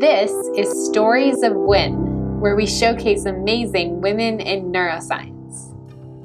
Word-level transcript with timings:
This 0.00 0.32
is 0.56 0.86
Stories 0.88 1.44
of 1.44 1.54
WIN, 1.54 2.40
where 2.40 2.56
we 2.56 2.66
showcase 2.66 3.26
amazing 3.26 4.00
women 4.00 4.40
in 4.40 4.72
neuroscience. 4.72 5.72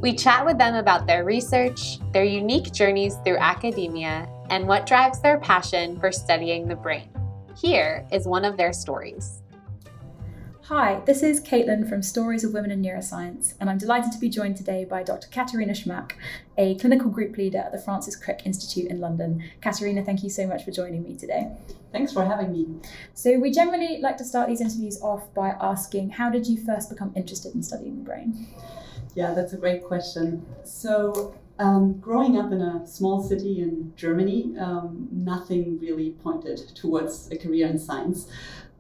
We 0.02 0.16
chat 0.16 0.44
with 0.44 0.58
them 0.58 0.74
about 0.74 1.06
their 1.06 1.24
research, 1.24 2.00
their 2.12 2.24
unique 2.24 2.72
journeys 2.72 3.18
through 3.24 3.38
academia, 3.38 4.28
and 4.50 4.68
what 4.68 4.88
drives 4.88 5.22
their 5.22 5.40
passion 5.40 6.00
for 6.00 6.12
studying 6.12 6.68
the 6.68 6.76
brain. 6.76 7.12
Here 7.62 8.08
is 8.12 8.26
one 8.26 8.44
of 8.44 8.58
their 8.58 8.74
stories. 8.74 9.39
Hi, 10.70 11.02
this 11.08 11.24
is 11.24 11.42
Caitlin 11.42 11.90
from 11.90 12.04
Stories 12.04 12.44
of 12.44 12.54
Women 12.54 12.70
in 12.70 12.84
Neuroscience, 12.84 13.56
and 13.60 13.72
I'm 13.72 13.80
delighted 13.80 14.12
to 14.12 14.20
be 14.20 14.30
joined 14.30 14.56
today 14.56 14.86
by 14.86 15.02
Dr. 15.02 15.28
Katharina 15.30 15.74
Schmack, 15.74 16.12
a 16.60 16.76
clinical 16.76 17.10
group 17.10 17.36
leader 17.38 17.58
at 17.58 17.72
the 17.72 17.80
Francis 17.80 18.16
Crick 18.16 18.44
Institute 18.46 18.86
in 18.92 19.00
London. 19.00 19.44
Katerina, 19.62 20.04
thank 20.04 20.22
you 20.22 20.30
so 20.30 20.46
much 20.46 20.64
for 20.64 20.70
joining 20.70 21.02
me 21.02 21.16
today. 21.16 21.52
Thanks 21.92 22.14
for 22.14 22.24
having 22.24 22.52
me. 22.52 22.68
So, 23.16 23.40
we 23.40 23.50
generally 23.50 23.98
like 24.00 24.18
to 24.18 24.24
start 24.24 24.48
these 24.48 24.62
interviews 24.62 25.02
off 25.02 25.34
by 25.34 25.56
asking 25.60 26.12
how 26.12 26.30
did 26.30 26.46
you 26.46 26.64
first 26.64 26.92
become 26.92 27.14
interested 27.16 27.56
in 27.56 27.64
studying 27.64 27.96
the 27.96 28.04
brain? 28.04 28.46
Yeah, 29.16 29.34
that's 29.34 29.54
a 29.54 29.58
great 29.58 29.84
question. 29.84 30.46
So, 30.66 31.34
um, 31.58 31.94
growing 31.94 32.38
up 32.38 32.52
in 32.52 32.62
a 32.62 32.86
small 32.86 33.24
city 33.24 33.60
in 33.64 33.92
Germany, 33.96 34.56
um, 34.60 35.08
nothing 35.12 35.80
really 35.80 36.12
pointed 36.12 36.60
towards 36.76 37.32
a 37.32 37.38
career 37.40 37.66
in 37.66 37.80
science. 37.80 38.28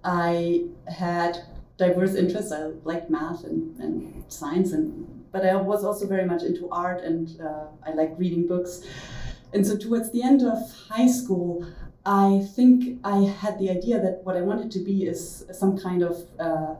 I 0.03 0.65
had 0.87 1.45
diverse 1.79 2.13
interests. 2.13 2.51
I 2.51 2.71
liked 2.83 3.09
math 3.09 3.43
and, 3.45 3.75
and 3.79 4.23
science, 4.27 4.73
and 4.73 5.25
but 5.31 5.45
I 5.45 5.55
was 5.55 5.83
also 5.83 6.05
very 6.05 6.25
much 6.25 6.43
into 6.43 6.69
art 6.69 7.01
and 7.01 7.39
uh, 7.41 7.65
I 7.85 7.93
liked 7.93 8.19
reading 8.19 8.47
books. 8.47 8.83
And 9.53 9.65
so 9.65 9.77
towards 9.77 10.11
the 10.11 10.21
end 10.21 10.43
of 10.43 10.57
high 10.89 11.07
school, 11.07 11.65
I 12.05 12.45
think 12.55 12.99
I 13.03 13.21
had 13.21 13.59
the 13.59 13.69
idea 13.69 13.99
that 14.01 14.21
what 14.23 14.35
I 14.35 14.41
wanted 14.41 14.71
to 14.71 14.79
be 14.79 15.05
is 15.05 15.45
some 15.51 15.77
kind 15.77 16.01
of 16.03 16.27
uh, 16.39 16.75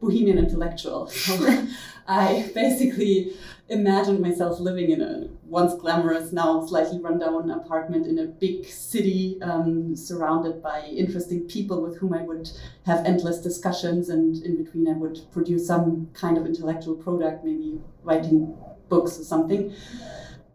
bohemian 0.00 0.38
intellectual. 0.38 1.08
So 1.08 1.32
I 2.08 2.50
basically 2.54 3.34
imagined 3.68 4.20
myself 4.20 4.60
living 4.60 4.90
in 4.90 5.00
a 5.00 5.28
once 5.44 5.74
glamorous, 5.74 6.32
now 6.32 6.64
slightly 6.66 7.00
rundown 7.00 7.50
apartment 7.50 8.06
in 8.06 8.18
a 8.18 8.26
big 8.26 8.66
city, 8.66 9.38
um, 9.42 9.96
surrounded 9.96 10.62
by 10.62 10.82
interesting 10.82 11.40
people 11.48 11.82
with 11.82 11.96
whom 11.98 12.12
I 12.12 12.22
would 12.22 12.50
have 12.84 13.04
endless 13.06 13.40
discussions, 13.40 14.08
and 14.08 14.42
in 14.44 14.62
between 14.62 14.88
I 14.88 14.92
would 14.92 15.20
produce 15.32 15.66
some 15.66 16.10
kind 16.12 16.36
of 16.36 16.46
intellectual 16.46 16.94
product, 16.94 17.44
maybe 17.44 17.80
writing 18.02 18.54
books 18.88 19.18
or 19.18 19.24
something. 19.24 19.72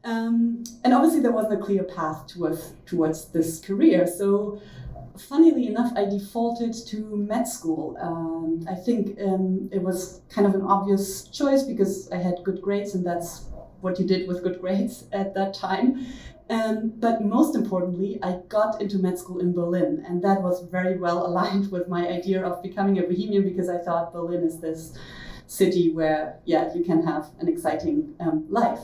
Um, 0.03 0.63
and 0.83 0.93
obviously, 0.93 1.19
there 1.19 1.31
wasn't 1.31 1.61
a 1.61 1.63
clear 1.63 1.83
path 1.83 2.27
towards 2.27 2.73
towards 2.85 3.25
this 3.31 3.59
career. 3.59 4.07
So 4.07 4.61
funnily 5.17 5.67
enough, 5.67 5.91
I 5.95 6.05
defaulted 6.05 6.73
to 6.87 6.97
med 7.15 7.47
school. 7.47 7.97
Um, 8.01 8.65
I 8.69 8.75
think 8.75 9.19
um, 9.21 9.69
it 9.71 9.81
was 9.81 10.21
kind 10.29 10.47
of 10.47 10.55
an 10.55 10.61
obvious 10.61 11.23
choice 11.27 11.63
because 11.63 12.09
I 12.11 12.17
had 12.17 12.35
good 12.43 12.61
grades, 12.61 12.95
and 12.95 13.05
that's 13.05 13.45
what 13.81 13.99
you 13.99 14.05
did 14.05 14.27
with 14.27 14.43
good 14.43 14.59
grades 14.59 15.05
at 15.11 15.33
that 15.35 15.53
time. 15.53 16.05
Um, 16.49 16.93
but 16.97 17.21
most 17.21 17.55
importantly, 17.55 18.17
I 18.23 18.39
got 18.49 18.81
into 18.81 18.97
med 18.97 19.19
school 19.19 19.39
in 19.39 19.53
Berlin, 19.53 20.03
and 20.07 20.23
that 20.23 20.41
was 20.41 20.63
very 20.63 20.97
well 20.97 21.25
aligned 21.27 21.71
with 21.71 21.87
my 21.87 22.07
idea 22.07 22.43
of 22.43 22.63
becoming 22.63 22.97
a 22.99 23.03
bohemian 23.03 23.43
because 23.43 23.69
I 23.69 23.77
thought 23.77 24.13
Berlin 24.13 24.43
is 24.43 24.59
this 24.59 24.97
city 25.45 25.91
where, 25.91 26.39
yeah, 26.45 26.73
you 26.73 26.83
can 26.83 27.03
have 27.05 27.29
an 27.39 27.47
exciting 27.47 28.13
um, 28.19 28.45
life. 28.49 28.79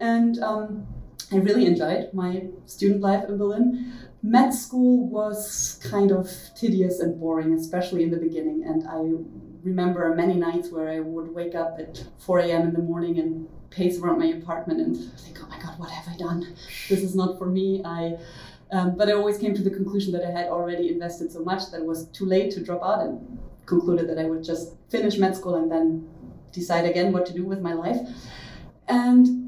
And 0.00 0.38
um, 0.40 0.86
I 1.30 1.36
really 1.36 1.66
enjoyed 1.66 2.12
my 2.12 2.48
student 2.66 3.00
life 3.00 3.28
in 3.28 3.38
Berlin 3.38 3.92
med 4.22 4.52
school 4.54 5.08
was 5.08 5.80
kind 5.90 6.12
of 6.12 6.30
tedious 6.54 7.00
and 7.00 7.18
boring, 7.18 7.52
especially 7.54 8.02
in 8.04 8.10
the 8.10 8.16
beginning. 8.16 8.64
And 8.64 8.86
I 8.88 9.02
remember 9.64 10.14
many 10.14 10.34
nights 10.34 10.70
where 10.70 10.88
I 10.88 11.00
would 11.00 11.34
wake 11.34 11.54
up 11.54 11.78
at 11.78 12.04
4 12.18 12.38
a.m. 12.40 12.68
in 12.68 12.72
the 12.72 12.82
morning 12.82 13.18
and 13.18 13.48
pace 13.70 13.98
around 13.98 14.18
my 14.18 14.26
apartment 14.26 14.80
and 14.80 14.96
think, 15.20 15.38
oh 15.42 15.48
my 15.48 15.58
God, 15.60 15.78
what 15.78 15.90
have 15.90 16.06
I 16.12 16.16
done? 16.16 16.54
This 16.88 17.02
is 17.02 17.14
not 17.16 17.38
for 17.38 17.46
me. 17.46 17.82
I, 17.84 18.16
um, 18.70 18.96
but 18.96 19.08
I 19.08 19.12
always 19.12 19.38
came 19.38 19.54
to 19.54 19.62
the 19.62 19.70
conclusion 19.70 20.12
that 20.12 20.24
I 20.24 20.30
had 20.30 20.46
already 20.46 20.88
invested 20.88 21.32
so 21.32 21.42
much 21.42 21.70
that 21.70 21.80
it 21.80 21.86
was 21.86 22.06
too 22.08 22.26
late 22.26 22.52
to 22.52 22.62
drop 22.62 22.82
out 22.82 23.00
and 23.00 23.38
concluded 23.66 24.08
that 24.08 24.18
I 24.18 24.24
would 24.24 24.44
just 24.44 24.74
finish 24.88 25.18
med 25.18 25.34
school 25.36 25.56
and 25.56 25.70
then 25.70 26.08
decide 26.52 26.84
again 26.84 27.12
what 27.12 27.26
to 27.26 27.32
do 27.32 27.44
with 27.44 27.60
my 27.60 27.72
life. 27.72 27.98
And 28.88 29.41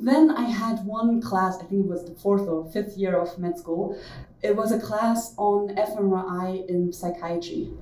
then 0.00 0.30
I 0.30 0.44
had 0.44 0.84
one 0.84 1.20
class, 1.20 1.56
I 1.58 1.64
think 1.64 1.84
it 1.84 1.88
was 1.88 2.04
the 2.04 2.14
fourth 2.14 2.48
or 2.48 2.70
fifth 2.70 2.96
year 2.96 3.16
of 3.16 3.38
med 3.38 3.58
school. 3.58 3.98
It 4.42 4.54
was 4.56 4.72
a 4.72 4.80
class 4.80 5.34
on 5.36 5.74
fMRI 5.74 6.68
in 6.68 6.92
psychiatry. 6.92 7.72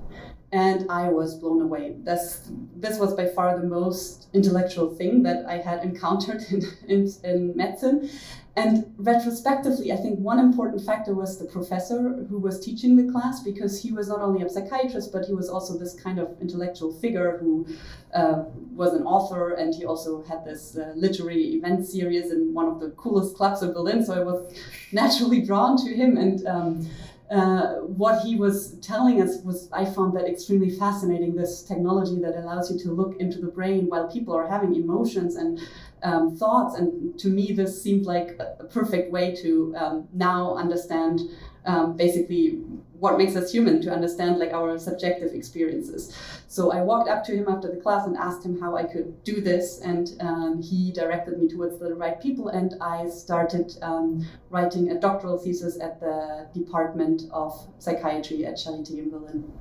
And 0.51 0.89
I 0.89 1.09
was 1.09 1.35
blown 1.35 1.61
away. 1.61 1.95
This, 2.03 2.49
this 2.75 2.97
was 2.97 3.13
by 3.13 3.27
far 3.27 3.59
the 3.59 3.67
most 3.67 4.27
intellectual 4.33 4.95
thing 4.95 5.23
that 5.23 5.45
I 5.45 5.57
had 5.57 5.83
encountered 5.83 6.41
in, 6.49 6.63
in, 6.87 7.11
in 7.23 7.57
medicine. 7.57 8.09
And 8.57 8.91
retrospectively, 8.97 9.93
I 9.93 9.97
think 9.97 10.17
one 10.17 10.39
important 10.39 10.83
factor 10.83 11.13
was 11.13 11.37
the 11.37 11.45
professor 11.45 12.25
who 12.27 12.39
was 12.39 12.59
teaching 12.59 12.95
the 12.95 13.11
class 13.11 13.43
because 13.43 13.79
he 13.83 13.91
was 13.91 14.07
not 14.09 14.19
only 14.19 14.41
a 14.41 14.49
psychiatrist, 14.49 15.13
but 15.13 15.25
he 15.25 15.33
was 15.35 15.47
also 15.47 15.77
this 15.77 15.93
kind 15.93 16.17
of 16.17 16.35
intellectual 16.41 16.91
figure 16.91 17.37
who 17.37 17.67
uh, 18.15 18.45
was 18.73 18.95
an 18.95 19.03
author 19.03 19.51
and 19.51 19.75
he 19.75 19.85
also 19.85 20.23
had 20.23 20.43
this 20.43 20.75
uh, 20.75 20.91
literary 20.95 21.43
event 21.53 21.85
series 21.85 22.31
in 22.31 22.51
one 22.51 22.65
of 22.65 22.79
the 22.79 22.89
coolest 22.97 23.37
clubs 23.37 23.61
in 23.61 23.73
Berlin. 23.73 24.03
So 24.03 24.15
I 24.15 24.23
was 24.23 24.51
naturally 24.91 25.41
drawn 25.43 25.77
to 25.85 25.93
him. 25.93 26.17
And 26.17 26.47
um, 26.47 26.89
uh, 27.29 27.81
what 27.81 28.23
he 28.23 28.37
was 28.37 28.79
telling 28.79 29.21
us 29.21 29.37
was 29.43 29.69
I 29.73 29.83
found 29.83 30.15
that 30.15 30.25
extremely 30.25 30.69
fascinating 30.69 31.35
this 31.35 31.61
technology 31.61 32.19
that 32.21 32.35
allows 32.35 32.71
you 32.71 32.79
to 32.79 32.91
look 32.91 33.19
into 33.19 33.39
the 33.39 33.47
brain 33.47 33.87
while 33.87 34.07
people 34.09 34.33
are 34.33 34.47
having 34.47 34.75
emotions 34.75 35.35
and 35.35 35.59
um, 36.03 36.35
thoughts. 36.35 36.75
And 36.77 37.17
to 37.19 37.27
me, 37.29 37.51
this 37.53 37.81
seemed 37.81 38.05
like 38.05 38.39
a 38.39 38.65
perfect 38.65 39.11
way 39.11 39.35
to 39.35 39.73
um, 39.77 40.07
now 40.13 40.55
understand 40.55 41.21
um, 41.65 41.97
basically 41.97 42.61
what 42.99 43.17
makes 43.17 43.35
us 43.35 43.51
human 43.51 43.79
to 43.81 43.91
understand 43.91 44.39
like 44.39 44.53
our 44.53 44.79
subjective 44.79 45.33
experiences. 45.33 46.15
So 46.47 46.71
I 46.71 46.81
walked 46.81 47.09
up 47.09 47.23
to 47.25 47.35
him 47.35 47.45
after 47.47 47.69
the 47.69 47.77
class 47.77 48.07
and 48.07 48.17
asked 48.17 48.43
him 48.43 48.59
how 48.59 48.75
I 48.75 48.85
could 48.85 49.23
do 49.23 49.39
this, 49.41 49.81
and 49.81 50.15
um, 50.19 50.61
he 50.61 50.91
directed 50.91 51.37
me 51.37 51.47
towards 51.47 51.77
the 51.77 51.93
right 51.93 52.19
people, 52.19 52.47
and 52.47 52.73
I 52.81 53.09
started 53.09 53.77
um, 53.83 54.25
writing 54.49 54.91
a 54.91 54.99
doctoral 54.99 55.37
thesis 55.37 55.79
at 55.79 55.99
the 55.99 56.47
Department 56.53 57.23
of 57.31 57.53
Psychiatry 57.77 58.45
at 58.45 58.55
Charité 58.55 58.97
in 58.97 59.11
Berlin. 59.11 59.51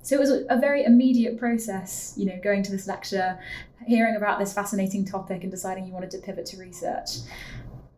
So 0.00 0.16
it 0.16 0.20
was 0.20 0.30
a 0.30 0.58
very 0.58 0.84
immediate 0.84 1.38
process, 1.38 2.14
you 2.16 2.24
know, 2.24 2.38
going 2.42 2.62
to 2.62 2.70
this 2.70 2.86
lecture, 2.86 3.38
hearing 3.88 4.16
about 4.16 4.38
this 4.38 4.52
fascinating 4.52 5.04
topic 5.04 5.42
and 5.42 5.50
deciding 5.50 5.86
you 5.86 5.92
wanted 5.92 6.10
to 6.10 6.18
pivot 6.18 6.46
to 6.46 6.58
research. 6.58 7.10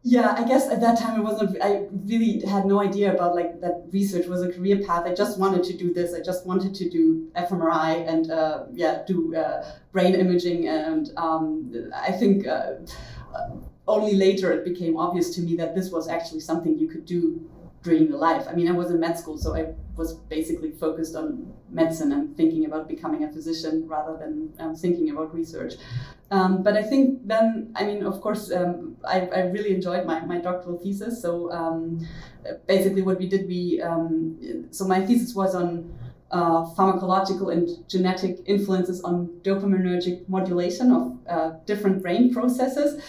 Yeah, 0.03 0.35
I 0.35 0.45
guess 0.45 0.69
at 0.69 0.81
that 0.81 0.99
time 0.99 1.21
it 1.21 1.23
wasn't. 1.23 1.59
I 1.63 1.87
really 2.07 2.41
had 2.47 2.65
no 2.65 2.81
idea 2.81 3.13
about 3.13 3.35
like 3.35 3.61
that 3.61 3.85
research 3.93 4.27
was 4.27 4.41
a 4.43 4.51
career 4.51 4.79
path. 4.79 5.05
I 5.05 5.13
just 5.15 5.39
wanted 5.39 5.63
to 5.65 5.77
do 5.77 5.93
this. 5.93 6.15
I 6.15 6.21
just 6.21 6.47
wanted 6.47 6.75
to 6.77 6.89
do 6.89 7.31
fMRI 7.37 8.09
and 8.09 8.31
uh, 8.31 8.65
yeah, 8.73 9.03
do 9.07 9.37
uh, 9.37 9.63
brain 9.93 10.15
imaging. 10.15 10.69
And 10.69 11.11
um, 11.19 11.93
I 11.95 12.13
think 12.13 12.47
uh, 12.47 12.77
only 13.87 14.15
later 14.15 14.51
it 14.53 14.65
became 14.65 14.97
obvious 14.97 15.35
to 15.35 15.43
me 15.43 15.55
that 15.57 15.75
this 15.75 15.91
was 15.91 16.09
actually 16.09 16.41
something 16.41 16.79
you 16.79 16.89
could 16.89 17.05
do 17.05 17.47
during 17.83 18.09
your 18.09 18.19
life. 18.19 18.47
I 18.49 18.55
mean, 18.55 18.69
I 18.69 18.73
was 18.73 18.91
in 18.91 19.01
med 19.01 19.19
school, 19.19 19.37
so 19.37 19.55
I 19.55 19.75
was 19.97 20.15
basically 20.15 20.71
focused 20.71 21.15
on 21.15 21.53
medicine 21.71 22.13
and 22.13 22.37
thinking 22.37 22.65
about 22.65 22.89
becoming 22.89 23.25
a 23.25 23.33
physician 23.33 23.87
rather 23.87 24.17
than 24.17 24.53
um, 24.59 24.75
thinking 24.75 25.11
about 25.11 25.35
research. 25.35 25.75
Um, 26.31 26.63
but 26.63 26.77
I 26.77 26.83
think 26.83 27.27
then, 27.27 27.73
I 27.75 27.85
mean, 27.85 28.05
of 28.05 28.21
course, 28.21 28.53
um, 28.53 28.97
I, 29.05 29.23
I, 29.27 29.41
really 29.47 29.75
enjoyed 29.75 30.07
my, 30.07 30.21
my 30.21 30.39
doctoral 30.39 30.79
thesis. 30.79 31.21
So 31.21 31.51
um, 31.51 32.07
basically, 32.69 33.03
what 33.03 33.19
we 33.19 33.29
did, 33.29 33.49
we 33.49 33.83
um, 33.83 34.69
so 34.71 34.87
my 34.87 35.05
thesis 35.05 35.35
was 35.35 35.57
on 35.57 35.93
uh, 36.31 36.65
pharmacological 36.77 37.53
and 37.53 37.69
genetic 37.89 38.39
influences 38.47 39.01
on 39.03 39.29
dopaminergic 39.43 40.29
modulation 40.29 40.93
of 40.93 41.19
uh, 41.29 41.51
different 41.67 42.01
brain 42.01 42.33
processes. 42.33 43.03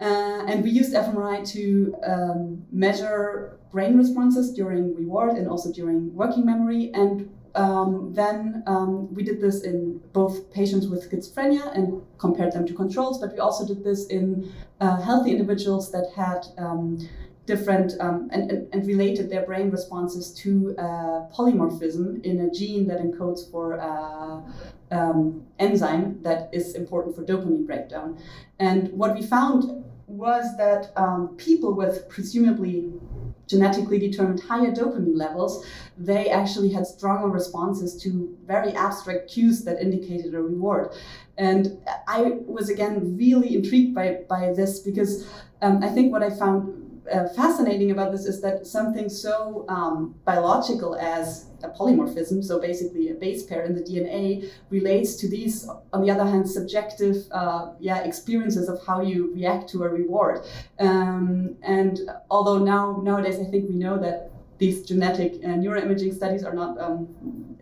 Uh, 0.00 0.44
and 0.46 0.64
we 0.64 0.70
used 0.70 0.94
fMRI 0.94 1.46
to 1.46 1.94
um, 2.04 2.64
measure 2.72 3.58
brain 3.70 3.96
responses 3.96 4.52
during 4.52 4.94
reward 4.94 5.36
and 5.36 5.48
also 5.48 5.72
during 5.72 6.14
working 6.14 6.46
memory. 6.46 6.90
And 6.94 7.30
um, 7.54 8.12
then 8.12 8.62
um, 8.66 9.12
we 9.14 9.22
did 9.22 9.40
this 9.40 9.62
in 9.62 10.00
both 10.12 10.52
patients 10.52 10.88
with 10.88 11.08
schizophrenia 11.08 11.74
and 11.76 12.02
compared 12.18 12.52
them 12.52 12.66
to 12.66 12.74
controls, 12.74 13.20
but 13.20 13.32
we 13.32 13.38
also 13.38 13.66
did 13.66 13.84
this 13.84 14.06
in 14.06 14.52
uh, 14.80 15.00
healthy 15.00 15.30
individuals 15.30 15.92
that 15.92 16.10
had 16.14 16.46
um, 16.58 16.98
different 17.46 17.92
um, 18.00 18.28
and, 18.32 18.50
and, 18.50 18.72
and, 18.72 18.86
related 18.86 19.28
their 19.28 19.44
brain 19.44 19.70
responses 19.70 20.32
to 20.32 20.74
uh, 20.78 21.28
polymorphism 21.30 22.24
in 22.24 22.40
a 22.40 22.50
gene 22.50 22.86
that 22.86 23.00
encodes 23.00 23.50
for 23.50 23.78
uh, 23.78 24.40
um, 24.90 25.42
enzyme 25.58 26.18
that 26.22 26.48
is 26.52 26.74
important 26.74 27.14
for 27.14 27.22
dopamine 27.22 27.66
breakdown. 27.66 28.18
And 28.58 28.90
what 28.92 29.14
we 29.14 29.22
found 29.22 29.84
was 30.06 30.56
that 30.56 30.92
um, 30.96 31.34
people 31.36 31.74
with 31.74 32.08
presumably 32.08 32.92
genetically 33.46 33.98
determined 33.98 34.40
higher 34.40 34.72
dopamine 34.72 35.16
levels, 35.16 35.66
they 35.98 36.30
actually 36.30 36.72
had 36.72 36.86
stronger 36.86 37.28
responses 37.28 38.00
to 38.02 38.36
very 38.46 38.72
abstract 38.72 39.30
cues 39.30 39.64
that 39.64 39.80
indicated 39.80 40.34
a 40.34 40.40
reward. 40.40 40.92
And 41.36 41.78
I 42.08 42.38
was 42.46 42.70
again 42.70 43.16
really 43.16 43.56
intrigued 43.56 43.94
by, 43.94 44.20
by 44.28 44.52
this 44.52 44.80
because 44.80 45.28
um, 45.62 45.82
I 45.82 45.88
think 45.88 46.12
what 46.12 46.22
I 46.22 46.30
found 46.30 46.83
uh, 47.12 47.28
fascinating 47.28 47.90
about 47.90 48.12
this 48.12 48.24
is 48.24 48.40
that 48.40 48.66
something 48.66 49.08
so 49.08 49.64
um, 49.68 50.14
biological 50.24 50.96
as 50.96 51.46
a 51.62 51.68
polymorphism, 51.68 52.42
so 52.44 52.60
basically 52.60 53.10
a 53.10 53.14
base 53.14 53.42
pair 53.42 53.62
in 53.62 53.74
the 53.74 53.80
DNA, 53.80 54.50
relates 54.70 55.16
to 55.16 55.28
these, 55.28 55.68
on 55.92 56.02
the 56.02 56.10
other 56.10 56.24
hand, 56.24 56.48
subjective 56.48 57.16
uh, 57.32 57.72
yeah, 57.80 57.98
experiences 58.04 58.68
of 58.68 58.84
how 58.86 59.00
you 59.00 59.32
react 59.34 59.68
to 59.70 59.82
a 59.84 59.88
reward. 59.88 60.40
Um, 60.78 61.56
and 61.62 62.00
although 62.30 62.58
now 62.58 63.00
nowadays 63.02 63.38
I 63.38 63.44
think 63.44 63.68
we 63.68 63.76
know 63.76 63.98
that 63.98 64.30
these 64.58 64.84
genetic 64.86 65.34
uh, 65.44 65.48
neuroimaging 65.48 66.14
studies 66.14 66.44
are 66.44 66.54
not 66.54 66.78
um, 66.80 67.08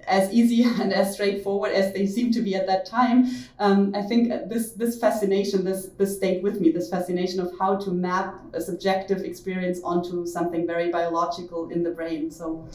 as 0.06 0.33
easy 0.33 0.62
and 0.81 0.93
as 0.93 1.15
straightforward 1.15 1.73
as 1.73 1.93
they 1.93 2.06
seem 2.06 2.33
to 2.33 2.43
be 2.43 2.55
at 2.55 2.67
that 2.67 2.85
time. 2.87 3.29
Um, 3.59 3.94
I 3.94 4.03
think 4.03 4.29
this 4.49 4.73
this 4.73 4.99
fascination, 4.99 5.65
this 5.65 5.87
this 5.99 6.17
stayed 6.17 6.43
with 6.43 6.61
me. 6.61 6.71
This 6.71 6.91
fascination 6.91 7.41
of 7.41 7.53
how 7.59 7.77
to 7.77 7.91
map 7.91 8.35
a 8.53 8.61
subjective 8.61 9.23
experience 9.23 9.81
onto 9.83 10.27
something 10.27 10.67
very 10.67 10.91
biological 10.91 11.71
in 11.71 11.83
the 11.83 11.91
brain. 11.91 12.31
So 12.31 12.69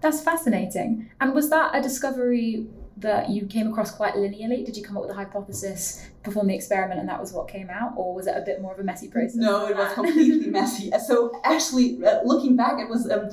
that's 0.00 0.20
fascinating. 0.20 1.10
And 1.20 1.32
was 1.32 1.48
that 1.50 1.74
a 1.74 1.80
discovery 1.80 2.66
that 3.02 3.28
you 3.28 3.46
came 3.46 3.68
across 3.68 3.90
quite 3.90 4.14
linearly? 4.14 4.64
Did 4.64 4.76
you 4.76 4.82
come 4.82 4.96
up 4.96 5.02
with 5.02 5.12
a 5.12 5.14
hypothesis, 5.14 6.08
perform 6.22 6.46
the 6.48 6.54
experiment, 6.54 7.00
and 7.00 7.08
that 7.08 7.20
was 7.20 7.32
what 7.32 7.48
came 7.48 7.68
out, 7.68 7.92
or 7.96 8.14
was 8.14 8.26
it 8.26 8.36
a 8.36 8.40
bit 8.40 8.62
more 8.62 8.72
of 8.72 8.78
a 8.78 8.82
messy 8.82 9.08
process? 9.08 9.36
No, 9.36 9.66
it 9.66 9.76
was 9.76 9.92
completely 9.92 10.50
messy. 10.58 10.90
So 11.06 11.40
actually, 11.44 12.04
uh, 12.04 12.22
looking 12.24 12.56
back, 12.56 12.80
it 12.80 12.88
was 12.88 13.10
um, 13.10 13.30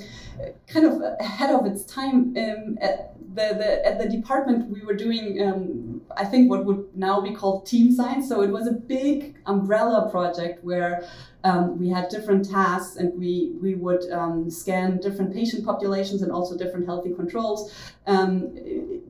kind 0.68 0.86
of 0.86 1.02
ahead 1.20 1.52
of 1.52 1.66
its 1.66 1.84
time. 1.86 2.36
Um, 2.38 2.78
at 2.82 3.16
the, 3.36 3.56
the 3.58 3.86
at 3.86 4.00
the 4.00 4.10
department, 4.10 4.70
we 4.70 4.82
were 4.82 4.96
doing, 4.96 5.42
um, 5.42 6.02
I 6.18 6.26
think, 6.26 6.50
what 6.50 6.66
would 6.66 6.86
now 6.96 7.22
be 7.22 7.34
called 7.34 7.66
team 7.66 7.92
science. 7.92 8.28
So 8.28 8.42
it 8.42 8.50
was 8.50 8.68
a 8.68 8.74
big 8.74 9.38
umbrella 9.46 10.10
project 10.10 10.64
where 10.64 11.08
um, 11.44 11.80
we 11.80 11.90
had 11.90 12.10
different 12.10 12.50
tasks 12.50 12.98
and 12.98 13.18
we, 13.18 13.54
we 13.62 13.76
would 13.76 14.10
um, 14.12 14.50
scan 14.50 14.98
different 14.98 15.34
patient 15.34 15.64
populations 15.64 16.22
and 16.22 16.32
also 16.32 16.58
different 16.58 16.86
healthy 16.86 17.14
controls 17.14 17.74
um, 18.10 18.34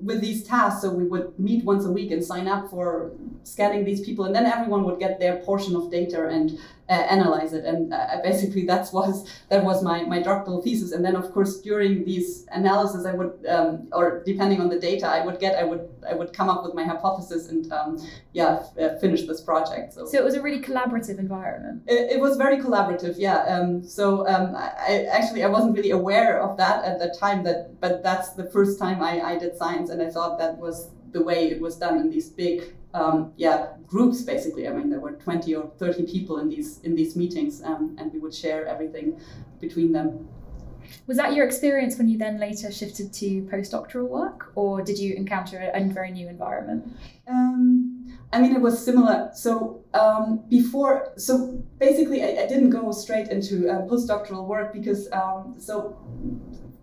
with 0.02 0.22
these 0.22 0.44
tasks. 0.44 0.82
So 0.82 0.90
we 0.92 1.06
would 1.06 1.28
meet 1.40 1.64
once 1.66 1.86
a 1.86 1.92
week 1.92 2.12
and 2.12 2.24
sign 2.24 2.48
up 2.48 2.70
for 2.70 3.12
scanning 3.44 3.84
these 3.86 4.02
people, 4.02 4.26
and 4.26 4.36
then 4.36 4.46
everyone 4.46 4.84
would 4.84 5.00
get 5.00 5.20
their 5.20 5.38
portion 5.38 5.76
of 5.76 5.90
data 5.90 6.28
and 6.28 6.60
uh, 6.90 6.94
analyze 6.94 7.54
it. 7.54 7.66
And 7.66 7.94
uh, 7.94 8.18
basically, 8.24 8.66
that 8.66 8.90
was 8.92 9.30
that 9.50 9.64
was 9.64 9.84
my 9.84 10.04
my 10.04 10.20
doctoral 10.22 10.62
thesis. 10.62 10.92
And 10.92 11.06
then, 11.06 11.16
of 11.16 11.32
course, 11.34 11.62
during 11.62 12.04
these 12.04 12.48
analysis, 12.52 13.06
I 13.06 13.14
would, 13.14 13.34
um, 13.48 13.88
or 13.92 14.24
depending 14.26 14.60
on 14.60 14.70
the 14.70 14.80
data 14.80 15.08
I 15.08 15.24
would 15.26 15.40
get, 15.40 15.54
I 15.56 15.64
would 15.70 15.88
I 16.10 16.14
would 16.20 16.34
come 16.34 16.50
up 16.50 16.64
with 16.66 16.74
my 16.74 16.84
hypothesis 16.92 17.50
and 17.50 17.72
um, 17.72 17.90
yeah, 18.34 18.52
f- 18.62 18.78
uh, 18.84 18.98
finish 19.00 19.22
this 19.28 19.42
project. 19.42 19.94
So. 19.94 20.06
so 20.06 20.18
it 20.18 20.24
was 20.24 20.34
a 20.34 20.42
really 20.42 20.62
collaborative 20.62 21.20
environment. 21.20 21.84
It, 21.88 22.14
it 22.14 22.20
was 22.20 22.38
very 22.38 22.58
collaborative, 22.58 23.16
yeah. 23.18 23.40
Um, 23.54 23.84
so 23.84 24.28
um, 24.28 24.56
I, 24.56 25.08
actually 25.12 25.44
I 25.44 25.48
wasn't 25.48 25.76
really 25.78 25.92
aware 25.92 26.42
of 26.42 26.58
that 26.58 26.84
at 26.86 26.98
the 26.98 27.10
time. 27.20 27.44
That 27.44 27.80
but 27.80 28.02
that's 28.02 28.30
the 28.34 28.46
first 28.56 28.80
time 28.80 28.89
I, 28.96 29.34
I 29.34 29.38
did 29.38 29.56
science, 29.58 29.90
and 29.90 30.02
I 30.02 30.10
thought 30.10 30.38
that 30.40 30.58
was 30.58 30.90
the 31.12 31.24
way 31.24 31.50
it 31.50 31.62
was 31.62 31.76
done 31.78 31.98
in 31.98 32.10
these 32.10 32.30
big 32.30 32.74
um, 32.94 33.34
yeah 33.38 33.68
groups 33.88 34.22
basically. 34.22 34.68
I 34.68 34.72
mean 34.72 34.90
there 34.90 35.00
were 35.00 35.14
20 35.14 35.56
or 35.56 35.72
30 35.78 36.06
people 36.06 36.40
in 36.40 36.50
these 36.50 36.80
in 36.82 36.96
these 36.96 37.16
meetings 37.16 37.62
um, 37.64 37.96
and 38.00 38.12
we 38.12 38.20
would 38.20 38.34
share 38.34 38.66
everything 38.68 39.20
between 39.60 39.92
them. 39.92 40.28
Was 41.06 41.18
that 41.18 41.34
your 41.34 41.46
experience 41.46 41.98
when 42.00 42.08
you 42.08 42.18
then 42.18 42.40
later 42.40 42.72
shifted 42.72 43.14
to 43.14 43.44
postdoctoral 43.44 44.08
work 44.08 44.52
or 44.56 44.82
did 44.82 44.98
you 44.98 45.14
encounter 45.14 45.72
a, 45.74 45.84
very 45.86 46.12
new 46.12 46.28
environment? 46.28 46.92
Um, 47.28 48.18
i 48.32 48.40
mean 48.40 48.56
it 48.56 48.62
was 48.62 48.84
similar. 48.84 49.30
So 49.34 49.84
um, 49.94 50.44
before 50.50 51.14
so 51.18 51.64
basically 51.78 52.24
I, 52.24 52.44
I, 52.44 52.48
didn't 52.48 52.72
go 52.72 52.92
straight 52.92 53.28
into 53.30 53.70
uh, 53.70 53.82
postdoctoral 53.88 54.48
work 54.48 54.74
because 54.74 55.12
um, 55.12 55.56
so 55.58 55.98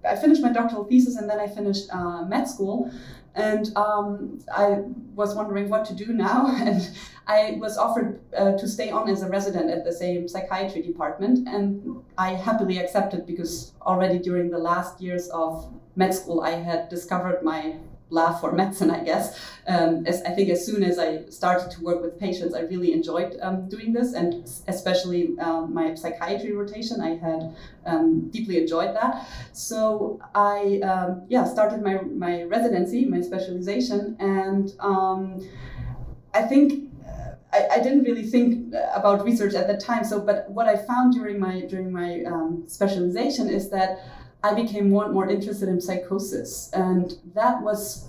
I 0.06 0.17
finished 0.17 0.43
my 0.43 0.53
doctoral 0.53 0.85
thesis 0.85 1.17
and 1.17 1.29
then 1.29 1.41
I 1.41 1.47
finished 1.47 1.88
uh, 1.93 2.25
med 2.25 2.49
school. 2.49 2.91
And 3.35 3.76
um, 3.76 4.41
I 4.50 4.79
was 5.14 5.35
wondering 5.35 5.69
what 5.69 5.85
to 5.87 5.94
do 5.94 6.12
now. 6.12 6.47
And 6.58 6.88
I 7.26 7.58
was 7.61 7.76
offered 7.76 8.20
uh, 8.37 8.56
to 8.56 8.69
stay 8.69 8.91
on 8.91 9.08
as 9.08 9.23
a 9.23 9.29
resident 9.29 9.70
at 9.70 9.85
the 9.85 9.93
same 9.93 10.29
psychiatry 10.29 10.81
department. 10.81 11.47
And 11.47 12.03
I 12.17 12.31
happily 12.31 12.79
accepted 12.79 13.26
because 13.26 13.73
already 13.82 14.19
during 14.19 14.50
the 14.50 14.58
last 14.58 15.00
years 15.00 15.29
of 15.29 15.70
med 15.97 16.14
school, 16.14 16.41
I 16.41 16.52
had 16.52 16.88
discovered 16.88 17.43
my 17.43 17.76
love 18.11 18.41
for 18.41 18.53
medicine, 18.53 18.91
I 18.91 19.03
guess. 19.03 19.38
Um, 19.67 20.06
as 20.06 20.23
I 20.23 20.31
think 20.31 20.49
as 20.50 20.64
soon 20.64 20.82
as 20.82 20.99
I 20.99 21.25
started 21.26 21.70
to 21.73 21.82
work 21.82 22.03
with 22.03 22.19
patients, 22.19 22.55
I 22.55 22.61
really 22.61 22.93
enjoyed 22.93 23.37
um, 23.43 23.69
doing 23.69 23.93
this, 23.93 24.12
and 24.12 24.49
especially 24.69 25.37
um, 25.41 25.75
my 25.75 25.94
psychiatry 25.94 26.53
rotation, 26.53 27.00
I 27.00 27.17
had 27.17 27.55
um, 27.85 28.29
deeply 28.31 28.58
enjoyed 28.58 28.94
that. 28.94 29.29
So 29.53 30.20
I 30.35 30.81
um, 30.85 31.23
yeah 31.29 31.44
started 31.44 31.82
my 31.82 32.03
my 32.03 32.44
residency, 32.44 33.05
my 33.05 33.20
specialization, 33.20 34.17
and 34.20 34.73
um, 34.81 35.47
I 36.35 36.43
think. 36.43 36.85
I, 37.52 37.76
I, 37.76 37.79
didn't 37.79 38.02
really 38.02 38.25
think 38.25 38.75
about 38.93 39.25
research 39.25 39.55
at 39.55 39.69
the 39.69 39.76
time. 39.76 40.05
So, 40.05 40.20
but 40.20 40.50
what 40.50 40.67
I 40.67 40.76
found 40.76 41.14
during 41.14 41.38
my 41.38 41.61
during 41.61 41.91
my 41.93 42.25
specialization 42.67 43.49
is 43.49 43.70
that 43.70 44.00
I 44.43 44.55
became 44.55 44.91
more 44.91 45.05
and 45.05 45.15
more 45.15 45.29
interested 45.29 45.69
in 45.69 45.81
psychosis. 45.81 46.71
And 46.73 47.15
that 47.35 47.62
was 47.62 48.09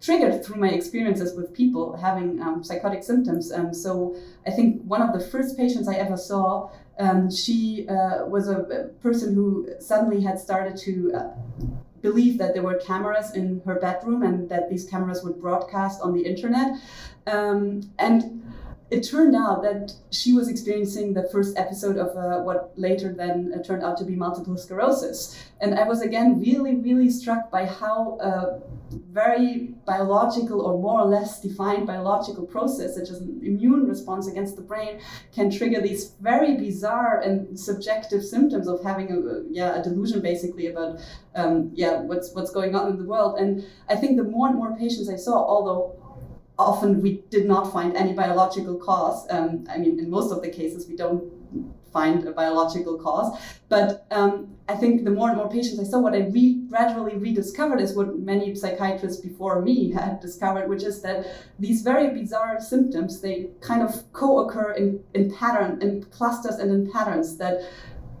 triggered 0.00 0.44
through 0.44 0.60
my 0.60 0.68
experiences 0.68 1.34
with 1.34 1.54
people 1.54 1.96
having 1.96 2.40
um, 2.42 2.62
psychotic 2.62 3.02
symptoms. 3.02 3.50
And 3.50 3.74
so 3.74 4.16
I 4.46 4.50
think 4.50 4.82
one 4.82 5.00
of 5.00 5.12
the 5.12 5.20
first 5.20 5.56
patients 5.56 5.88
I 5.88 5.94
ever 5.94 6.16
saw, 6.16 6.70
um, 6.98 7.30
she 7.30 7.86
uh, 7.88 8.26
was 8.26 8.48
a 8.48 8.90
person 9.00 9.34
who 9.34 9.70
suddenly 9.78 10.22
had 10.22 10.38
started 10.38 10.76
to. 10.78 11.12
Uh, 11.14 11.30
believe 12.02 12.38
that 12.38 12.54
there 12.54 12.62
were 12.62 12.76
cameras 12.76 13.34
in 13.34 13.60
her 13.66 13.74
bedroom 13.74 14.22
and 14.22 14.48
that 14.48 14.70
these 14.70 14.84
cameras 14.84 15.22
would 15.22 15.40
broadcast 15.40 16.00
on 16.00 16.14
the 16.14 16.22
internet. 16.22 16.78
Um, 17.26 17.90
and 17.98 18.39
it 18.90 19.02
turned 19.02 19.36
out 19.36 19.62
that 19.62 19.92
she 20.10 20.32
was 20.32 20.48
experiencing 20.48 21.14
the 21.14 21.28
first 21.30 21.56
episode 21.56 21.96
of 21.96 22.16
uh, 22.16 22.42
what 22.42 22.72
later 22.76 23.12
then 23.12 23.52
uh, 23.54 23.62
turned 23.62 23.84
out 23.84 23.96
to 23.98 24.04
be 24.04 24.16
multiple 24.16 24.56
sclerosis. 24.56 25.40
And 25.60 25.78
I 25.78 25.84
was 25.84 26.02
again 26.02 26.40
really, 26.40 26.74
really 26.76 27.10
struck 27.10 27.50
by 27.50 27.66
how 27.66 28.18
a 28.20 28.60
very 28.90 29.74
biological 29.86 30.60
or 30.62 30.80
more 30.80 31.00
or 31.00 31.04
less 31.06 31.40
defined 31.40 31.86
biological 31.86 32.44
process, 32.46 32.96
such 32.96 33.10
as 33.10 33.20
an 33.20 33.40
immune 33.44 33.86
response 33.86 34.26
against 34.26 34.56
the 34.56 34.62
brain, 34.62 35.00
can 35.32 35.50
trigger 35.50 35.80
these 35.80 36.14
very 36.20 36.56
bizarre 36.56 37.20
and 37.20 37.58
subjective 37.58 38.24
symptoms 38.24 38.66
of 38.66 38.82
having 38.82 39.12
a, 39.12 39.42
yeah, 39.50 39.78
a 39.78 39.82
delusion 39.82 40.20
basically 40.20 40.66
about 40.66 40.98
um, 41.36 41.70
yeah, 41.74 42.00
what's, 42.00 42.34
what's 42.34 42.50
going 42.50 42.74
on 42.74 42.90
in 42.90 42.96
the 42.98 43.04
world. 43.04 43.38
And 43.38 43.64
I 43.88 43.94
think 43.94 44.16
the 44.16 44.24
more 44.24 44.48
and 44.48 44.56
more 44.56 44.76
patients 44.76 45.08
I 45.08 45.16
saw, 45.16 45.34
although 45.34 45.99
often 46.60 47.02
we 47.02 47.22
did 47.30 47.46
not 47.46 47.72
find 47.72 47.96
any 47.96 48.12
biological 48.12 48.76
cause. 48.76 49.26
Um, 49.30 49.64
I 49.70 49.78
mean, 49.78 49.98
in 49.98 50.10
most 50.10 50.32
of 50.32 50.42
the 50.42 50.50
cases, 50.50 50.88
we 50.88 50.96
don't 50.96 51.22
find 51.92 52.26
a 52.26 52.32
biological 52.32 52.98
cause. 52.98 53.38
But 53.68 54.06
um, 54.10 54.56
I 54.68 54.76
think 54.76 55.04
the 55.04 55.10
more 55.10 55.28
and 55.28 55.36
more 55.36 55.50
patients 55.50 55.80
I 55.80 55.84
saw, 55.84 55.98
what 55.98 56.14
I 56.14 56.26
re- 56.28 56.62
gradually 56.68 57.16
rediscovered 57.16 57.80
is 57.80 57.94
what 57.94 58.18
many 58.18 58.54
psychiatrists 58.54 59.20
before 59.20 59.60
me 59.62 59.90
had 59.90 60.20
discovered, 60.20 60.68
which 60.68 60.84
is 60.84 61.02
that 61.02 61.26
these 61.58 61.82
very 61.82 62.10
bizarre 62.10 62.60
symptoms, 62.60 63.20
they 63.20 63.50
kind 63.60 63.82
of 63.82 64.12
co-occur 64.12 64.72
in, 64.72 65.02
in 65.14 65.34
pattern, 65.34 65.80
in 65.82 66.04
clusters 66.04 66.56
and 66.56 66.70
in 66.70 66.92
patterns 66.92 67.36
that 67.38 67.62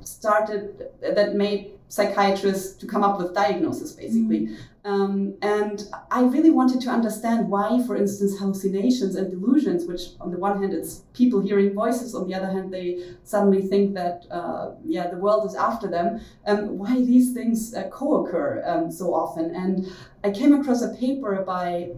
started, 0.02 0.88
that 1.00 1.34
made 1.34 1.72
psychiatrists 1.90 2.76
to 2.76 2.86
come 2.86 3.02
up 3.02 3.18
with 3.18 3.34
diagnosis, 3.34 3.92
basically. 3.92 4.46
Mm-hmm. 4.46 4.54
Um, 4.84 5.34
and 5.42 5.82
I 6.10 6.22
really 6.22 6.50
wanted 6.50 6.80
to 6.82 6.88
understand 6.88 7.50
why, 7.50 7.82
for 7.84 7.96
instance, 7.96 8.38
hallucinations 8.38 9.16
and 9.16 9.28
delusions, 9.28 9.84
which 9.86 10.02
on 10.20 10.30
the 10.30 10.38
one 10.38 10.62
hand 10.62 10.72
it's 10.72 11.02
people 11.12 11.40
hearing 11.40 11.74
voices, 11.74 12.14
on 12.14 12.28
the 12.28 12.34
other 12.34 12.46
hand 12.46 12.72
they 12.72 13.02
suddenly 13.24 13.60
think 13.60 13.94
that 13.94 14.24
uh, 14.30 14.70
yeah 14.84 15.08
the 15.08 15.18
world 15.18 15.44
is 15.44 15.54
after 15.54 15.88
them, 15.88 16.20
um, 16.46 16.78
why 16.78 16.94
these 16.94 17.34
things 17.34 17.74
uh, 17.74 17.88
co-occur 17.90 18.62
um, 18.64 18.90
so 18.90 19.12
often. 19.12 19.54
And 19.54 19.92
I 20.24 20.30
came 20.30 20.54
across 20.54 20.82
a 20.82 20.94
paper 20.94 21.42
by 21.44 21.90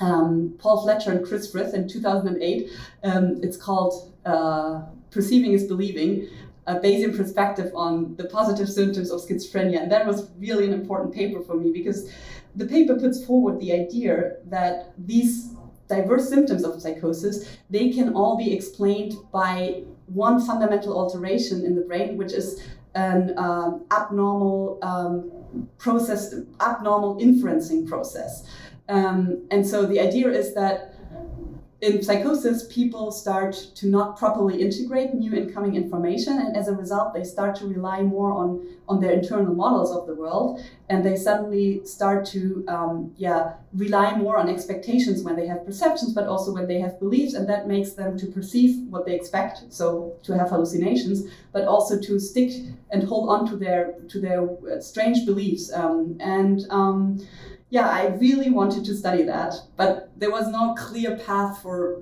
um, 0.00 0.56
Paul 0.58 0.82
Fletcher 0.82 1.12
and 1.12 1.24
Chris 1.24 1.50
Frith 1.50 1.74
in 1.74 1.88
2008. 1.88 2.70
Um, 3.04 3.38
it's 3.42 3.56
called 3.56 4.12
uh, 4.26 4.82
Perceiving 5.12 5.52
is 5.52 5.64
Believing 5.64 6.28
a 6.66 6.76
Bayesian 6.76 7.16
perspective 7.16 7.72
on 7.74 8.14
the 8.16 8.24
positive 8.24 8.68
symptoms 8.68 9.10
of 9.10 9.20
schizophrenia. 9.20 9.82
And 9.82 9.90
that 9.90 10.06
was 10.06 10.30
really 10.38 10.66
an 10.66 10.72
important 10.72 11.12
paper 11.14 11.40
for 11.40 11.54
me 11.54 11.72
because 11.72 12.10
the 12.54 12.66
paper 12.66 12.94
puts 12.96 13.24
forward 13.24 13.60
the 13.60 13.72
idea 13.72 14.36
that 14.46 14.92
these 14.98 15.54
diverse 15.88 16.28
symptoms 16.28 16.64
of 16.64 16.80
psychosis, 16.80 17.58
they 17.68 17.90
can 17.90 18.14
all 18.14 18.36
be 18.36 18.52
explained 18.52 19.14
by 19.32 19.82
one 20.06 20.40
fundamental 20.40 20.98
alteration 20.98 21.64
in 21.64 21.74
the 21.74 21.82
brain, 21.82 22.16
which 22.16 22.32
is 22.32 22.62
an 22.94 23.36
um, 23.38 23.84
abnormal 23.90 24.78
um, 24.82 25.66
process, 25.78 26.34
abnormal 26.60 27.16
inferencing 27.16 27.86
process. 27.86 28.46
Um, 28.88 29.46
and 29.50 29.66
so 29.66 29.86
the 29.86 30.00
idea 30.00 30.28
is 30.28 30.54
that 30.54 30.91
in 31.82 32.00
psychosis, 32.00 32.64
people 32.72 33.10
start 33.10 33.54
to 33.74 33.88
not 33.88 34.16
properly 34.16 34.62
integrate 34.62 35.14
new 35.14 35.34
incoming 35.34 35.74
information, 35.74 36.38
and 36.38 36.56
as 36.56 36.68
a 36.68 36.72
result, 36.72 37.12
they 37.12 37.24
start 37.24 37.56
to 37.56 37.66
rely 37.66 38.02
more 38.02 38.32
on 38.32 38.64
on 38.88 39.00
their 39.00 39.12
internal 39.12 39.52
models 39.52 39.90
of 39.90 40.06
the 40.06 40.14
world, 40.14 40.60
and 40.88 41.04
they 41.04 41.16
suddenly 41.16 41.84
start 41.84 42.24
to 42.24 42.64
um, 42.68 43.12
yeah 43.16 43.54
rely 43.74 44.16
more 44.16 44.36
on 44.36 44.48
expectations 44.48 45.24
when 45.24 45.34
they 45.34 45.46
have 45.48 45.66
perceptions, 45.66 46.12
but 46.14 46.28
also 46.28 46.52
when 46.52 46.68
they 46.68 46.78
have 46.78 47.00
beliefs, 47.00 47.34
and 47.34 47.48
that 47.48 47.66
makes 47.66 47.94
them 47.94 48.16
to 48.16 48.26
perceive 48.26 48.86
what 48.88 49.04
they 49.04 49.16
expect, 49.16 49.64
so 49.68 50.14
to 50.22 50.38
have 50.38 50.50
hallucinations, 50.50 51.24
but 51.52 51.64
also 51.66 51.98
to 51.98 52.20
stick 52.20 52.52
and 52.90 53.02
hold 53.02 53.28
on 53.28 53.44
to 53.50 53.56
their 53.56 53.94
to 54.08 54.20
their 54.20 54.48
uh, 54.48 54.80
strange 54.80 55.26
beliefs, 55.26 55.72
um, 55.72 56.16
and 56.20 56.64
um, 56.70 57.18
yeah, 57.70 57.88
I 57.88 58.06
really 58.20 58.50
wanted 58.50 58.84
to 58.84 58.94
study 58.94 59.22
that, 59.24 59.54
but 59.76 60.01
there 60.22 60.30
was 60.30 60.46
no 60.48 60.74
clear 60.74 61.16
path 61.16 61.60
for 61.60 62.00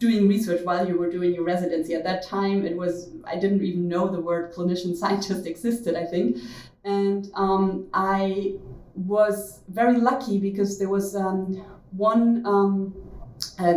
doing 0.00 0.26
research 0.26 0.60
while 0.64 0.88
you 0.88 0.98
were 0.98 1.08
doing 1.08 1.32
your 1.32 1.44
residency. 1.44 1.94
At 1.94 2.02
that 2.02 2.26
time, 2.26 2.66
it 2.66 2.76
was 2.76 3.10
I 3.24 3.36
didn't 3.36 3.62
even 3.62 3.86
know 3.86 4.08
the 4.08 4.20
word 4.20 4.52
clinician 4.52 4.96
scientist 5.02 5.46
existed. 5.46 5.94
I 5.94 6.04
think, 6.04 6.38
and 6.84 7.30
um, 7.34 7.88
I 7.94 8.54
was 8.96 9.60
very 9.68 9.98
lucky 9.98 10.38
because 10.38 10.78
there 10.78 10.90
was 10.90 11.14
um, 11.14 11.64
one. 11.92 12.44
Um, 12.44 12.94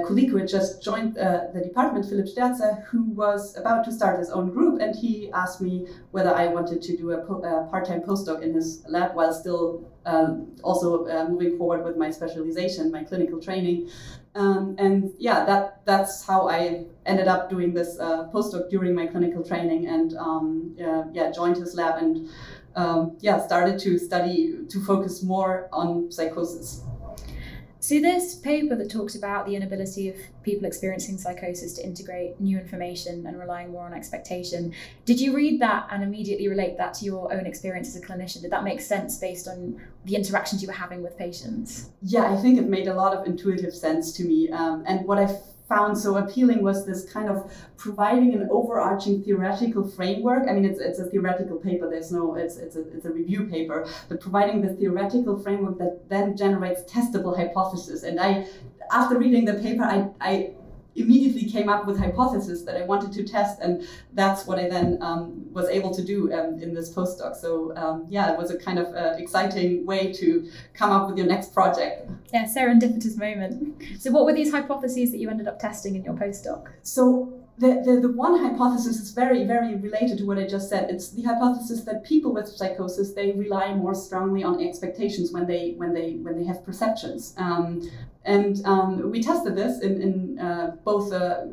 colleague 0.05 0.29
who 0.29 0.37
had 0.37 0.47
just 0.47 0.83
joined 0.83 1.17
uh, 1.17 1.45
the 1.53 1.61
department, 1.61 2.05
Philipp 2.05 2.27
Sterzer, 2.27 2.83
who 2.87 3.03
was 3.11 3.55
about 3.57 3.85
to 3.85 3.93
start 3.93 4.19
his 4.19 4.29
own 4.29 4.49
group, 4.49 4.81
and 4.81 4.93
he 4.93 5.31
asked 5.31 5.61
me 5.61 5.87
whether 6.11 6.35
I 6.35 6.47
wanted 6.47 6.81
to 6.81 6.97
do 6.97 7.11
a, 7.11 7.25
po- 7.25 7.41
a 7.43 7.69
part-time 7.69 8.01
postdoc 8.01 8.41
in 8.41 8.53
his 8.53 8.83
lab 8.89 9.15
while 9.15 9.33
still 9.33 9.89
um, 10.05 10.55
also 10.63 11.07
uh, 11.07 11.27
moving 11.27 11.57
forward 11.57 11.83
with 11.83 11.97
my 11.97 12.11
specialization, 12.11 12.91
my 12.91 13.03
clinical 13.03 13.39
training. 13.39 13.89
Um, 14.35 14.75
and 14.79 15.13
yeah, 15.19 15.45
that 15.45 15.85
that's 15.85 16.25
how 16.25 16.49
I 16.49 16.85
ended 17.05 17.27
up 17.27 17.49
doing 17.49 17.73
this 17.73 17.99
uh, 17.99 18.29
postdoc 18.33 18.69
during 18.69 18.95
my 18.95 19.05
clinical 19.05 19.43
training, 19.43 19.87
and 19.87 20.15
um, 20.17 20.75
yeah, 21.13 21.31
joined 21.31 21.57
his 21.57 21.75
lab 21.75 22.01
and 22.01 22.29
um, 22.75 23.17
yeah, 23.19 23.39
started 23.45 23.79
to 23.79 23.99
study 23.99 24.55
to 24.69 24.83
focus 24.83 25.21
more 25.21 25.69
on 25.71 26.11
psychosis. 26.11 26.83
So, 27.83 27.99
this 27.99 28.35
paper 28.35 28.77
that 28.77 28.89
talks 28.89 29.13
about 29.13 29.45
the 29.45 29.57
inability 29.57 30.07
of 30.07 30.15
people 30.41 30.65
experiencing 30.65 31.17
psychosis 31.17 31.73
to 31.73 31.85
integrate 31.85 32.39
new 32.39 32.57
information 32.57 33.27
and 33.27 33.37
relying 33.37 33.73
more 33.73 33.85
on 33.85 33.93
expectation, 33.93 34.73
did 35.03 35.19
you 35.19 35.35
read 35.35 35.59
that 35.59 35.89
and 35.91 36.01
immediately 36.01 36.47
relate 36.47 36.77
that 36.77 36.93
to 36.93 37.05
your 37.05 37.33
own 37.33 37.45
experience 37.45 37.89
as 37.89 38.01
a 38.01 38.05
clinician? 38.05 38.41
Did 38.41 38.51
that 38.51 38.63
make 38.63 38.79
sense 38.79 39.17
based 39.17 39.49
on 39.49 39.81
the 40.05 40.15
interactions 40.15 40.61
you 40.61 40.69
were 40.69 40.73
having 40.73 41.03
with 41.03 41.17
patients? 41.17 41.89
Yeah, 42.01 42.31
I 42.31 42.37
think 42.37 42.57
it 42.57 42.69
made 42.69 42.87
a 42.87 42.93
lot 42.93 43.17
of 43.17 43.27
intuitive 43.27 43.73
sense 43.73 44.13
to 44.13 44.23
me. 44.23 44.49
Um, 44.49 44.85
and 44.87 45.05
what 45.05 45.19
I 45.19 45.37
found 45.73 45.97
so 45.97 46.17
appealing 46.17 46.61
was 46.61 46.85
this 46.85 47.11
kind 47.11 47.29
of 47.29 47.51
providing 47.77 48.33
an 48.33 48.47
overarching 48.51 49.23
theoretical 49.23 49.87
framework. 49.87 50.47
I 50.47 50.53
mean, 50.53 50.65
it's, 50.65 50.79
it's 50.79 50.99
a 50.99 51.05
theoretical 51.05 51.57
paper. 51.57 51.89
There's 51.89 52.11
no, 52.11 52.35
it's, 52.35 52.57
it's, 52.57 52.75
a, 52.75 52.81
it's 52.95 53.05
a 53.05 53.11
review 53.11 53.45
paper, 53.45 53.87
but 54.09 54.21
providing 54.21 54.61
the 54.61 54.73
theoretical 54.73 55.39
framework 55.39 55.77
that 55.79 56.09
then 56.09 56.37
generates 56.37 56.81
testable 56.83 57.35
hypotheses. 57.35 58.03
And 58.03 58.19
I, 58.19 58.47
after 58.91 59.17
reading 59.17 59.45
the 59.45 59.55
paper, 59.55 59.83
I, 59.83 60.09
I 60.21 60.53
immediately 60.95 61.49
came 61.49 61.69
up 61.69 61.85
with 61.85 61.97
hypotheses 61.97 62.65
that 62.65 62.77
I 62.77 62.85
wanted 62.85 63.11
to 63.13 63.23
test, 63.23 63.59
and 63.59 63.87
that's 64.13 64.45
what 64.45 64.59
I 64.59 64.69
then 64.69 64.97
um, 65.01 65.45
was 65.51 65.67
able 65.69 65.93
to 65.93 66.03
do 66.03 66.31
um, 66.33 66.61
in 66.61 66.73
this 66.73 66.93
postdoc. 66.93 67.35
So 67.35 67.75
um, 67.75 68.05
yeah, 68.09 68.31
it 68.31 68.37
was 68.37 68.51
a 68.51 68.57
kind 68.57 68.79
of 68.79 68.93
uh, 68.93 69.15
exciting 69.17 69.85
way 69.85 70.13
to 70.13 70.49
come 70.73 70.91
up 70.91 71.07
with 71.07 71.17
your 71.17 71.27
next 71.27 71.53
project. 71.53 72.09
Yeah, 72.33 72.45
serendipitous 72.45 73.17
moment. 73.17 73.83
So 73.99 74.11
what 74.11 74.25
were 74.25 74.33
these 74.33 74.51
hypotheses 74.51 75.11
that 75.11 75.17
you 75.17 75.29
ended 75.29 75.47
up 75.47 75.59
testing 75.59 75.95
in 75.95 76.03
your 76.03 76.15
postdoc? 76.15 76.67
So 76.81 77.42
the, 77.57 77.83
the, 77.85 77.99
the 78.01 78.11
one 78.11 78.39
hypothesis 78.39 78.99
is 78.99 79.11
very, 79.11 79.45
very 79.45 79.75
related 79.75 80.17
to 80.17 80.25
what 80.25 80.39
I 80.39 80.47
just 80.47 80.69
said. 80.69 80.89
It's 80.89 81.09
the 81.11 81.21
hypothesis 81.21 81.81
that 81.81 82.03
people 82.03 82.33
with 82.33 82.47
psychosis 82.47 83.13
they 83.13 83.31
rely 83.33 83.73
more 83.75 83.93
strongly 83.93 84.43
on 84.43 84.59
expectations 84.61 85.31
when 85.31 85.45
they 85.45 85.73
when 85.77 85.93
they 85.93 86.13
when 86.13 86.35
they 86.35 86.45
have 86.45 86.65
perceptions. 86.65 87.35
Um, 87.37 87.91
and 88.25 88.65
um, 88.65 89.11
we 89.11 89.21
tested 89.21 89.55
this 89.55 89.81
in, 89.81 90.01
in 90.01 90.39
uh, 90.39 90.77
both 90.83 91.13
uh, 91.13 91.45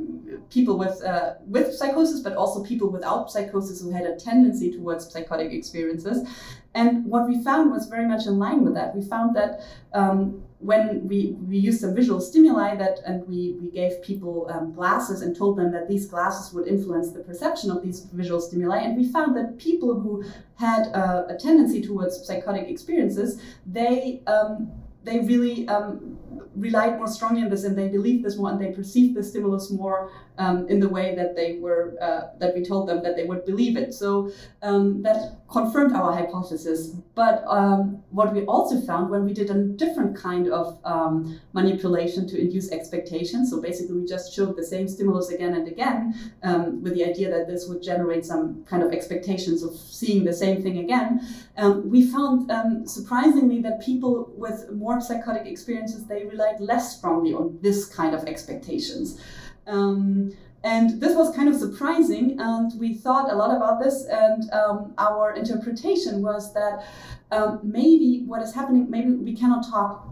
people 0.49 0.79
with 0.79 1.03
uh, 1.05 1.35
with 1.47 1.75
psychosis, 1.75 2.21
but 2.21 2.35
also 2.35 2.65
people 2.65 2.89
without 2.89 3.31
psychosis 3.31 3.83
who 3.83 3.91
had 3.91 4.05
a 4.05 4.17
tendency 4.17 4.73
towards 4.73 5.13
psychotic 5.13 5.53
experiences. 5.53 6.27
And 6.75 7.05
what 7.05 7.29
we 7.29 7.43
found 7.43 7.73
was 7.73 7.87
very 7.87 8.07
much 8.07 8.27
in 8.27 8.39
line 8.39 8.65
with 8.65 8.75
that. 8.75 8.95
We 8.95 9.03
found 9.03 9.37
that 9.37 9.61
um, 9.93 10.45
when 10.61 11.09
we, 11.09 11.37
we 11.49 11.57
used 11.57 11.81
some 11.81 11.95
visual 11.95 12.21
stimuli 12.21 12.77
that 12.77 12.99
and 13.07 13.27
we, 13.27 13.57
we 13.61 13.71
gave 13.71 14.03
people 14.03 14.47
um, 14.53 14.73
glasses 14.73 15.23
and 15.23 15.35
told 15.35 15.57
them 15.57 15.73
that 15.73 15.89
these 15.89 16.07
glasses 16.07 16.53
would 16.53 16.69
influence 16.69 17.13
the 17.13 17.21
perception 17.21 17.71
of 17.71 17.83
these 17.83 18.01
visual 18.13 18.41
stimuli. 18.41 18.77
And 18.77 18.95
we 18.95 19.11
found 19.11 19.35
that 19.39 19.59
people 19.59 19.99
who 19.99 20.23
had 20.57 20.89
a, 20.89 21.35
a 21.35 21.39
tendency 21.39 21.81
towards 21.81 22.27
psychotic 22.27 22.69
experiences 22.69 23.41
they 23.67 24.23
um, 24.27 24.71
they 25.03 25.21
really 25.21 25.67
um, 25.69 26.19
relied 26.57 26.99
more 26.99 27.09
strongly 27.09 27.43
on 27.43 27.49
this 27.49 27.65
and 27.65 27.77
they 27.77 27.89
believed 27.89 28.25
this 28.25 28.37
more 28.37 28.51
and 28.51 28.61
they 28.61 28.71
perceived 28.71 29.17
the 29.17 29.23
stimulus 29.23 29.71
more 29.71 30.11
um, 30.41 30.67
in 30.69 30.81
the 30.81 30.89
way 30.89 31.15
that 31.15 31.37
they 31.37 31.59
were 31.59 31.97
uh, 32.01 32.23
that 32.39 32.55
we 32.55 32.65
told 32.65 32.89
them 32.89 33.03
that 33.03 33.15
they 33.15 33.25
would 33.25 33.45
believe 33.45 33.77
it 33.77 33.93
so 33.93 34.33
um, 34.63 35.03
that 35.03 35.37
confirmed 35.49 35.95
our 35.95 36.13
hypothesis 36.13 36.89
but 37.15 37.45
um, 37.47 38.03
what 38.11 38.33
we 38.33 38.45
also 38.47 38.81
found 38.81 39.11
when 39.11 39.25
we 39.25 39.35
did 39.35 39.51
a 39.51 39.59
different 39.83 40.17
kind 40.17 40.49
of 40.49 40.79
um, 40.85 41.39
manipulation 41.53 42.27
to 42.27 42.41
induce 42.41 42.73
expectations 42.73 43.51
so 43.51 43.61
basically 43.61 43.97
we 44.01 44.07
just 44.07 44.35
showed 44.35 44.57
the 44.57 44.65
same 44.65 44.89
stimulus 44.89 45.29
again 45.31 45.55
and 45.55 45.69
again 45.69 46.15
um, 46.43 46.83
with 46.83 46.95
the 46.95 47.05
idea 47.05 47.31
that 47.31 47.47
this 47.47 47.69
would 47.69 47.83
generate 47.83 48.25
some 48.25 48.65
kind 48.65 48.83
of 48.83 48.93
expectations 48.93 49.63
of 49.63 49.75
seeing 49.75 50.25
the 50.25 50.33
same 50.33 50.63
thing 50.63 50.79
again 50.79 51.21
um, 51.59 51.89
we 51.91 52.11
found 52.11 52.51
surprisingly 52.89 53.61
that 53.61 53.81
people 53.83 54.33
with 54.37 54.71
more 54.73 55.01
psychotic 55.01 55.47
experiences 55.47 56.07
they 56.07 56.25
relied 56.25 56.59
less 56.61 56.97
strongly 56.97 57.35
on 57.35 57.59
this 57.61 57.85
kind 57.85 58.15
of 58.15 58.25
expectations. 58.25 59.21
Um, 59.71 60.33
and 60.63 61.01
this 61.01 61.17
was 61.17 61.35
kind 61.35 61.49
of 61.49 61.57
surprising, 61.57 62.39
and 62.39 62.79
we 62.79 62.95
thought 62.95 63.33
a 63.33 63.35
lot 63.35 63.57
about 63.57 63.81
this. 63.81 64.05
And 64.05 64.51
um, 64.53 64.93
our 64.99 65.33
interpretation 65.35 66.21
was 66.21 66.53
that 66.53 66.85
um, 67.31 67.61
maybe 67.63 68.25
what 68.27 68.43
is 68.43 68.53
happening, 68.55 68.91
maybe 68.91 69.13
we 69.13 69.35
cannot 69.35 69.67
talk 69.67 70.07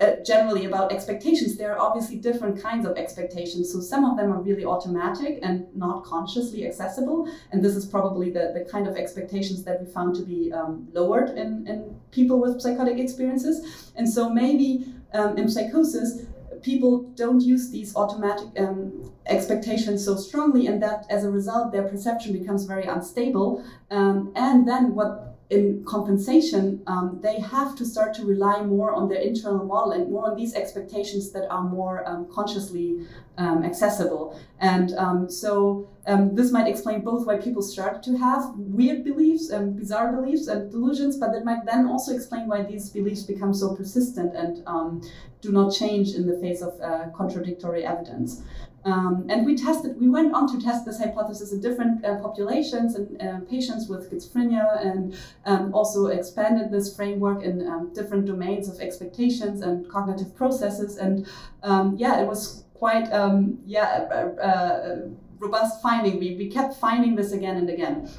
uh, 0.00 0.16
generally 0.26 0.64
about 0.64 0.90
expectations. 0.90 1.56
There 1.56 1.72
are 1.72 1.78
obviously 1.78 2.16
different 2.16 2.60
kinds 2.60 2.84
of 2.84 2.96
expectations. 2.96 3.72
So 3.72 3.80
some 3.80 4.04
of 4.04 4.16
them 4.16 4.32
are 4.32 4.40
really 4.40 4.64
automatic 4.64 5.38
and 5.42 5.66
not 5.76 6.04
consciously 6.04 6.66
accessible. 6.66 7.28
And 7.52 7.64
this 7.64 7.76
is 7.76 7.86
probably 7.86 8.30
the, 8.30 8.50
the 8.52 8.68
kind 8.68 8.88
of 8.88 8.96
expectations 8.96 9.62
that 9.62 9.80
we 9.80 9.86
found 9.86 10.16
to 10.16 10.22
be 10.22 10.52
um, 10.52 10.88
lowered 10.92 11.30
in, 11.38 11.68
in 11.68 11.94
people 12.10 12.40
with 12.40 12.60
psychotic 12.60 12.98
experiences. 12.98 13.92
And 13.94 14.08
so 14.08 14.28
maybe 14.28 14.92
um, 15.12 15.38
in 15.38 15.48
psychosis, 15.48 16.26
people 16.62 17.02
don't 17.14 17.40
use 17.40 17.70
these 17.70 17.94
automatic 17.96 18.48
um, 18.58 19.12
expectations 19.26 20.04
so 20.04 20.16
strongly, 20.16 20.66
and 20.66 20.82
that 20.82 21.06
as 21.10 21.24
a 21.24 21.30
result, 21.30 21.72
their 21.72 21.88
perception 21.88 22.32
becomes 22.32 22.64
very 22.64 22.84
unstable. 22.84 23.64
Um, 23.90 24.32
and 24.34 24.66
then 24.66 24.94
what 24.94 25.31
in 25.50 25.84
compensation, 25.84 26.82
um, 26.86 27.18
they 27.22 27.38
have 27.40 27.76
to 27.76 27.84
start 27.84 28.14
to 28.14 28.24
rely 28.24 28.62
more 28.62 28.94
on 28.94 29.08
their 29.08 29.20
internal 29.20 29.64
model 29.64 29.92
and 29.92 30.10
more 30.10 30.30
on 30.30 30.36
these 30.36 30.54
expectations 30.54 31.30
that 31.32 31.46
are 31.50 31.62
more 31.62 32.08
um, 32.08 32.26
consciously 32.32 33.06
um, 33.36 33.62
accessible. 33.62 34.38
And 34.60 34.94
um, 34.94 35.30
so 35.30 35.90
um, 36.06 36.34
this 36.34 36.52
might 36.52 36.68
explain 36.68 37.02
both 37.02 37.26
why 37.26 37.36
people 37.36 37.62
start 37.62 38.02
to 38.04 38.16
have 38.16 38.52
weird 38.56 39.04
beliefs 39.04 39.50
and 39.50 39.76
bizarre 39.76 40.12
beliefs 40.12 40.46
and 40.48 40.70
delusions, 40.70 41.18
but 41.18 41.34
it 41.34 41.44
might 41.44 41.66
then 41.66 41.86
also 41.86 42.14
explain 42.14 42.48
why 42.48 42.62
these 42.62 42.88
beliefs 42.88 43.22
become 43.22 43.52
so 43.52 43.74
persistent 43.74 44.34
and 44.34 44.62
um, 44.66 45.02
do 45.42 45.52
not 45.52 45.74
change 45.74 46.14
in 46.14 46.26
the 46.26 46.38
face 46.38 46.62
of 46.62 46.80
uh, 46.80 47.08
contradictory 47.14 47.84
evidence. 47.84 48.42
Um, 48.84 49.26
and 49.28 49.46
we 49.46 49.56
tested, 49.56 50.00
we 50.00 50.08
went 50.08 50.34
on 50.34 50.50
to 50.52 50.60
test 50.60 50.84
this 50.84 50.98
hypothesis 50.98 51.52
in 51.52 51.60
different 51.60 52.04
uh, 52.04 52.18
populations 52.18 52.96
and 52.96 53.22
uh, 53.22 53.40
patients 53.48 53.88
with 53.88 54.10
schizophrenia 54.10 54.84
and 54.84 55.16
um, 55.46 55.72
also 55.72 56.06
expanded 56.06 56.72
this 56.72 56.94
framework 56.96 57.44
in 57.44 57.66
um, 57.68 57.92
different 57.94 58.26
domains 58.26 58.68
of 58.68 58.80
expectations 58.80 59.60
and 59.60 59.88
cognitive 59.88 60.34
processes. 60.34 60.96
And 60.96 61.28
um, 61.62 61.96
yeah, 61.96 62.20
it 62.20 62.26
was 62.26 62.64
quite, 62.74 63.12
um, 63.12 63.58
yeah, 63.64 64.96
robust 65.38 65.80
finding. 65.80 66.18
We, 66.18 66.34
we 66.34 66.48
kept 66.48 66.74
finding 66.74 67.14
this 67.14 67.32
again 67.32 67.56
and 67.56 67.70
again. 67.70 68.10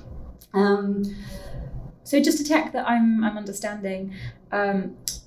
Um, 0.53 1.03
so 2.03 2.22
just 2.22 2.38
to 2.38 2.43
check 2.46 2.72
that 2.72 2.88
I'm, 2.88 3.24
I'm 3.24 3.38
understanding, 3.38 4.13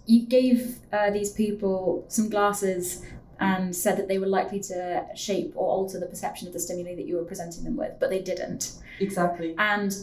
you 0.06 0.24
gave 0.26 0.78
uh, 0.92 1.10
these 1.10 1.32
people 1.32 2.04
some 2.08 2.30
glasses 2.30 3.02
and 3.38 3.74
said 3.74 3.96
that 3.98 4.08
they 4.08 4.18
were 4.18 4.26
likely 4.26 4.60
to 4.60 5.06
shape 5.14 5.52
or 5.56 5.68
alter 5.68 6.00
the 6.00 6.06
perception 6.06 6.46
of 6.46 6.52
the 6.52 6.60
stimuli 6.60 6.94
that 6.94 7.06
you 7.06 7.16
were 7.16 7.24
presenting 7.24 7.64
them 7.64 7.76
with, 7.76 7.92
but 8.00 8.10
they 8.10 8.20
didn't. 8.20 8.72
Exactly. 8.98 9.54
And 9.58 9.94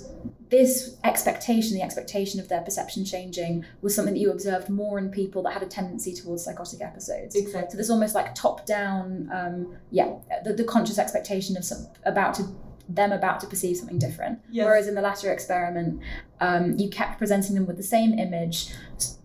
this 0.49 0.97
expectation, 1.03 1.75
the 1.75 1.81
expectation 1.81 2.39
of 2.39 2.47
their 2.47 2.61
perception 2.61 3.05
changing, 3.05 3.65
was 3.81 3.95
something 3.95 4.13
that 4.13 4.19
you 4.19 4.31
observed 4.31 4.69
more 4.69 4.99
in 4.99 5.09
people 5.09 5.41
that 5.43 5.53
had 5.53 5.63
a 5.63 5.67
tendency 5.67 6.13
towards 6.13 6.43
psychotic 6.43 6.81
episodes. 6.81 7.35
Exactly. 7.35 7.71
So 7.71 7.77
there's 7.77 7.89
almost 7.89 8.13
like 8.13 8.35
top 8.35 8.65
down, 8.65 9.29
um, 9.33 9.77
yeah, 9.89 10.13
the, 10.43 10.53
the 10.53 10.63
conscious 10.63 10.99
expectation 10.99 11.57
of 11.57 11.65
some 11.65 11.87
about 12.05 12.35
to 12.35 12.43
them 12.89 13.13
about 13.13 13.39
to 13.39 13.47
perceive 13.47 13.77
something 13.77 13.97
different. 13.97 14.39
Yes. 14.51 14.65
Whereas 14.65 14.87
in 14.87 14.95
the 14.95 15.01
latter 15.01 15.31
experiment, 15.31 16.01
um, 16.41 16.77
you 16.77 16.89
kept 16.89 17.17
presenting 17.17 17.55
them 17.55 17.65
with 17.65 17.77
the 17.77 17.83
same 17.83 18.19
image, 18.19 18.73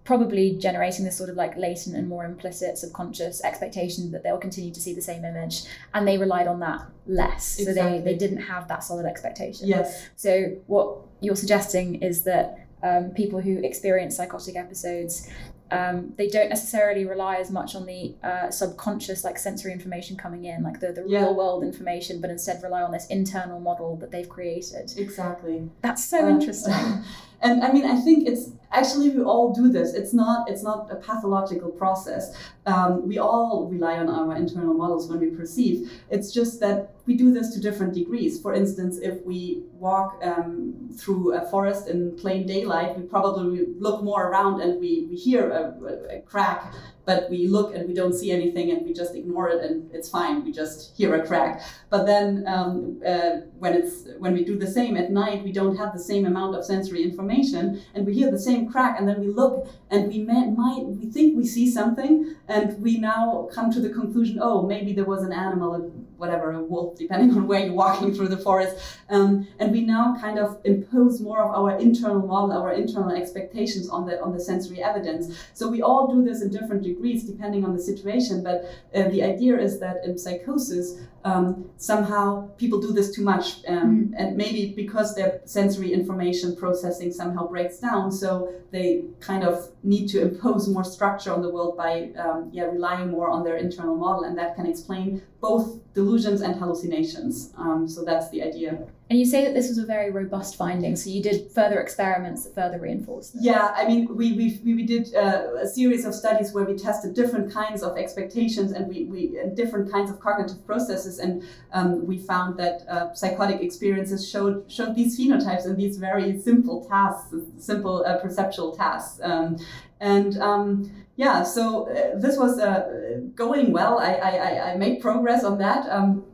probably 0.09 0.57
generating 0.57 1.05
this 1.05 1.19
sort 1.19 1.29
of 1.29 1.37
like 1.37 1.55
latent 1.59 1.95
and 1.95 2.09
more 2.09 2.25
implicit 2.25 2.79
subconscious 2.79 3.45
expectation 3.45 4.11
that 4.11 4.23
they'll 4.23 4.39
continue 4.49 4.73
to 4.73 4.81
see 4.81 4.95
the 4.95 5.03
same 5.03 5.23
image, 5.23 5.65
and 5.93 6.09
they 6.09 6.17
relied 6.17 6.47
on 6.47 6.59
that 6.61 6.81
less. 7.07 7.45
So 7.63 7.75
they, 7.75 8.01
they 8.03 8.17
didn't 8.17 8.39
have 8.53 8.69
that 8.69 8.83
solid 8.83 9.05
expectation. 9.05 9.69
Yes. 9.69 10.09
So 10.17 10.57
what 10.67 10.97
you're 11.21 11.37
suggesting 11.37 11.97
is 11.97 12.23
that 12.25 12.47
um, 12.83 13.11
people 13.11 13.39
who 13.43 13.59
experience 13.59 14.17
psychotic 14.17 14.57
episodes, 14.57 15.29
um, 15.71 16.15
they 16.17 16.29
don't 16.29 16.49
necessarily 16.49 17.05
rely 17.05 17.35
as 17.37 17.51
much 17.51 17.75
on 17.75 17.85
the 17.85 18.15
uh, 18.23 18.51
subconscious, 18.51 19.25
like 19.25 19.37
sensory 19.39 19.73
information 19.75 20.17
coming 20.17 20.47
in, 20.47 20.63
like 20.63 20.81
the, 20.81 20.91
the 20.93 21.05
Yeah. 21.07 21.19
real 21.25 21.35
world 21.37 21.63
information, 21.65 22.23
but 22.23 22.31
instead 22.31 22.63
rely 22.63 22.81
on 22.81 22.93
this 22.93 23.07
internal 23.09 23.61
model 23.61 23.97
that 23.97 24.11
they've 24.11 24.29
created. 24.37 24.91
Exactly. 24.97 25.69
That's 25.83 26.03
so 26.03 26.25
Uh, 26.25 26.31
interesting. 26.31 26.73
and 27.41 27.63
I 27.63 27.73
mean, 27.73 27.85
I 27.85 28.01
think 28.01 28.29
it's 28.29 28.51
actually 28.73 29.11
we 29.11 29.23
all 29.23 29.53
do 29.53 29.69
this. 29.69 29.95
It's 29.95 30.13
not 30.13 30.49
it's 30.51 30.63
not 30.63 30.89
a 30.91 30.97
pathological 30.97 31.71
process. 31.71 32.35
Um, 32.67 33.07
we 33.07 33.19
all 33.19 33.69
rely 33.71 33.99
on 33.99 34.09
our 34.09 34.37
internal 34.37 34.75
models 34.75 35.09
when 35.09 35.21
we 35.21 35.31
perceive. 35.31 35.91
It's 36.11 36.33
just 36.33 36.61
that 36.61 36.91
we 37.09 37.17
do 37.17 37.33
this 37.33 37.55
to 37.55 37.59
different 37.59 37.95
degrees. 37.95 38.39
For 38.39 38.53
instance, 38.53 38.99
if 38.99 39.25
we 39.25 39.63
walk 39.73 40.21
um, 40.23 40.91
through 40.95 41.35
a 41.35 41.41
forest 41.51 41.89
in 41.89 42.15
plain 42.19 42.47
daylight, 42.47 42.99
we 42.99 43.03
probably 43.05 43.65
look 43.79 44.05
more 44.05 44.29
around 44.29 44.61
and 44.61 44.79
we, 44.79 45.07
we 45.11 45.17
hear 45.17 45.49
a, 45.51 46.17
a, 46.17 46.21
crack, 46.21 46.75
but 47.07 47.31
we 47.31 47.49
look 47.49 47.75
and 47.75 47.89
we 47.89 47.95
don't 47.95 48.13
see 48.13 48.31
anything 48.31 48.71
and 48.73 48.85
we 48.85 48.93
just 48.93 49.15
ignore 49.15 49.49
it 49.49 49.65
and 49.65 49.91
it's 49.91 50.11
fine. 50.11 50.45
We 50.45 50.53
just 50.53 50.95
hear 50.99 51.15
a 51.15 51.27
crack. 51.27 51.63
But 51.89 52.05
then 52.05 52.45
um, 52.47 53.01
uh, 53.07 53.31
when 53.59 53.73
it's 53.73 53.95
when 54.19 54.35
we 54.35 54.45
do 54.45 54.59
the 54.59 54.67
same 54.67 54.99
at 54.99 55.11
night, 55.11 55.43
we 55.43 55.53
don't 55.53 55.77
have 55.77 55.95
the 55.95 56.05
same 56.11 56.27
amount 56.27 56.57
of 56.57 56.63
sensory 56.63 57.03
information, 57.03 57.81
and 57.95 58.05
we 58.07 58.13
hear 58.13 58.31
the 58.31 58.45
same 58.51 58.71
crack, 58.71 58.99
and 58.99 59.09
then 59.09 59.19
we 59.19 59.29
look 59.29 59.67
and 59.91 60.09
we 60.09 60.19
may, 60.19 60.51
might 60.51 60.85
we 60.85 61.07
think 61.11 61.39
we 61.39 61.47
see 61.47 61.71
something, 61.71 62.37
and 62.49 62.79
we 62.83 62.99
now 62.99 63.49
come 63.51 63.71
to 63.71 63.81
the 63.81 63.89
conclusion, 63.89 64.39
oh, 64.43 64.67
maybe 64.67 64.93
there 64.93 65.07
was 65.07 65.23
an 65.23 65.33
animal, 65.33 65.91
whatever, 66.19 66.53
a 66.53 66.61
wolf, 66.61 66.99
depending 66.99 67.31
on 67.37 67.47
where 67.47 67.65
you're 67.65 67.75
walking 67.75 68.15
through 68.15 68.29
the 68.29 68.37
forest, 68.37 68.77
um, 69.09 69.47
and 69.59 69.73
we 69.73 69.81
now 69.81 70.17
kind 70.21 70.39
of 70.39 70.59
impose 70.65 71.21
more 71.21 71.43
of 71.43 71.51
our 71.55 71.79
internal 71.79 72.27
model, 72.27 72.53
our 72.53 72.73
internal 72.73 73.11
expectations 73.11 73.89
on 73.89 74.07
the 74.07 74.21
on 74.23 74.33
the 74.33 74.41
sensory 74.41 74.83
evidence. 74.83 75.37
So 75.55 75.69
we 75.69 75.83
all 75.83 76.13
do 76.15 76.25
this 76.25 76.43
in 76.43 76.51
different 76.51 76.83
degrees 76.83 77.25
depending 77.25 77.65
on 77.65 77.75
the 77.75 77.83
situation, 77.83 78.43
but 78.43 78.65
uh, 78.95 79.09
the 79.09 79.23
idea 79.23 79.59
is 79.59 79.81
that 79.81 79.97
in 80.05 80.19
psychosis, 80.19 80.99
um, 81.25 81.71
somehow 81.77 82.49
people 82.57 82.81
do 82.81 82.93
this 82.93 83.15
too 83.15 83.23
much, 83.23 83.65
um, 83.67 84.15
and 84.17 84.37
maybe 84.37 84.73
because 84.75 85.15
their 85.15 85.41
sensory 85.45 85.93
information 85.93 86.57
processing 86.57 87.13
somehow 87.13 87.47
breaks 87.49 87.79
down, 87.79 88.13
so 88.13 88.53
they 88.71 89.05
kind 89.21 89.45
of 89.45 89.71
need 89.83 90.09
to 90.09 90.21
impose 90.21 90.69
more 90.69 90.85
structure 90.85 91.33
on 91.33 91.43
the 91.43 91.51
world 91.51 91.77
by 91.77 92.11
um, 92.19 92.51
yeah 92.53 92.65
relying 92.65 93.11
more 93.11 93.31
on 93.31 93.43
their 93.45 93.57
internal 93.57 93.97
model, 93.97 94.25
and 94.25 94.39
that 94.39 94.55
can 94.55 94.67
explain 94.67 95.23
both 95.41 95.81
delusions 95.95 96.41
and 96.41 96.55
hallucinations. 96.55 97.53
Um, 97.57 97.89
so 97.89 98.05
that's 98.05 98.31
the 98.31 98.43
idea. 98.43 98.87
And 99.11 99.19
you 99.19 99.25
say 99.25 99.45
that 99.45 99.55
this 99.55 99.69
was 99.69 99.79
a 99.79 99.87
very 99.87 100.11
robust 100.11 100.57
finding, 100.57 100.95
so 100.97 101.09
you 101.11 101.23
did 101.23 101.51
further 101.53 101.79
experiments 101.81 102.45
that 102.45 102.55
further 102.55 102.79
reinforced 102.79 103.35
this. 103.35 103.43
Yeah, 103.43 103.73
I 103.75 103.87
mean, 103.87 104.15
we 104.15 104.33
we, 104.35 104.61
we 104.75 104.83
did 104.85 105.15
uh, 105.15 105.55
a 105.63 105.67
series 105.67 106.05
of 106.05 106.15
studies 106.15 106.53
where 106.53 106.65
we 106.65 106.75
tested 106.77 107.15
different 107.15 107.53
kinds 107.53 107.83
of 107.83 107.97
expectations 107.97 108.73
and 108.73 108.87
we, 108.89 109.05
we 109.05 109.39
and 109.39 109.57
different 109.57 109.91
kinds 109.91 110.11
of 110.11 110.21
cognitive 110.21 110.65
processes, 110.67 111.19
and 111.19 111.43
um, 111.73 112.07
we 112.07 112.19
found 112.19 112.59
that 112.59 112.83
uh, 112.89 113.15
psychotic 113.15 113.61
experiences 113.63 114.29
showed 114.29 114.71
showed 114.71 114.95
these 114.95 115.19
phenotypes 115.19 115.65
and 115.65 115.77
these 115.77 115.97
very 115.97 116.39
simple 116.41 116.85
tasks, 116.89 117.35
simple 117.59 118.05
uh, 118.05 118.19
perceptual 118.19 118.77
tasks, 118.77 119.21
um, 119.23 119.57
and. 120.01 120.39
Um, 120.39 120.91
yeah, 121.17 121.43
so 121.43 121.89
uh, 121.91 122.17
this 122.17 122.37
was 122.39 122.61
uh, 122.61 123.19
going 123.35 123.73
well. 123.73 123.99
I, 123.99 124.13
I, 124.13 124.31
I- 124.49 124.71
I 124.71 124.77
made 124.77 125.01
progress 125.01 125.43
on 125.43 125.59
that. 125.59 125.89
Um, 125.91 126.25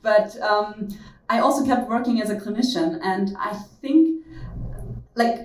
but 0.00 0.34
um, 0.40 0.88
I 1.30 1.38
also 1.38 1.64
kept 1.64 1.88
working 1.88 2.20
as 2.20 2.28
a 2.28 2.34
clinician, 2.34 2.98
and 3.02 3.36
I 3.38 3.54
think, 3.80 4.26
like, 5.14 5.38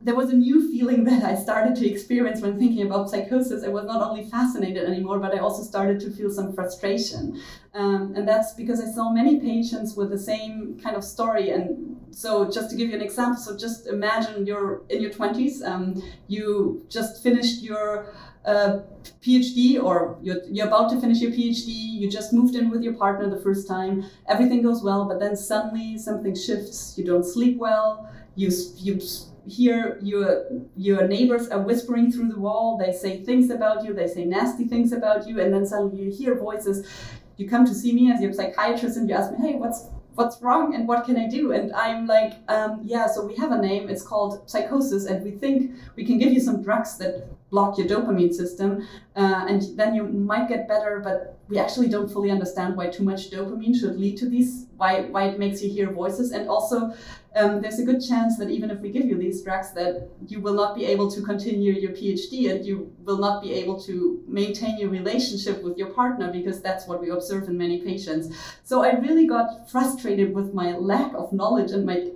there 0.00 0.14
was 0.14 0.30
a 0.30 0.36
new 0.36 0.70
feeling 0.70 1.02
that 1.10 1.24
I 1.24 1.34
started 1.34 1.74
to 1.76 1.90
experience 1.90 2.40
when 2.40 2.56
thinking 2.56 2.86
about 2.86 3.10
psychosis. 3.10 3.64
I 3.64 3.68
was 3.68 3.84
not 3.84 4.00
only 4.00 4.24
fascinated 4.30 4.84
anymore, 4.88 5.18
but 5.18 5.34
I 5.34 5.38
also 5.38 5.64
started 5.64 5.98
to 6.02 6.10
feel 6.12 6.30
some 6.30 6.52
frustration. 6.52 7.42
Um, 7.74 8.14
and 8.14 8.26
that's 8.28 8.52
because 8.54 8.80
I 8.80 8.86
saw 8.86 9.10
many 9.10 9.40
patients 9.40 9.96
with 9.96 10.10
the 10.10 10.18
same 10.18 10.78
kind 10.80 10.94
of 10.94 11.02
story. 11.02 11.50
And 11.50 11.96
so, 12.12 12.48
just 12.48 12.70
to 12.70 12.76
give 12.76 12.88
you 12.88 12.94
an 12.94 13.02
example, 13.02 13.42
so 13.42 13.58
just 13.58 13.88
imagine 13.88 14.46
you're 14.46 14.82
in 14.88 15.02
your 15.02 15.10
20s, 15.10 15.62
um, 15.64 16.00
you 16.28 16.86
just 16.88 17.24
finished 17.24 17.64
your 17.64 18.14
uh, 18.46 18.80
PhD 19.22 19.82
or 19.82 20.18
you're, 20.22 20.42
you're 20.48 20.66
about 20.66 20.90
to 20.90 21.00
finish 21.00 21.20
your 21.20 21.32
PhD, 21.32 21.66
you 21.66 22.10
just 22.10 22.32
moved 22.32 22.54
in 22.54 22.70
with 22.70 22.82
your 22.82 22.94
partner 22.94 23.28
the 23.28 23.40
first 23.40 23.66
time, 23.66 24.04
everything 24.28 24.62
goes 24.62 24.82
well, 24.82 25.04
but 25.04 25.18
then 25.18 25.36
suddenly 25.36 25.98
something 25.98 26.34
shifts. 26.34 26.94
You 26.96 27.04
don't 27.04 27.24
sleep 27.24 27.58
well, 27.58 28.08
you, 28.36 28.50
you 28.76 29.00
hear 29.48 29.98
your, 30.02 30.46
your 30.76 31.06
neighbors 31.08 31.48
are 31.48 31.60
whispering 31.60 32.12
through 32.12 32.28
the 32.28 32.38
wall, 32.38 32.78
they 32.78 32.92
say 32.92 33.22
things 33.22 33.50
about 33.50 33.84
you, 33.84 33.92
they 33.92 34.06
say 34.06 34.24
nasty 34.24 34.64
things 34.64 34.92
about 34.92 35.26
you, 35.26 35.40
and 35.40 35.52
then 35.52 35.66
suddenly 35.66 36.02
you 36.02 36.10
hear 36.10 36.36
voices. 36.36 36.88
You 37.36 37.48
come 37.48 37.66
to 37.66 37.74
see 37.74 37.92
me 37.92 38.10
as 38.10 38.20
your 38.22 38.32
psychiatrist 38.32 38.96
and 38.96 39.08
you 39.08 39.14
ask 39.14 39.30
me, 39.30 39.38
hey, 39.38 39.56
what's 39.56 39.88
what's 40.16 40.40
wrong 40.42 40.74
and 40.74 40.88
what 40.88 41.04
can 41.04 41.16
I 41.16 41.28
do? 41.28 41.52
And 41.52 41.72
I'm 41.72 42.06
like, 42.06 42.34
um, 42.48 42.80
yeah, 42.82 43.06
so 43.06 43.24
we 43.24 43.36
have 43.36 43.52
a 43.52 43.58
name. 43.58 43.88
It's 43.88 44.02
called 44.02 44.48
psychosis, 44.50 45.06
and 45.06 45.24
we 45.24 45.30
think 45.30 45.72
we 45.94 46.04
can 46.04 46.18
give 46.18 46.32
you 46.32 46.40
some 46.40 46.62
drugs 46.62 46.98
that 46.98 47.28
block 47.50 47.78
your 47.78 47.86
dopamine 47.86 48.34
system, 48.34 48.86
uh, 49.14 49.46
and 49.48 49.62
then 49.76 49.94
you 49.94 50.04
might 50.04 50.48
get 50.48 50.66
better. 50.66 51.00
But 51.04 51.38
we 51.48 51.58
actually 51.58 51.88
don't 51.88 52.10
fully 52.10 52.30
understand 52.30 52.76
why 52.76 52.88
too 52.88 53.04
much 53.04 53.30
dopamine 53.30 53.78
should 53.78 53.98
lead 53.98 54.16
to 54.18 54.28
these. 54.28 54.65
Why 54.76 55.02
why 55.02 55.24
it 55.24 55.38
makes 55.38 55.62
you 55.62 55.70
hear 55.70 55.90
voices, 55.90 56.32
and 56.32 56.48
also 56.48 56.94
um, 57.36 57.60
there's 57.60 57.78
a 57.78 57.84
good 57.84 58.00
chance 58.00 58.38
that 58.38 58.50
even 58.50 58.70
if 58.70 58.80
we 58.80 58.90
give 58.90 59.04
you 59.04 59.18
these 59.18 59.42
drugs, 59.42 59.72
that 59.72 60.08
you 60.26 60.40
will 60.40 60.54
not 60.54 60.74
be 60.74 60.86
able 60.86 61.10
to 61.10 61.22
continue 61.22 61.72
your 61.72 61.92
PhD 61.92 62.50
and 62.50 62.64
you 62.64 62.92
will 63.04 63.18
not 63.18 63.42
be 63.42 63.52
able 63.52 63.78
to 63.82 64.24
maintain 64.26 64.78
your 64.78 64.88
relationship 64.88 65.62
with 65.62 65.76
your 65.76 65.90
partner 65.90 66.32
because 66.32 66.62
that's 66.62 66.86
what 66.86 67.00
we 67.00 67.10
observe 67.10 67.48
in 67.48 67.58
many 67.58 67.82
patients. 67.82 68.34
So 68.64 68.82
I 68.82 68.92
really 68.92 69.26
got 69.26 69.70
frustrated 69.70 70.34
with 70.34 70.54
my 70.54 70.72
lack 70.76 71.12
of 71.14 71.32
knowledge 71.32 71.72
and 71.72 71.84
my 71.84 72.06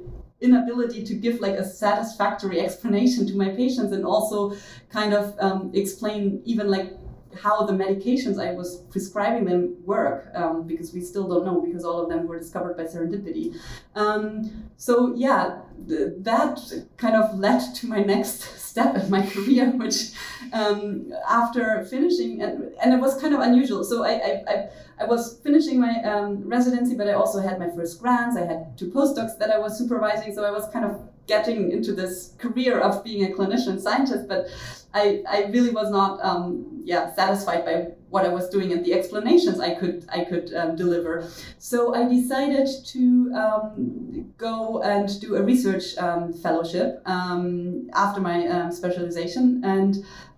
inability 0.40 1.04
to 1.04 1.14
give 1.14 1.40
like 1.40 1.54
a 1.54 1.64
satisfactory 1.64 2.60
explanation 2.60 3.26
to 3.26 3.36
my 3.36 3.50
patients 3.50 3.92
and 3.92 4.06
also 4.06 4.54
kind 4.88 5.12
of 5.12 5.36
um, 5.38 5.70
explain 5.74 6.40
even 6.44 6.70
like 6.70 6.96
how 7.34 7.64
the 7.64 7.72
medications 7.72 8.42
I 8.44 8.52
was 8.52 8.78
prescribing 8.90 9.44
them 9.44 9.76
work 9.84 10.30
um, 10.34 10.66
because 10.66 10.92
we 10.92 11.00
still 11.00 11.28
don't 11.28 11.44
know 11.44 11.60
because 11.60 11.84
all 11.84 12.00
of 12.00 12.08
them 12.08 12.26
were 12.26 12.38
discovered 12.38 12.76
by 12.76 12.84
serendipity. 12.84 13.56
Um, 13.94 14.70
so 14.76 15.14
yeah, 15.14 15.60
th- 15.88 16.12
that 16.18 16.60
kind 16.96 17.16
of 17.16 17.38
led 17.38 17.74
to 17.76 17.86
my 17.86 18.02
next 18.02 18.42
step 18.70 18.96
in 18.96 19.10
my 19.10 19.26
career, 19.26 19.70
which 19.76 20.12
um, 20.52 21.12
after 21.28 21.84
finishing 21.84 22.42
and, 22.42 22.72
and 22.82 22.92
it 22.92 23.00
was 23.00 23.20
kind 23.20 23.34
of 23.34 23.40
unusual. 23.40 23.84
So 23.84 24.04
I 24.04 24.12
I, 24.12 24.42
I, 24.48 24.68
I 25.00 25.04
was 25.04 25.38
finishing 25.42 25.80
my 25.80 26.02
um, 26.02 26.48
residency, 26.48 26.94
but 26.96 27.08
I 27.08 27.12
also 27.12 27.40
had 27.40 27.58
my 27.58 27.70
first 27.70 28.00
grants. 28.00 28.36
I 28.36 28.44
had 28.44 28.76
two 28.76 28.90
postdocs 28.90 29.38
that 29.38 29.50
I 29.50 29.58
was 29.58 29.78
supervising, 29.78 30.34
so 30.34 30.44
I 30.44 30.50
was 30.50 30.68
kind 30.72 30.84
of 30.84 31.00
getting 31.30 31.70
into 31.70 31.92
this 32.00 32.34
career 32.38 32.80
of 32.80 33.04
being 33.04 33.22
a 33.24 33.30
clinician 33.36 33.80
scientist, 33.80 34.26
but 34.26 34.46
I, 34.92 35.22
I 35.36 35.38
really 35.54 35.70
was 35.70 35.88
not 35.98 36.12
um, 36.28 36.82
yeah 36.84 37.14
satisfied 37.14 37.64
by 37.64 37.76
what 38.14 38.24
I 38.26 38.30
was 38.38 38.48
doing 38.54 38.72
and 38.72 38.84
the 38.84 38.92
explanations 39.00 39.60
I 39.60 39.72
could 39.80 39.98
I 40.18 40.24
could 40.30 40.52
um, 40.60 40.74
deliver. 40.74 41.14
So 41.58 41.94
I 41.94 42.02
decided 42.08 42.66
to 42.94 43.00
um, 43.42 44.32
go 44.36 44.82
and 44.82 45.06
do 45.20 45.36
a 45.36 45.42
research 45.52 45.86
um, 46.06 46.32
fellowship 46.44 46.90
um, 47.06 47.88
after 47.94 48.20
my 48.30 48.38
um, 48.48 48.72
specialization, 48.72 49.62
and 49.64 49.92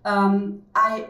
I 0.05 1.07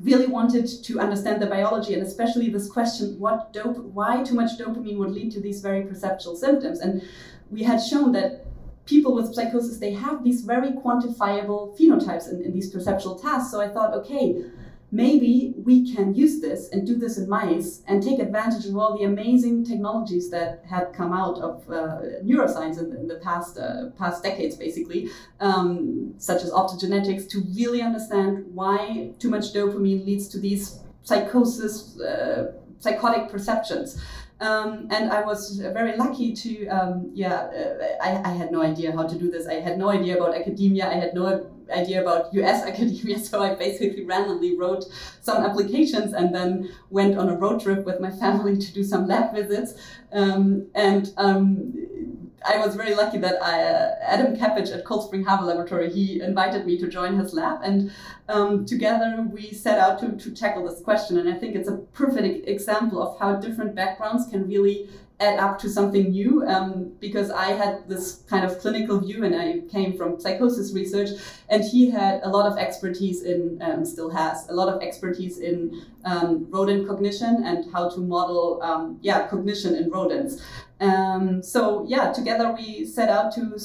really 0.00 0.26
wanted 0.26 0.66
to 0.88 0.92
understand 0.98 1.40
the 1.42 1.46
biology 1.46 1.92
and 1.94 2.02
especially 2.02 2.48
this 2.48 2.68
question 2.76 3.06
what 3.24 3.52
dope 3.52 3.78
why 3.98 4.22
too 4.28 4.34
much 4.34 4.52
dopamine 4.58 4.98
would 5.00 5.12
lead 5.18 5.30
to 5.30 5.40
these 5.40 5.60
very 5.60 5.82
perceptual 5.90 6.34
symptoms 6.34 6.80
and 6.80 7.02
we 7.50 7.62
had 7.62 7.78
shown 7.78 8.10
that 8.12 8.41
people 8.86 9.14
with 9.14 9.34
psychosis 9.34 9.78
they 9.78 9.92
have 9.92 10.24
these 10.24 10.42
very 10.42 10.70
quantifiable 10.70 11.78
phenotypes 11.78 12.30
in, 12.30 12.42
in 12.42 12.52
these 12.52 12.70
perceptual 12.70 13.20
tasks 13.20 13.50
so 13.50 13.60
i 13.60 13.68
thought 13.68 13.94
okay 13.94 14.44
maybe 14.92 15.54
we 15.56 15.90
can 15.94 16.14
use 16.14 16.40
this 16.42 16.68
and 16.68 16.86
do 16.86 16.94
this 16.96 17.16
in 17.16 17.26
mice 17.26 17.82
and 17.88 18.02
take 18.02 18.18
advantage 18.20 18.66
of 18.66 18.76
all 18.76 18.96
the 18.96 19.04
amazing 19.04 19.64
technologies 19.64 20.30
that 20.30 20.62
had 20.68 20.92
come 20.92 21.14
out 21.14 21.38
of 21.38 21.68
uh, 21.70 22.02
neuroscience 22.22 22.78
in, 22.78 22.94
in, 22.94 23.08
the 23.08 23.16
past 23.16 23.58
uh, 23.58 23.86
past 23.98 24.22
decades, 24.22 24.54
basically, 24.54 25.08
um, 25.40 26.12
such 26.18 26.42
as 26.42 26.50
optogenetics, 26.50 27.26
to 27.26 27.42
really 27.56 27.80
understand 27.80 28.44
why 28.54 29.10
too 29.18 29.30
much 29.30 29.54
dopamine 29.54 30.04
leads 30.04 30.28
to 30.28 30.38
these 30.38 30.80
psychosis, 31.04 31.98
uh, 31.98 32.52
psychotic 32.78 33.30
perceptions. 33.30 33.98
Um, 34.42 34.88
and 34.90 35.12
I 35.12 35.22
was 35.22 35.58
very 35.58 35.96
lucky 35.96 36.32
to, 36.32 36.66
um, 36.66 37.10
yeah, 37.14 37.34
uh, 37.34 38.02
I, 38.02 38.30
I, 38.30 38.32
had 38.32 38.50
no 38.50 38.60
idea 38.60 38.90
how 38.90 39.04
to 39.04 39.16
do 39.16 39.30
this. 39.30 39.46
I 39.46 39.60
had 39.60 39.78
no 39.78 39.88
idea 39.88 40.16
about 40.16 40.34
academia. 40.34 40.88
I 40.88 40.94
had 40.94 41.14
no 41.14 41.48
idea 41.70 42.02
about 42.02 42.34
US 42.34 42.64
academia. 42.70 43.20
So 43.20 43.40
I 43.40 43.54
basically 43.54 44.04
randomly 44.04 44.58
wrote 44.58 44.84
some 45.20 45.44
applications 45.44 46.12
and 46.12 46.34
then 46.34 46.70
went 46.90 47.16
on 47.16 47.28
a 47.28 47.36
road 47.36 47.62
trip 47.62 47.86
with 47.86 48.00
my 48.00 48.10
family 48.10 48.56
to 48.56 48.72
do 48.72 48.82
some 48.82 49.06
lab 49.06 49.32
visits. 49.32 49.74
Um, 50.10 50.66
and 50.74 51.12
um, 51.18 51.74
I 52.44 52.58
was 52.58 52.74
very 52.74 52.94
lucky 52.94 53.18
that 53.18 53.42
I, 53.42 53.62
uh, 53.62 53.94
Adam 54.02 54.36
Kepecs 54.36 54.70
at 54.70 54.84
Cold 54.84 55.06
Spring 55.06 55.24
Harbor 55.24 55.46
Laboratory, 55.46 55.90
he 55.90 56.20
invited 56.20 56.66
me 56.66 56.78
to 56.78 56.88
join 56.88 57.18
his 57.18 57.32
lab. 57.32 57.60
And 57.62 57.92
um, 58.28 58.64
together 58.66 59.26
we 59.30 59.52
set 59.52 59.78
out 59.78 59.98
to, 60.00 60.12
to 60.12 60.30
tackle 60.30 60.68
this 60.68 60.80
question. 60.80 61.18
And 61.18 61.28
I 61.28 61.34
think 61.34 61.54
it's 61.54 61.68
a 61.68 61.76
perfect 61.92 62.48
example 62.48 63.02
of 63.02 63.18
how 63.18 63.36
different 63.36 63.74
backgrounds 63.74 64.28
can 64.28 64.48
really 64.48 64.88
add 65.20 65.38
up 65.38 65.58
to 65.60 65.68
something 65.68 66.10
new 66.10 66.44
um, 66.46 66.92
because 67.00 67.30
I 67.30 67.52
had 67.52 67.88
this 67.88 68.22
kind 68.28 68.44
of 68.44 68.58
clinical 68.58 68.98
view 68.98 69.24
and 69.24 69.34
I 69.34 69.60
came 69.70 69.96
from 69.96 70.18
psychosis 70.18 70.72
research 70.72 71.10
and 71.48 71.62
he 71.62 71.90
had 71.90 72.20
a 72.24 72.28
lot 72.28 72.50
of 72.50 72.58
expertise 72.58 73.22
in, 73.22 73.60
um, 73.62 73.84
still 73.84 74.10
has 74.10 74.48
a 74.48 74.52
lot 74.52 74.68
of 74.68 74.82
expertise 74.82 75.38
in 75.38 75.82
um, 76.04 76.46
rodent 76.50 76.88
cognition 76.88 77.44
and 77.44 77.72
how 77.72 77.88
to 77.88 78.00
model, 78.00 78.60
um, 78.62 78.98
yeah, 79.02 79.28
cognition 79.28 79.74
in 79.76 79.90
rodents. 79.90 80.42
Um, 80.80 81.42
so 81.42 81.86
yeah, 81.88 82.12
together 82.12 82.52
we 82.58 82.84
set 82.84 83.08
out 83.08 83.32
to 83.34 83.58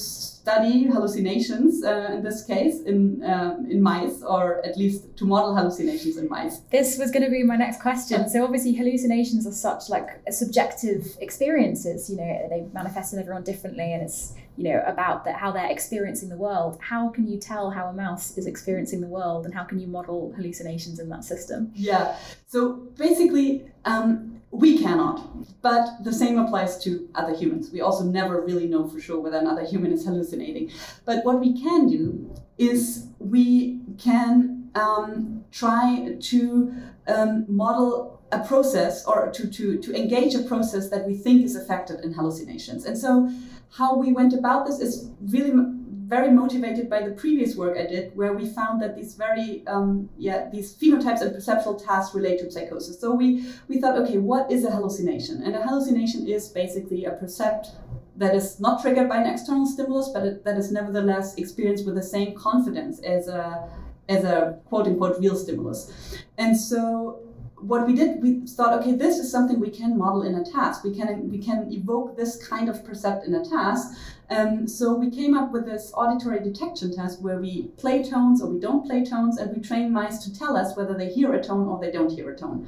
study 0.47 0.85
hallucinations 0.85 1.83
uh, 1.83 2.09
in 2.15 2.23
this 2.23 2.45
case 2.45 2.79
in 2.91 3.21
um, 3.33 3.67
in 3.69 3.81
mice, 3.81 4.23
or 4.23 4.65
at 4.65 4.77
least 4.77 5.01
to 5.17 5.25
model 5.25 5.53
hallucinations 5.57 6.15
in 6.15 6.29
mice. 6.29 6.59
This 6.71 6.97
was 6.97 7.11
going 7.11 7.25
to 7.25 7.29
be 7.29 7.43
my 7.43 7.57
next 7.57 7.81
question. 7.81 8.29
So 8.29 8.45
obviously, 8.45 8.73
hallucinations 8.73 9.45
are 9.45 9.57
such 9.69 9.89
like 9.89 10.07
subjective 10.31 11.01
experiences. 11.19 12.09
You 12.09 12.15
know, 12.15 12.47
they 12.49 12.61
manifest 12.71 13.13
in 13.13 13.19
everyone 13.19 13.43
differently, 13.43 13.91
and 13.93 14.01
it's 14.01 14.35
you 14.57 14.63
know 14.69 14.81
about 14.87 15.25
that 15.25 15.35
how 15.35 15.51
they're 15.51 15.69
experiencing 15.77 16.29
the 16.29 16.41
world. 16.47 16.77
How 16.79 17.09
can 17.09 17.27
you 17.27 17.37
tell 17.37 17.69
how 17.69 17.87
a 17.87 17.93
mouse 17.93 18.37
is 18.37 18.47
experiencing 18.47 19.01
the 19.01 19.11
world, 19.17 19.45
and 19.45 19.53
how 19.53 19.65
can 19.65 19.79
you 19.79 19.87
model 19.87 20.33
hallucinations 20.37 20.97
in 20.99 21.09
that 21.09 21.25
system? 21.25 21.71
Yeah. 21.75 22.15
So 22.47 22.61
basically. 23.07 23.65
Um, 23.83 24.36
we 24.51 24.77
cannot, 24.81 25.61
but 25.61 26.03
the 26.03 26.13
same 26.13 26.39
applies 26.39 26.81
to 26.83 27.09
other 27.15 27.35
humans. 27.35 27.69
We 27.71 27.81
also 27.81 28.03
never 28.03 28.41
really 28.41 28.67
know 28.67 28.87
for 28.87 28.99
sure 28.99 29.19
whether 29.19 29.37
another 29.37 29.65
human 29.65 29.91
is 29.91 30.05
hallucinating. 30.05 30.71
But 31.05 31.25
what 31.25 31.39
we 31.39 31.61
can 31.61 31.87
do 31.87 32.33
is 32.57 33.07
we 33.19 33.81
can 33.97 34.69
um, 34.73 35.43
try 35.51 36.15
to 36.19 36.73
um, 37.07 37.45
model 37.47 38.21
a 38.31 38.39
process 38.39 39.05
or 39.05 39.31
to, 39.31 39.47
to, 39.49 39.77
to 39.77 39.95
engage 39.95 40.35
a 40.35 40.43
process 40.43 40.89
that 40.89 41.05
we 41.05 41.15
think 41.15 41.43
is 41.43 41.55
affected 41.55 42.03
in 42.03 42.13
hallucinations. 42.13 42.85
And 42.85 42.97
so, 42.97 43.29
how 43.71 43.97
we 43.97 44.13
went 44.13 44.33
about 44.33 44.65
this 44.65 44.79
is 44.79 45.09
really 45.21 45.51
very 46.07 46.31
motivated 46.31 46.89
by 46.89 47.01
the 47.01 47.11
previous 47.11 47.55
work 47.55 47.77
I 47.77 47.85
did, 47.85 48.15
where 48.15 48.33
we 48.33 48.47
found 48.47 48.81
that 48.81 48.95
these 48.95 49.13
very 49.15 49.63
um, 49.67 50.09
yeah 50.17 50.49
these 50.49 50.73
phenotypes 50.75 51.21
and 51.21 51.33
perceptual 51.33 51.75
tasks 51.75 52.15
relate 52.15 52.39
to 52.39 52.51
psychosis. 52.51 52.99
So 52.99 53.13
we 53.13 53.45
we 53.67 53.79
thought, 53.81 53.97
okay, 53.97 54.17
what 54.17 54.51
is 54.51 54.63
a 54.63 54.71
hallucination? 54.71 55.43
And 55.43 55.55
a 55.55 55.61
hallucination 55.61 56.27
is 56.27 56.47
basically 56.47 57.05
a 57.05 57.11
percept 57.11 57.71
that 58.15 58.33
is 58.33 58.59
not 58.59 58.81
triggered 58.81 59.09
by 59.09 59.17
an 59.17 59.27
external 59.27 59.67
stimulus, 59.67 60.09
but 60.13 60.23
it, 60.25 60.43
that 60.45 60.57
is 60.57 60.71
nevertheless 60.71 61.35
experienced 61.35 61.85
with 61.85 61.95
the 61.95 62.03
same 62.03 62.33
confidence 62.35 62.99
as 63.01 63.27
a 63.27 63.69
as 64.09 64.23
a 64.23 64.59
quote 64.65 64.87
unquote 64.87 65.19
real 65.19 65.35
stimulus. 65.35 65.91
And 66.37 66.55
so 66.55 67.19
what 67.59 67.87
we 67.87 67.93
did, 67.93 68.21
we 68.21 68.45
thought, 68.45 68.79
okay, 68.79 68.93
this 68.93 69.17
is 69.17 69.31
something 69.31 69.59
we 69.59 69.71
can 69.71 69.97
model 69.97 70.21
in 70.23 70.35
a 70.35 70.43
task. 70.43 70.83
We 70.83 70.95
can 70.95 71.29
we 71.29 71.39
can 71.39 71.71
evoke 71.71 72.15
this 72.15 72.47
kind 72.47 72.69
of 72.69 72.85
percept 72.85 73.25
in 73.25 73.33
a 73.33 73.43
task. 73.43 73.97
Um, 74.29 74.67
so 74.67 74.93
we 74.93 75.09
came 75.09 75.37
up 75.37 75.51
with 75.51 75.65
this 75.65 75.91
auditory 75.95 76.39
detection 76.39 76.93
test 76.93 77.21
where 77.21 77.39
we 77.39 77.63
play 77.77 78.03
tones 78.03 78.41
or 78.41 78.49
we 78.49 78.59
don't 78.59 78.85
play 78.85 79.05
tones, 79.05 79.37
and 79.37 79.55
we 79.55 79.61
train 79.61 79.91
mice 79.91 80.17
to 80.25 80.37
tell 80.37 80.57
us 80.57 80.75
whether 80.75 80.93
they 80.93 81.09
hear 81.09 81.33
a 81.33 81.43
tone 81.43 81.67
or 81.67 81.79
they 81.79 81.91
don't 81.91 82.11
hear 82.11 82.29
a 82.29 82.35
tone. 82.35 82.67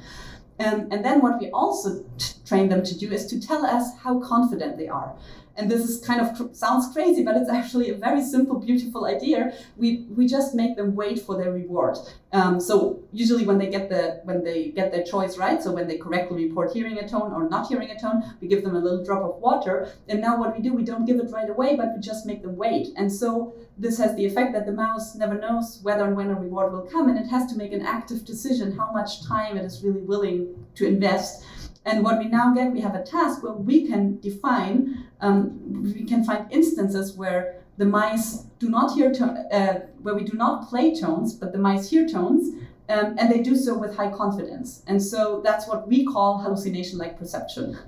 Um, 0.58 0.88
and 0.90 1.04
then 1.04 1.20
what 1.20 1.40
we 1.40 1.50
also 1.50 2.04
train 2.44 2.68
them 2.68 2.82
to 2.82 2.98
do 2.98 3.10
is 3.10 3.26
to 3.26 3.40
tell 3.40 3.64
us 3.64 3.96
how 4.02 4.20
confident 4.20 4.76
they 4.76 4.88
are 4.88 5.14
and 5.56 5.70
this 5.70 5.88
is 5.88 6.04
kind 6.04 6.20
of 6.20 6.56
sounds 6.56 6.92
crazy, 6.92 7.22
but 7.22 7.36
it's 7.36 7.50
actually 7.50 7.90
a 7.90 7.94
very 7.94 8.22
simple, 8.22 8.58
beautiful 8.58 9.04
idea. 9.04 9.52
We 9.76 10.06
we 10.16 10.26
just 10.26 10.54
make 10.54 10.76
them 10.76 10.94
wait 10.94 11.20
for 11.20 11.36
their 11.36 11.52
reward. 11.52 11.96
Um, 12.32 12.60
so 12.60 13.02
usually 13.12 13.44
when 13.44 13.58
they 13.58 13.68
get 13.68 13.88
the 13.88 14.20
when 14.24 14.44
they 14.44 14.70
get 14.70 14.92
their 14.92 15.02
choice 15.02 15.36
right, 15.36 15.62
so 15.62 15.72
when 15.72 15.86
they 15.88 15.98
correctly 15.98 16.46
report 16.46 16.72
hearing 16.72 16.98
a 16.98 17.08
tone 17.08 17.32
or 17.32 17.48
not 17.48 17.66
hearing 17.66 17.90
a 17.90 17.98
tone, 17.98 18.22
we 18.40 18.48
give 18.48 18.62
them 18.62 18.76
a 18.76 18.80
little 18.80 19.04
drop 19.04 19.22
of 19.22 19.40
water. 19.40 19.92
And 20.08 20.20
now 20.20 20.38
what 20.38 20.56
we 20.56 20.62
do, 20.62 20.72
we 20.72 20.84
don't 20.84 21.04
give 21.04 21.18
it 21.18 21.30
right 21.30 21.50
away, 21.50 21.76
but 21.76 21.94
we 21.94 22.00
just 22.00 22.26
make 22.26 22.42
them 22.42 22.56
wait. 22.56 22.88
And 22.96 23.12
so 23.12 23.54
this 23.76 23.98
has 23.98 24.14
the 24.14 24.24
effect 24.24 24.52
that 24.52 24.66
the 24.66 24.72
mouse 24.72 25.14
never 25.14 25.38
knows 25.38 25.80
whether 25.82 26.04
and 26.04 26.16
when 26.16 26.30
a 26.30 26.34
reward 26.34 26.72
will 26.72 26.82
come, 26.82 27.08
and 27.08 27.18
it 27.18 27.28
has 27.28 27.50
to 27.52 27.56
make 27.56 27.72
an 27.72 27.82
active 27.82 28.24
decision 28.24 28.76
how 28.76 28.90
much 28.92 29.26
time 29.26 29.56
it 29.56 29.64
is 29.64 29.82
really 29.82 30.02
willing 30.02 30.54
to 30.76 30.86
invest 30.86 31.44
and 31.84 32.04
what 32.04 32.18
we 32.18 32.26
now 32.26 32.52
get, 32.52 32.72
we 32.72 32.80
have 32.80 32.94
a 32.94 33.02
task 33.02 33.42
where 33.42 33.54
we 33.54 33.86
can 33.86 34.20
define, 34.20 35.06
um, 35.20 35.82
we 35.82 36.04
can 36.04 36.24
find 36.24 36.50
instances 36.50 37.16
where 37.16 37.62
the 37.76 37.86
mice 37.86 38.44
do 38.58 38.68
not 38.68 38.94
hear, 38.94 39.12
to- 39.12 39.46
uh, 39.52 39.80
where 40.02 40.14
we 40.14 40.24
do 40.24 40.36
not 40.36 40.68
play 40.68 40.94
tones, 40.94 41.34
but 41.34 41.52
the 41.52 41.58
mice 41.58 41.90
hear 41.90 42.06
tones, 42.08 42.54
um, 42.88 43.16
and 43.18 43.30
they 43.32 43.40
do 43.40 43.56
so 43.56 43.78
with 43.78 43.96
high 43.96 44.10
confidence. 44.10 44.82
And 44.86 45.02
so 45.02 45.40
that's 45.44 45.68
what 45.68 45.88
we 45.88 46.04
call 46.04 46.38
hallucination 46.38 46.98
like 46.98 47.18
perception. 47.18 47.78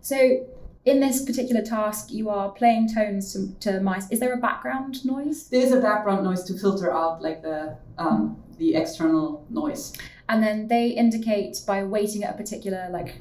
So 0.00 0.46
in 0.84 1.00
this 1.00 1.24
particular 1.24 1.62
task, 1.62 2.10
you 2.10 2.30
are 2.30 2.50
playing 2.50 2.94
tones 2.94 3.32
to, 3.32 3.52
to, 3.60 3.80
mice. 3.80 4.10
Is 4.10 4.20
there 4.20 4.32
a 4.32 4.38
background 4.38 5.04
noise? 5.04 5.48
There 5.48 5.60
is 5.60 5.72
a 5.72 5.80
background 5.80 6.24
noise 6.24 6.44
to 6.44 6.58
filter 6.58 6.92
out 6.92 7.20
like 7.20 7.42
the 7.42 7.76
um, 7.98 8.42
the 8.56 8.74
external 8.74 9.44
noise 9.48 9.92
and 10.30 10.42
then 10.44 10.68
they 10.68 10.86
indicate 10.86 11.60
by 11.66 11.82
waiting 11.82 12.22
at 12.22 12.34
a 12.34 12.36
particular 12.36 12.88
like 12.90 13.20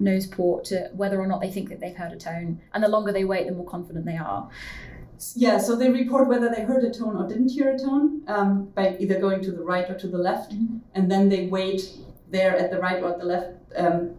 nose 0.00 0.26
port 0.26 0.64
to 0.64 0.90
whether 0.92 1.18
or 1.20 1.26
not 1.26 1.40
they 1.40 1.50
think 1.50 1.68
that 1.68 1.78
they've 1.80 1.96
heard 1.96 2.12
a 2.12 2.16
tone 2.16 2.60
and 2.74 2.82
the 2.82 2.88
longer 2.88 3.12
they 3.12 3.24
wait 3.24 3.46
the 3.46 3.52
more 3.52 3.66
confident 3.66 4.04
they 4.04 4.16
are 4.16 4.50
yeah 5.36 5.58
so 5.58 5.76
they 5.76 5.90
report 5.90 6.26
whether 6.28 6.48
they 6.48 6.62
heard 6.62 6.82
a 6.82 6.92
tone 6.92 7.16
or 7.16 7.26
didn't 7.28 7.50
hear 7.50 7.72
a 7.72 7.78
tone 7.78 8.22
um, 8.26 8.64
by 8.74 8.96
either 8.98 9.20
going 9.20 9.40
to 9.40 9.52
the 9.52 9.62
right 9.62 9.88
or 9.88 9.96
to 9.96 10.08
the 10.08 10.18
left 10.18 10.52
mm-hmm. 10.52 10.78
and 10.94 11.10
then 11.10 11.28
they 11.28 11.46
wait 11.46 11.82
there 12.30 12.56
at 12.56 12.70
the 12.70 12.78
right 12.78 13.00
or 13.02 13.10
at 13.12 13.18
the 13.18 13.24
left 13.24 13.54
um, 13.76 14.16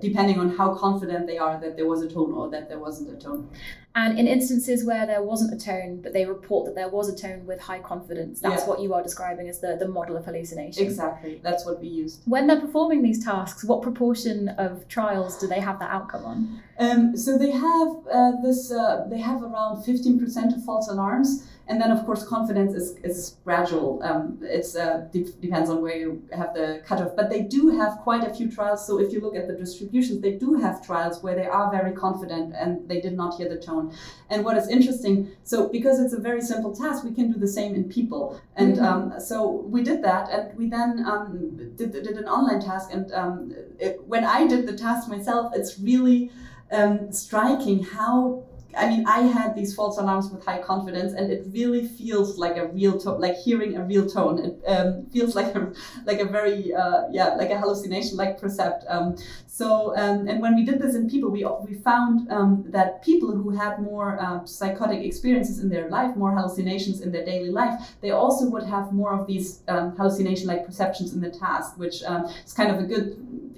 depending 0.00 0.38
on 0.38 0.56
how 0.56 0.74
confident 0.74 1.26
they 1.26 1.38
are 1.38 1.60
that 1.60 1.76
there 1.76 1.86
was 1.86 2.02
a 2.02 2.08
tone 2.08 2.32
or 2.32 2.48
that 2.50 2.68
there 2.68 2.78
wasn't 2.78 3.10
a 3.10 3.16
tone. 3.16 3.48
And 3.94 4.18
in 4.18 4.26
instances 4.26 4.86
where 4.86 5.06
there 5.06 5.22
wasn't 5.22 5.52
a 5.52 5.62
tone, 5.62 6.00
but 6.02 6.14
they 6.14 6.24
report 6.24 6.64
that 6.66 6.74
there 6.74 6.88
was 6.88 7.08
a 7.10 7.16
tone 7.16 7.44
with 7.44 7.60
high 7.60 7.80
confidence, 7.80 8.40
that's 8.40 8.62
yeah. 8.62 8.68
what 8.68 8.80
you 8.80 8.94
are 8.94 9.02
describing 9.02 9.48
as 9.48 9.60
the, 9.60 9.76
the 9.78 9.86
model 9.86 10.16
of 10.16 10.24
hallucination. 10.24 10.86
Exactly, 10.86 11.40
that's 11.42 11.66
what 11.66 11.80
we 11.80 11.88
use. 11.88 12.20
When 12.24 12.46
they're 12.46 12.60
performing 12.60 13.02
these 13.02 13.22
tasks, 13.22 13.64
what 13.64 13.82
proportion 13.82 14.48
of 14.50 14.88
trials 14.88 15.38
do 15.38 15.46
they 15.46 15.60
have 15.60 15.78
that 15.80 15.90
outcome 15.90 16.24
on? 16.24 16.62
Um, 16.78 17.16
so 17.16 17.36
they 17.36 17.50
have 17.50 17.88
uh, 18.10 18.32
this. 18.42 18.72
Uh, 18.72 19.06
they 19.10 19.20
have 19.20 19.42
around 19.42 19.84
fifteen 19.84 20.18
percent 20.18 20.54
of 20.56 20.64
false 20.64 20.88
alarms. 20.88 21.48
And 21.68 21.80
then, 21.80 21.92
of 21.92 22.04
course, 22.04 22.26
confidence 22.26 22.74
is, 22.74 22.96
is 23.04 23.36
gradual. 23.44 24.02
Um, 24.02 24.40
it 24.42 24.66
uh, 24.76 25.02
de- 25.12 25.32
depends 25.40 25.70
on 25.70 25.80
where 25.80 25.96
you 25.96 26.20
have 26.32 26.52
the 26.54 26.82
cutoff. 26.84 27.12
But 27.14 27.30
they 27.30 27.42
do 27.42 27.62
have 27.78 27.92
quite 27.98 28.24
a 28.28 28.34
few 28.34 28.50
trials. 28.50 28.84
So 28.84 28.98
if 28.98 29.12
you 29.12 29.20
look 29.20 29.36
at 29.36 29.46
the 29.46 29.54
distributions, 29.54 30.20
they 30.20 30.32
do 30.32 30.54
have 30.54 30.84
trials 30.84 31.22
where 31.22 31.36
they 31.36 31.46
are 31.46 31.70
very 31.70 31.92
confident 31.92 32.52
and 32.58 32.86
they 32.88 33.00
did 33.00 33.14
not 33.14 33.38
hear 33.38 33.48
the 33.48 33.60
tone. 33.68 33.81
And 34.30 34.44
what 34.44 34.56
is 34.56 34.68
interesting, 34.68 35.30
so 35.44 35.68
because 35.68 36.00
it's 36.00 36.12
a 36.12 36.20
very 36.20 36.40
simple 36.40 36.74
task, 36.74 37.04
we 37.04 37.12
can 37.12 37.32
do 37.32 37.38
the 37.38 37.48
same 37.48 37.74
in 37.74 37.84
people. 37.84 38.40
And 38.56 38.76
mm-hmm. 38.76 38.84
um, 38.84 39.20
so 39.20 39.50
we 39.74 39.82
did 39.82 40.02
that. 40.04 40.30
And 40.30 40.56
we 40.56 40.68
then 40.68 41.04
um, 41.06 41.72
did, 41.76 41.92
did 41.92 42.16
an 42.16 42.28
online 42.28 42.60
task. 42.60 42.90
And 42.92 43.12
um, 43.12 43.54
it, 43.78 44.02
when 44.06 44.24
I 44.24 44.46
did 44.46 44.66
the 44.66 44.76
task 44.76 45.08
myself, 45.08 45.52
it's 45.54 45.78
really 45.78 46.30
um, 46.70 47.12
striking 47.12 47.82
how 47.82 48.44
I 48.76 48.88
mean, 48.88 49.04
I 49.06 49.20
had 49.20 49.54
these 49.54 49.74
false 49.74 49.98
alarms 49.98 50.30
with 50.30 50.44
high 50.44 50.60
confidence, 50.62 51.12
and 51.12 51.30
it 51.30 51.46
really 51.50 51.86
feels 51.86 52.38
like 52.38 52.56
a 52.56 52.68
real 52.68 52.98
tone, 52.98 53.20
like 53.20 53.36
hearing 53.36 53.76
a 53.76 53.84
real 53.84 54.08
tone. 54.08 54.38
It 54.38 54.62
um, 54.66 55.06
feels 55.12 55.34
like 55.36 55.54
a 55.54 55.72
like 56.06 56.20
a 56.20 56.24
very 56.24 56.72
uh, 56.72 57.02
yeah, 57.10 57.34
like 57.34 57.50
a 57.50 57.58
hallucination, 57.58 58.16
like 58.16 58.40
percept. 58.40 58.84
Um, 58.88 59.16
so, 59.54 59.94
um, 59.98 60.28
and 60.28 60.40
when 60.40 60.56
we 60.56 60.64
did 60.64 60.80
this 60.80 60.94
in 60.94 61.10
people, 61.10 61.30
we 61.30 61.44
we 61.68 61.74
found 61.74 62.32
um, 62.32 62.64
that 62.68 63.04
people 63.04 63.36
who 63.36 63.50
had 63.50 63.82
more 63.82 64.18
uh, 64.18 64.46
psychotic 64.46 65.04
experiences 65.04 65.58
in 65.58 65.68
their 65.68 65.90
life, 65.90 66.16
more 66.16 66.32
hallucinations 66.34 67.02
in 67.02 67.12
their 67.12 67.26
daily 67.26 67.50
life, 67.50 67.74
they 68.00 68.12
also 68.12 68.48
would 68.48 68.62
have 68.62 68.94
more 68.94 69.12
of 69.12 69.26
these 69.26 69.62
um, 69.68 69.94
hallucination-like 69.94 70.64
perceptions 70.64 71.12
in 71.12 71.20
the 71.20 71.28
task, 71.28 71.76
which 71.76 72.02
um, 72.04 72.24
is 72.46 72.54
kind 72.54 72.70
of 72.70 72.78
a 72.78 72.86
good 72.86 73.06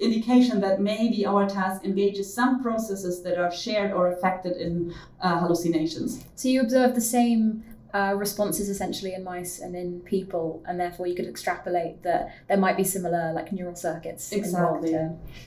indication 0.01 0.59
that 0.59 0.81
maybe 0.81 1.25
our 1.25 1.47
task 1.47 1.85
engages 1.85 2.27
some 2.33 2.61
processes 2.61 3.23
that 3.23 3.37
are 3.37 3.49
shared 3.49 3.93
or 3.93 4.11
affected 4.11 4.57
in 4.57 4.93
uh, 5.21 5.39
hallucinations. 5.39 6.25
So 6.35 6.49
you 6.49 6.59
observe 6.59 6.93
the 6.93 7.07
same 7.17 7.63
uh, 7.95 8.13
responses 8.25 8.67
essentially 8.67 9.13
in 9.13 9.23
mice 9.23 9.53
and 9.59 9.73
in 9.73 10.01
people, 10.01 10.61
and 10.67 10.77
therefore 10.77 11.07
you 11.07 11.15
could 11.15 11.29
extrapolate 11.33 12.03
that 12.03 12.21
there 12.49 12.57
might 12.57 12.75
be 12.75 12.83
similar 12.83 13.31
like 13.33 13.53
neural 13.53 13.75
circuits 13.75 14.33
exactly. 14.33 14.93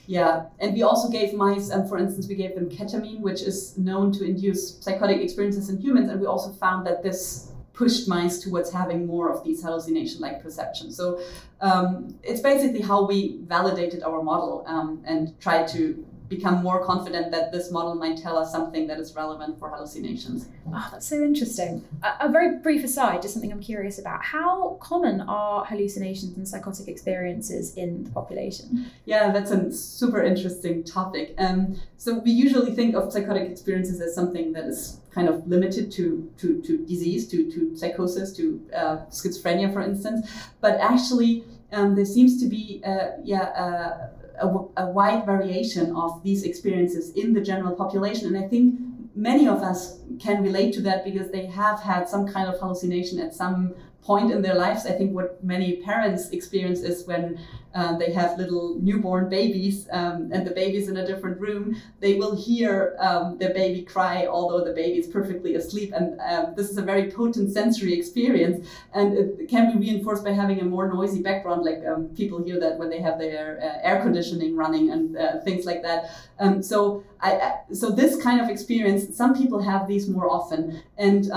Yeah, 0.07 0.47
and 0.59 0.73
we 0.73 0.83
also 0.83 1.11
gave 1.11 1.35
mice, 1.35 1.71
um, 1.71 1.87
for 1.87 1.99
instance, 1.99 2.27
we 2.27 2.37
gave 2.37 2.55
them 2.55 2.71
ketamine, 2.71 3.21
which 3.21 3.43
is 3.43 3.77
known 3.77 4.13
to 4.13 4.25
induce 4.25 4.63
psychotic 4.81 5.21
experiences 5.21 5.69
in 5.69 5.77
humans, 5.79 6.09
and 6.11 6.19
we 6.23 6.27
also 6.27 6.51
found 6.53 6.87
that 6.87 7.03
this 7.03 7.53
pushed 7.75 8.09
mice 8.09 8.41
towards 8.41 8.73
having 8.73 9.07
more 9.07 9.31
of 9.33 9.45
these 9.45 9.63
hallucination-like 9.63 10.43
perceptions. 10.43 10.97
So 10.97 11.21
um, 11.61 12.19
it's 12.23 12.41
basically 12.41 12.81
how 12.81 13.07
we 13.07 13.41
validated 13.43 14.03
our 14.03 14.21
model 14.23 14.65
um, 14.67 15.03
and 15.05 15.39
tried 15.39 15.69
to 15.69 16.05
become 16.29 16.63
more 16.63 16.85
confident 16.85 17.31
that 17.33 17.53
this 17.53 17.71
model 17.71 17.95
might 17.95 18.19
tell 18.19 18.37
us 18.37 18.53
something 18.53 18.87
that 18.87 18.99
is 18.99 19.15
relevant 19.15 19.59
for 19.59 19.71
hallucinations. 19.71 20.47
Oh, 20.73 20.89
that's 20.93 21.07
so 21.07 21.23
interesting. 21.23 21.85
A, 22.03 22.27
a, 22.27 22.29
very 22.29 22.59
brief 22.59 22.85
aside, 22.85 23.23
just 23.23 23.33
something 23.33 23.51
I'm 23.51 23.63
curious 23.63 23.99
about. 23.99 24.23
How 24.23 24.77
common 24.81 25.23
are 25.23 25.65
hallucinations 25.65 26.37
and 26.37 26.47
psychotic 26.47 26.87
experiences 26.89 27.75
in 27.77 28.05
the 28.05 28.11
population? 28.11 28.91
Yeah, 29.07 29.33
that's 29.33 29.51
a 29.51 29.73
super 29.73 30.23
interesting 30.23 30.85
topic. 30.85 31.35
Um, 31.39 31.81
so 31.97 32.19
we 32.19 32.31
usually 32.31 32.73
think 32.73 32.95
of 32.95 33.11
psychotic 33.13 33.51
experiences 33.51 34.01
as 34.01 34.15
something 34.15 34.53
that 34.53 34.65
is 34.65 35.01
kind 35.11 35.29
of 35.29 35.47
limited 35.47 35.91
to, 35.93 36.31
to, 36.39 36.61
to 36.63 36.85
disease, 36.85 37.27
to, 37.29 37.51
to 37.51 37.75
psychosis, 37.77 38.37
to 38.37 38.61
uh, 38.77 38.97
schizophrenia, 39.11 39.73
for 39.73 39.81
instance. 39.81 40.31
But 40.61 40.79
actually, 40.81 41.45
um, 41.73 41.95
there 41.97 42.05
seems 42.05 42.41
to 42.43 42.49
be, 42.49 42.83
uh, 42.85 43.13
yeah, 43.25 43.43
uh, 43.43 44.09
a, 44.41 44.47
a 44.83 44.87
wide 44.91 45.27
variation 45.27 45.95
of 45.95 46.23
these 46.23 46.45
experiences 46.45 47.11
in 47.15 47.33
the 47.33 47.41
general 47.41 47.75
population. 47.75 48.35
And 48.35 48.45
I 48.45 48.49
think 48.49 48.79
many 49.15 49.49
of 49.49 49.63
us 49.63 50.01
can 50.21 50.43
relate 50.43 50.73
to 50.75 50.81
that 50.83 51.05
because 51.05 51.31
they 51.31 51.47
have 51.47 51.81
had 51.81 52.09
some 52.09 52.27
kind 52.27 52.49
of 52.49 52.59
hallucination 52.61 53.19
at 53.19 53.35
some 53.35 53.75
point 54.03 54.31
in 54.31 54.43
their 54.43 54.55
lives. 54.55 54.87
I 54.87 54.93
think 54.93 55.13
what 55.13 55.43
many 55.45 55.83
parents 55.83 56.31
experience 56.31 56.81
is 56.81 57.07
when 57.07 57.39
um, 57.75 57.99
they 57.99 58.13
have 58.13 58.39
little 58.39 58.77
newborn 58.81 59.29
babies 59.29 59.89
um, 59.93 60.31
and 60.33 60.47
the 60.47 60.51
baby's 60.51 60.89
in 60.89 60.97
a 60.97 61.07
different 61.07 61.39
room, 61.41 61.81
they 62.01 62.15
will 62.15 62.35
hear 62.35 62.97
um, 62.99 63.39
their 63.39 63.53
baby 63.53 63.83
cry, 63.83 64.27
although 64.27 64.65
the 64.65 64.73
baby 64.73 64.99
is 64.99 65.07
perfectly 65.07 65.55
asleep. 65.55 65.93
And 65.95 66.21
um, 66.21 66.55
this 66.57 66.71
is 66.71 66.79
a 66.79 66.83
very 66.83 67.11
potent 67.11 67.53
sensory 67.53 67.95
experience. 67.95 68.67
And 68.95 69.17
it 69.17 69.49
can 69.49 69.73
be 69.73 69.79
reinforced 69.79 70.25
by 70.25 70.33
having 70.33 70.61
a 70.61 70.65
more 70.65 70.93
noisy 70.93 71.23
background, 71.23 71.65
like 71.65 71.85
um, 71.87 72.09
people 72.09 72.43
hear 72.43 72.59
that 72.61 72.79
when 72.79 72.89
they 72.89 73.01
have 73.01 73.19
their 73.19 73.59
uh, 73.63 73.87
air 73.89 74.03
conditioning 74.03 74.57
running 74.57 74.91
and 74.91 75.17
uh, 75.17 75.41
things 75.41 75.67
like 75.67 75.83
that. 75.83 76.11
Um, 76.39 76.63
so, 76.63 77.05
I, 77.21 77.55
so 77.73 77.91
this 77.91 78.23
kind 78.23 78.41
of 78.41 78.49
experience, 78.49 79.17
some 79.17 79.35
people 79.35 79.61
have 79.61 79.89
these 79.89 80.09
more 80.09 80.31
often, 80.31 80.83
and 80.97 81.29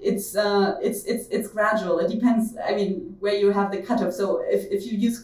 it's 0.00 0.36
uh, 0.36 0.78
it's 0.82 1.04
it's 1.04 1.26
it's 1.28 1.48
gradual. 1.48 1.98
It 2.00 2.10
depends. 2.10 2.54
I 2.62 2.74
mean, 2.74 3.16
where 3.20 3.34
you 3.34 3.50
have 3.50 3.72
the 3.72 3.78
cutoff. 3.78 4.12
So, 4.12 4.42
if, 4.44 4.70
if 4.70 4.84
you 4.84 4.98
use 4.98 5.18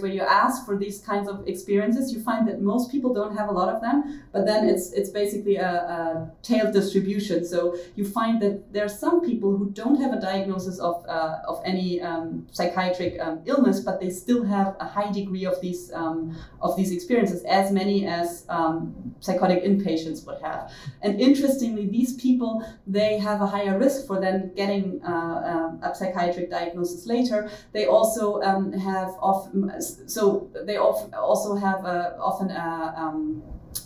where 0.00 0.10
you 0.10 0.22
ask 0.22 0.64
for 0.64 0.76
these 0.76 1.00
kinds 1.00 1.28
of 1.28 1.46
experiences, 1.46 2.12
you 2.12 2.22
find 2.22 2.46
that 2.48 2.62
most 2.62 2.90
people 2.90 3.12
don't 3.12 3.36
have 3.36 3.48
a 3.48 3.52
lot 3.52 3.68
of 3.68 3.80
them, 3.82 4.22
but 4.32 4.46
then 4.46 4.68
it's 4.68 4.92
it's 4.92 5.10
basically 5.10 5.56
a, 5.56 5.72
a 5.96 6.30
tailed 6.42 6.72
distribution. 6.72 7.44
So 7.44 7.76
you 7.96 8.04
find 8.04 8.40
that 8.42 8.72
there 8.72 8.84
are 8.84 8.88
some 8.88 9.20
people 9.20 9.56
who 9.56 9.70
don't 9.70 10.00
have 10.00 10.12
a 10.12 10.20
diagnosis 10.20 10.78
of, 10.78 11.04
uh, 11.08 11.38
of 11.48 11.60
any 11.64 12.00
um, 12.00 12.46
psychiatric 12.52 13.20
um, 13.20 13.40
illness, 13.44 13.80
but 13.80 14.00
they 14.00 14.10
still 14.10 14.44
have 14.44 14.76
a 14.80 14.86
high 14.86 15.10
degree 15.12 15.44
of 15.44 15.60
these 15.60 15.92
um, 15.92 16.36
of 16.60 16.76
these 16.76 16.92
experiences, 16.92 17.44
as 17.44 17.72
many 17.72 18.06
as 18.06 18.44
um, 18.48 19.14
psychotic 19.20 19.64
inpatients 19.64 20.26
would 20.26 20.40
have. 20.40 20.70
And 21.02 21.20
interestingly, 21.20 21.86
these 21.86 22.14
people 22.14 22.64
they 22.86 23.18
have 23.18 23.40
a 23.42 23.46
higher 23.46 23.78
risk 23.78 24.06
for 24.06 24.20
then 24.20 24.52
getting 24.54 25.00
uh, 25.04 25.42
um, 25.52 25.80
a 25.82 25.94
psychiatric 25.94 26.50
diagnosis 26.50 27.06
later. 27.06 27.50
They 27.72 27.86
also 27.86 28.40
um, 28.42 28.72
have 28.72 29.10
often 29.20 29.80
so 30.06 30.50
they 30.66 30.76
also 30.76 31.54
have 31.54 31.84
uh, 31.84 32.12
often 32.18 32.50
uh, 32.50 32.94
um, 32.96 33.42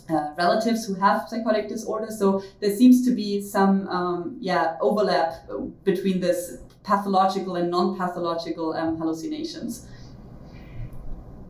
uh, 0.09 0.33
relatives 0.37 0.85
who 0.85 0.93
have 0.95 1.27
psychotic 1.27 1.67
disorders. 1.67 2.17
So 2.19 2.43
there 2.59 2.75
seems 2.75 3.05
to 3.05 3.11
be 3.11 3.41
some 3.41 3.87
um, 3.87 4.37
yeah 4.39 4.77
overlap 4.81 5.33
between 5.83 6.19
this 6.19 6.57
pathological 6.83 7.55
and 7.57 7.69
non-pathological 7.69 8.73
um, 8.73 8.97
hallucinations. 8.97 9.87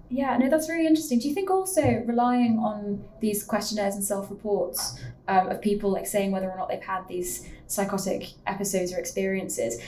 Yeah, 0.09 0.37
no, 0.37 0.49
that's 0.49 0.69
really 0.69 0.87
interesting. 0.87 1.19
Do 1.19 1.27
you 1.27 1.33
think 1.33 1.49
also 1.49 2.03
relying 2.05 2.59
on 2.59 3.03
these 3.19 3.43
questionnaires 3.43 3.95
and 3.95 4.03
self-reports 4.03 5.01
um, 5.27 5.49
of 5.49 5.61
people 5.61 5.91
like 5.91 6.07
saying 6.07 6.31
whether 6.31 6.49
or 6.49 6.55
not 6.55 6.69
they've 6.69 6.81
had 6.81 7.07
these 7.09 7.45
psychotic 7.67 8.29
episodes 8.45 8.93
or 8.93 8.99
experiences 8.99 9.81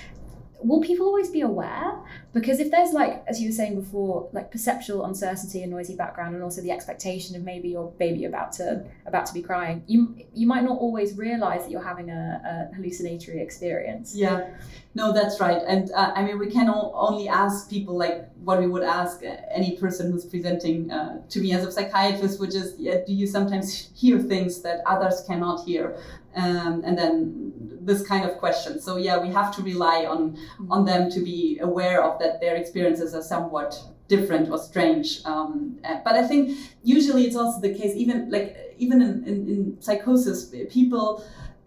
will 0.61 0.81
people 0.81 1.05
always 1.05 1.29
be 1.29 1.41
aware? 1.41 1.97
Because 2.33 2.59
if 2.59 2.69
there's 2.69 2.93
like, 2.93 3.23
as 3.27 3.41
you 3.41 3.49
were 3.49 3.53
saying 3.53 3.79
before, 3.79 4.29
like 4.33 4.51
perceptual 4.51 5.05
uncertainty 5.05 5.63
and 5.63 5.71
noisy 5.71 5.95
background, 5.95 6.35
and 6.35 6.43
also 6.43 6.61
the 6.61 6.71
expectation 6.71 7.35
of 7.35 7.43
maybe 7.43 7.69
your 7.69 7.91
baby 7.91 8.25
about 8.25 8.51
to 8.53 8.85
about 9.05 9.25
to 9.27 9.33
be 9.33 9.41
crying, 9.41 9.83
you 9.87 10.15
you 10.33 10.45
might 10.47 10.63
not 10.63 10.77
always 10.77 11.17
realize 11.17 11.63
that 11.63 11.71
you're 11.71 11.83
having 11.83 12.09
a, 12.09 12.69
a 12.71 12.75
hallucinatory 12.75 13.41
experience. 13.41 14.15
Yeah, 14.15 14.49
no, 14.95 15.13
that's 15.13 15.39
right. 15.39 15.61
And 15.67 15.91
uh, 15.91 16.11
I 16.15 16.23
mean, 16.23 16.37
we 16.37 16.51
can 16.51 16.69
only 16.69 17.29
ask 17.29 17.69
people 17.69 17.97
like 17.97 18.29
what 18.43 18.59
we 18.59 18.67
would 18.67 18.83
ask 18.83 19.21
any 19.51 19.77
person 19.77 20.11
who's 20.11 20.25
presenting 20.25 20.91
uh, 20.91 21.21
to 21.29 21.39
me 21.39 21.53
as 21.53 21.65
a 21.65 21.71
psychiatrist, 21.71 22.39
which 22.39 22.55
is, 22.55 22.75
yeah, 22.77 22.97
do 23.05 23.13
you 23.13 23.27
sometimes 23.27 23.89
hear 23.95 24.19
things 24.19 24.61
that 24.61 24.81
others 24.85 25.23
cannot 25.27 25.65
hear? 25.65 25.97
Um, 26.35 26.83
and 26.85 26.97
then 26.97 27.78
this 27.89 28.01
kind 28.11 28.23
of 28.29 28.37
question. 28.37 28.79
So 28.79 28.91
yeah, 28.97 29.17
we 29.25 29.29
have 29.39 29.49
to 29.55 29.61
rely 29.73 30.05
on 30.13 30.21
on 30.69 30.85
them 30.85 31.09
to 31.15 31.19
be 31.31 31.59
aware 31.69 31.99
of 32.07 32.19
that 32.21 32.39
their 32.43 32.55
experiences 32.55 33.13
are 33.17 33.25
somewhat 33.33 33.69
different 34.07 34.49
or 34.49 34.57
strange. 34.57 35.07
Um, 35.25 35.79
uh, 35.83 35.97
but 36.05 36.13
I 36.21 36.23
think 36.27 36.57
usually 36.83 37.23
it's 37.27 37.35
also 37.35 37.59
the 37.67 37.73
case, 37.79 37.93
even 37.95 38.29
like 38.35 38.47
even 38.77 39.01
in, 39.01 39.13
in, 39.29 39.37
in 39.53 39.81
psychosis, 39.81 40.37
people 40.69 41.07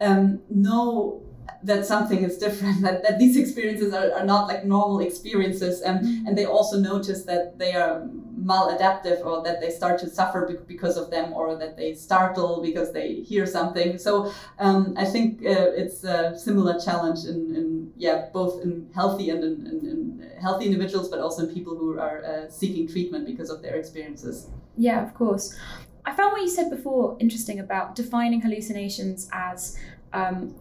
um, 0.01 0.41
know 0.49 1.23
that 1.63 1.87
something 1.87 2.23
is 2.23 2.39
different 2.39 2.83
that, 2.87 3.03
that 3.03 3.19
these 3.19 3.37
experiences 3.37 3.93
are, 3.93 4.13
are 4.13 4.25
not 4.25 4.49
like 4.49 4.65
normal 4.65 5.01
experiences. 5.01 5.81
And, 5.81 6.01
mm-hmm. 6.01 6.27
and 6.27 6.39
they 6.39 6.45
also 6.45 6.79
notice 6.79 7.25
that 7.25 7.59
they 7.59 7.75
are 7.75 8.09
maladaptive 8.43 9.25
or 9.25 9.43
that 9.45 9.61
they 9.61 9.71
start 9.71 10.01
to 10.01 10.09
suffer 10.09 10.59
because 10.67 10.97
of 10.97 11.11
them 11.11 11.33
or 11.33 11.55
that 11.57 11.77
they 11.77 11.95
startle 11.95 12.61
because 12.61 12.93
they 12.93 13.21
hear 13.21 13.47
something. 13.47 13.99
So 13.99 14.33
um, 14.59 14.95
i 14.97 15.05
think 15.05 15.45
uh, 15.45 15.83
it's 15.83 16.05
a 16.05 16.39
similar 16.39 16.79
challenge 16.79 17.21
in, 17.25 17.55
in 17.55 17.93
yeah 17.97 18.29
both 18.33 18.63
in 18.63 18.89
healthy 18.95 19.31
and 19.31 19.45
in, 19.45 19.67
in, 19.67 19.77
in, 19.93 20.31
healthy 20.41 20.65
individuals 20.67 21.09
but 21.09 21.21
also 21.21 21.47
in 21.47 21.55
people 21.55 21.77
who 21.77 21.99
are 21.99 22.25
uh, 22.25 22.51
seeking 22.51 22.89
treatment 22.89 23.25
because 23.27 23.49
of 23.51 23.63
their 23.63 23.77
experiences. 23.77 24.49
Yeah 24.77 25.03
of 25.03 25.15
course. 25.15 25.57
I 26.05 26.13
found 26.13 26.33
what 26.33 26.43
you 26.43 26.49
said 26.49 26.69
before 26.69 27.17
interesting 27.21 27.61
about 27.61 27.95
defining 27.95 28.41
hallucinations 28.41 29.29
as 29.33 29.79
um, 30.13 30.55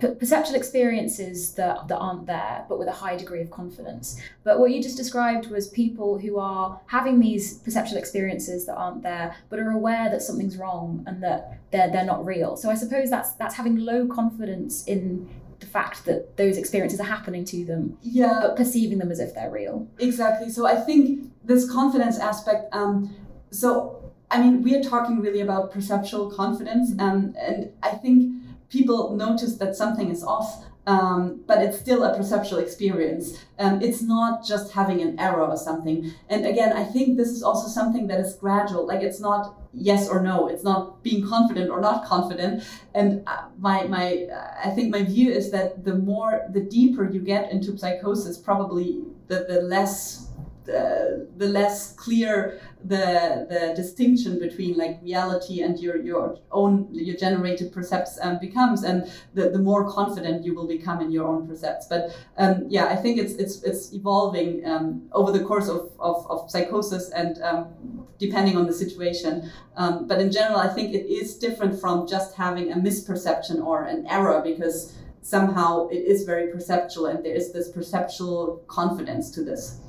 perceptual 0.00 0.56
experiences 0.56 1.54
that, 1.54 1.88
that 1.88 1.98
aren't 1.98 2.26
there, 2.26 2.64
but 2.68 2.78
with 2.78 2.88
a 2.88 2.92
high 2.92 3.16
degree 3.16 3.40
of 3.40 3.50
confidence. 3.50 4.20
But 4.44 4.58
what 4.58 4.70
you 4.70 4.82
just 4.82 4.96
described 4.96 5.50
was 5.50 5.68
people 5.68 6.18
who 6.18 6.38
are 6.38 6.80
having 6.86 7.20
these 7.20 7.58
perceptual 7.58 7.98
experiences 7.98 8.66
that 8.66 8.74
aren't 8.74 9.02
there, 9.02 9.36
but 9.48 9.58
are 9.58 9.70
aware 9.70 10.10
that 10.10 10.22
something's 10.22 10.56
wrong 10.56 11.04
and 11.06 11.22
that 11.22 11.58
they're 11.70 11.90
they're 11.90 12.04
not 12.04 12.24
real. 12.24 12.56
So 12.56 12.70
I 12.70 12.74
suppose 12.74 13.10
that's 13.10 13.32
that's 13.32 13.54
having 13.54 13.76
low 13.76 14.06
confidence 14.06 14.84
in 14.84 15.28
the 15.60 15.66
fact 15.66 16.06
that 16.06 16.36
those 16.36 16.56
experiences 16.56 17.00
are 17.00 17.04
happening 17.04 17.44
to 17.44 17.64
them, 17.64 17.98
yeah, 18.02 18.38
but 18.40 18.56
perceiving 18.56 18.98
them 18.98 19.10
as 19.10 19.20
if 19.20 19.34
they're 19.34 19.50
real. 19.50 19.86
Exactly. 19.98 20.48
So 20.48 20.66
I 20.66 20.76
think 20.76 21.30
this 21.44 21.70
confidence 21.70 22.18
aspect. 22.18 22.74
Um, 22.74 23.14
so 23.50 24.12
I 24.30 24.40
mean, 24.40 24.62
we 24.62 24.76
are 24.76 24.82
talking 24.82 25.20
really 25.20 25.40
about 25.40 25.72
perceptual 25.72 26.30
confidence, 26.30 26.92
um, 27.00 27.34
and 27.38 27.72
I 27.82 27.90
think 27.90 28.32
people 28.70 29.14
notice 29.16 29.56
that 29.56 29.76
something 29.76 30.10
is 30.10 30.24
off 30.24 30.64
um, 30.86 31.42
but 31.46 31.62
it's 31.62 31.78
still 31.78 32.02
a 32.04 32.16
perceptual 32.16 32.58
experience. 32.58 33.38
Um, 33.58 33.82
it's 33.82 34.02
not 34.02 34.44
just 34.44 34.72
having 34.72 35.00
an 35.02 35.20
error 35.20 35.46
or 35.46 35.56
something. 35.56 36.12
And 36.28 36.46
again, 36.46 36.72
I 36.72 36.84
think 36.84 37.16
this 37.16 37.28
is 37.28 37.42
also 37.42 37.68
something 37.68 38.06
that 38.08 38.18
is 38.18 38.34
gradual. 38.34 38.86
Like 38.86 39.02
it's 39.02 39.20
not 39.20 39.56
yes 39.74 40.08
or 40.08 40.22
no. 40.22 40.48
It's 40.48 40.64
not 40.64 41.02
being 41.02 41.26
confident 41.26 41.70
or 41.70 41.80
not 41.80 42.06
confident. 42.06 42.64
And 42.94 43.22
uh, 43.26 43.48
my 43.58 43.84
my 43.84 44.26
I 44.64 44.70
think 44.70 44.90
my 44.90 45.02
view 45.02 45.30
is 45.30 45.50
that 45.50 45.84
the 45.84 45.94
more 45.94 46.48
the 46.50 46.60
deeper 46.60 47.08
you 47.08 47.20
get 47.20 47.52
into 47.52 47.76
psychosis, 47.76 48.38
probably 48.38 49.02
the 49.28 49.44
the 49.48 49.60
less 49.60 50.29
the, 50.70 51.28
the 51.36 51.48
less 51.48 51.92
clear 51.94 52.60
the 52.84 53.46
the 53.50 53.74
distinction 53.74 54.38
between 54.38 54.76
like 54.76 54.98
reality 55.02 55.60
and 55.62 55.78
your 55.78 55.96
your 55.96 56.38
own 56.50 56.88
your 56.92 57.16
generated 57.16 57.72
percepts 57.72 58.18
um, 58.22 58.38
becomes 58.40 58.82
and 58.82 59.10
the, 59.34 59.50
the 59.50 59.58
more 59.58 59.90
confident 59.90 60.44
you 60.44 60.54
will 60.54 60.66
become 60.66 61.00
in 61.00 61.10
your 61.10 61.26
own 61.26 61.46
percepts. 61.46 61.86
But 61.86 62.16
um, 62.38 62.64
yeah 62.68 62.86
i 62.86 62.96
think 62.96 63.18
it's 63.18 63.34
it's 63.34 63.62
it's 63.62 63.92
evolving 63.92 64.64
um, 64.64 65.08
over 65.12 65.30
the 65.32 65.44
course 65.44 65.68
of, 65.68 65.90
of, 65.98 66.26
of 66.30 66.50
psychosis 66.50 67.10
and 67.10 67.42
um, 67.42 68.06
depending 68.18 68.56
on 68.56 68.66
the 68.66 68.72
situation. 68.72 69.50
Um, 69.76 70.06
but 70.06 70.20
in 70.20 70.30
general 70.32 70.58
i 70.58 70.68
think 70.68 70.94
it 70.94 71.06
is 71.06 71.36
different 71.36 71.80
from 71.80 72.06
just 72.06 72.34
having 72.34 72.72
a 72.72 72.76
misperception 72.76 73.64
or 73.64 73.84
an 73.84 74.06
error 74.06 74.40
because 74.42 74.94
somehow 75.22 75.88
it 75.88 76.02
is 76.12 76.24
very 76.24 76.50
perceptual 76.50 77.06
and 77.06 77.24
there 77.24 77.34
is 77.34 77.52
this 77.52 77.68
perceptual 77.70 78.62
confidence 78.68 79.30
to 79.30 79.44
this 79.44 79.80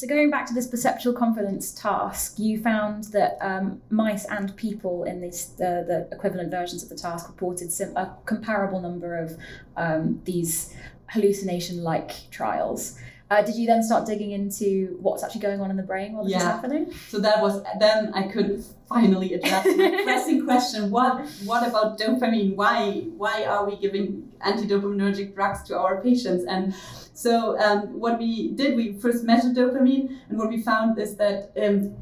so 0.00 0.06
going 0.06 0.30
back 0.30 0.46
to 0.46 0.54
this 0.54 0.66
perceptual 0.66 1.12
confidence 1.12 1.72
task, 1.72 2.38
you 2.38 2.58
found 2.58 3.04
that 3.12 3.36
um, 3.42 3.82
mice 3.90 4.24
and 4.24 4.56
people 4.56 5.04
in 5.04 5.20
the 5.20 6.08
equivalent 6.10 6.50
versions 6.50 6.82
of 6.82 6.88
the 6.88 6.94
task 6.94 7.28
reported 7.28 7.70
sim- 7.70 7.94
a 7.98 8.16
comparable 8.24 8.80
number 8.80 9.18
of 9.18 9.36
um, 9.76 10.18
these 10.24 10.74
hallucination-like 11.08 12.30
trials. 12.30 12.98
Uh, 13.30 13.42
did 13.42 13.54
you 13.54 13.64
then 13.66 13.80
start 13.82 14.04
digging 14.06 14.32
into 14.32 14.96
what's 15.00 15.22
actually 15.22 15.40
going 15.40 15.60
on 15.60 15.70
in 15.70 15.76
the 15.76 15.82
brain 15.84 16.12
while 16.14 16.24
this 16.24 16.32
Yeah. 16.32 16.38
is 16.38 16.44
happening? 16.44 16.92
So 17.08 17.20
that 17.20 17.40
was 17.40 17.62
then 17.78 18.12
I 18.12 18.24
could 18.24 18.64
finally 18.88 19.34
address 19.34 19.64
the 19.64 20.00
pressing 20.04 20.44
question: 20.44 20.90
What 20.90 21.24
what 21.44 21.62
about 21.66 21.98
dopamine? 21.98 22.56
Why 22.56 23.04
why 23.16 23.44
are 23.44 23.64
we 23.68 23.76
giving 23.76 24.28
antidopaminergic 24.44 25.34
drugs 25.36 25.62
to 25.68 25.78
our 25.78 26.00
patients? 26.02 26.44
And 26.44 26.74
so 27.14 27.56
um, 27.60 28.00
what 28.00 28.18
we 28.18 28.50
did, 28.52 28.76
we 28.76 28.94
first 28.94 29.22
measured 29.24 29.54
dopamine, 29.54 30.18
and 30.28 30.36
what 30.38 30.48
we 30.48 30.60
found 30.60 30.98
is 30.98 31.16
that. 31.16 31.52
Um, 31.56 31.94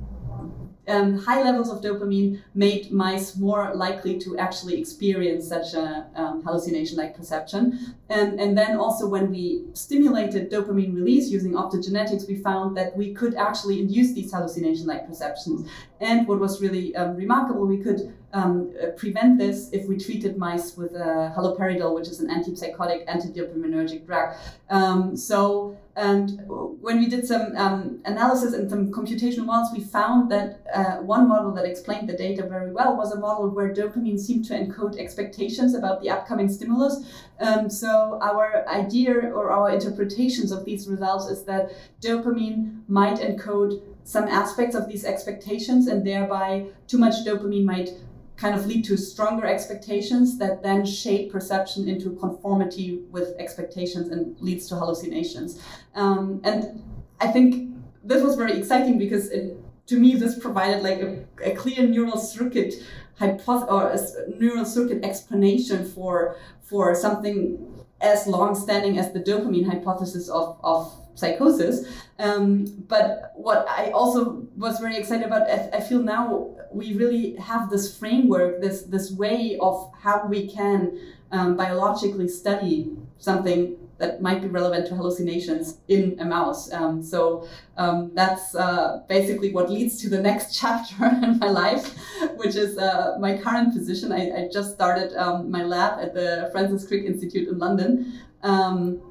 um, 0.88 1.18
high 1.18 1.42
levels 1.42 1.70
of 1.70 1.80
dopamine 1.80 2.40
made 2.54 2.90
mice 2.90 3.36
more 3.36 3.74
likely 3.74 4.18
to 4.18 4.38
actually 4.38 4.78
experience 4.80 5.46
such 5.46 5.74
a 5.74 6.06
um, 6.14 6.42
hallucination-like 6.42 7.16
perception. 7.16 7.94
And, 8.08 8.40
and 8.40 8.56
then 8.56 8.76
also 8.76 9.06
when 9.06 9.30
we 9.30 9.64
stimulated 9.74 10.50
dopamine 10.50 10.94
release 10.94 11.28
using 11.30 11.52
optogenetics, 11.52 12.26
we 12.26 12.36
found 12.36 12.76
that 12.76 12.96
we 12.96 13.14
could 13.14 13.34
actually 13.34 13.80
induce 13.80 14.12
these 14.14 14.32
hallucination-like 14.32 15.06
perceptions. 15.06 15.68
And 16.00 16.26
what 16.26 16.38
was 16.40 16.60
really 16.62 16.94
um, 16.96 17.16
remarkable, 17.16 17.66
we 17.66 17.78
could 17.78 18.14
um, 18.32 18.72
uh, 18.82 18.88
prevent 18.90 19.38
this 19.38 19.70
if 19.72 19.86
we 19.86 19.96
treated 19.96 20.36
mice 20.36 20.76
with 20.76 20.94
uh, 20.94 21.32
haloperidol, 21.36 21.94
which 21.94 22.08
is 22.08 22.20
an 22.20 22.28
antipsychotic, 22.28 23.06
antidopaminergic 23.06 24.06
drug. 24.06 24.34
Um, 24.70 25.16
so, 25.16 25.76
and 25.98 26.42
when 26.46 27.00
we 27.00 27.06
did 27.06 27.26
some 27.26 27.56
um, 27.56 28.00
analysis 28.04 28.54
and 28.54 28.70
some 28.70 28.92
computational 28.92 29.46
models, 29.46 29.76
we 29.76 29.82
found 29.82 30.30
that 30.30 30.64
uh, 30.72 30.98
one 30.98 31.28
model 31.28 31.52
that 31.54 31.64
explained 31.64 32.08
the 32.08 32.16
data 32.16 32.46
very 32.46 32.70
well 32.70 32.96
was 32.96 33.10
a 33.10 33.18
model 33.18 33.50
where 33.50 33.74
dopamine 33.74 34.16
seemed 34.16 34.44
to 34.44 34.54
encode 34.54 34.96
expectations 34.96 35.74
about 35.74 36.00
the 36.00 36.08
upcoming 36.08 36.48
stimulus. 36.48 37.04
Um, 37.40 37.68
so, 37.68 38.20
our 38.22 38.64
idea 38.68 39.12
or 39.12 39.50
our 39.50 39.70
interpretations 39.70 40.52
of 40.52 40.64
these 40.64 40.86
results 40.86 41.26
is 41.26 41.42
that 41.46 41.72
dopamine 42.00 42.82
might 42.86 43.18
encode 43.18 43.82
some 44.04 44.28
aspects 44.28 44.76
of 44.76 44.88
these 44.88 45.04
expectations, 45.04 45.88
and 45.88 46.06
thereby 46.06 46.66
too 46.86 46.98
much 46.98 47.26
dopamine 47.26 47.64
might 47.64 47.90
kind 48.38 48.54
of 48.54 48.66
lead 48.66 48.84
to 48.84 48.96
stronger 48.96 49.46
expectations 49.46 50.38
that 50.38 50.62
then 50.62 50.86
shape 50.86 51.32
perception 51.32 51.88
into 51.88 52.10
conformity 52.16 53.00
with 53.10 53.34
expectations 53.38 54.08
and 54.10 54.40
leads 54.40 54.68
to 54.68 54.76
hallucinations. 54.76 55.60
Um, 55.94 56.40
and 56.44 56.82
I 57.20 57.26
think 57.26 57.74
this 58.04 58.22
was 58.22 58.36
very 58.36 58.56
exciting 58.56 58.96
because 58.96 59.28
it, 59.30 59.58
to 59.88 59.98
me 59.98 60.14
this 60.14 60.38
provided 60.38 60.82
like 60.82 61.00
a, 61.00 61.24
a 61.42 61.54
clear 61.56 61.86
neural 61.86 62.16
circuit 62.16 62.74
hypothesis 63.18 63.68
or 63.68 63.90
a 63.90 64.38
neural 64.38 64.64
circuit 64.64 65.04
explanation 65.04 65.84
for 65.84 66.36
for 66.62 66.94
something 66.94 67.34
as 68.00 68.28
long-standing 68.28 68.98
as 68.98 69.12
the 69.12 69.18
dopamine 69.18 69.66
hypothesis 69.66 70.28
of, 70.28 70.56
of 70.62 70.94
psychosis. 71.16 71.84
Um, 72.20 72.64
but 72.86 73.32
what 73.34 73.66
I 73.68 73.90
also 73.90 74.46
was 74.56 74.78
very 74.78 74.96
excited 74.96 75.26
about, 75.26 75.50
I, 75.50 75.70
I 75.78 75.80
feel 75.80 76.00
now 76.00 76.54
we 76.72 76.94
really 76.94 77.36
have 77.36 77.70
this 77.70 77.96
framework, 77.96 78.60
this 78.60 78.82
this 78.82 79.12
way 79.12 79.58
of 79.60 79.92
how 80.00 80.26
we 80.26 80.48
can 80.48 80.98
um, 81.30 81.56
biologically 81.56 82.28
study 82.28 82.96
something 83.18 83.76
that 83.98 84.22
might 84.22 84.40
be 84.40 84.48
relevant 84.48 84.86
to 84.86 84.94
hallucinations 84.94 85.78
in 85.88 86.16
a 86.20 86.24
mouse. 86.24 86.72
Um, 86.72 87.02
so 87.02 87.48
um, 87.76 88.12
that's 88.14 88.54
uh, 88.54 89.02
basically 89.08 89.52
what 89.52 89.70
leads 89.70 90.00
to 90.02 90.08
the 90.08 90.20
next 90.20 90.56
chapter 90.60 91.04
in 91.04 91.38
my 91.38 91.48
life, 91.48 91.96
which 92.36 92.54
is 92.54 92.78
uh, 92.78 93.16
my 93.20 93.36
current 93.36 93.74
position. 93.74 94.12
I, 94.12 94.44
I 94.44 94.48
just 94.52 94.72
started 94.72 95.16
um, 95.16 95.50
my 95.50 95.64
lab 95.64 95.98
at 96.00 96.14
the 96.14 96.48
Francis 96.52 96.86
Crick 96.86 97.04
Institute 97.04 97.48
in 97.48 97.58
London. 97.58 98.20
Um, 98.42 99.02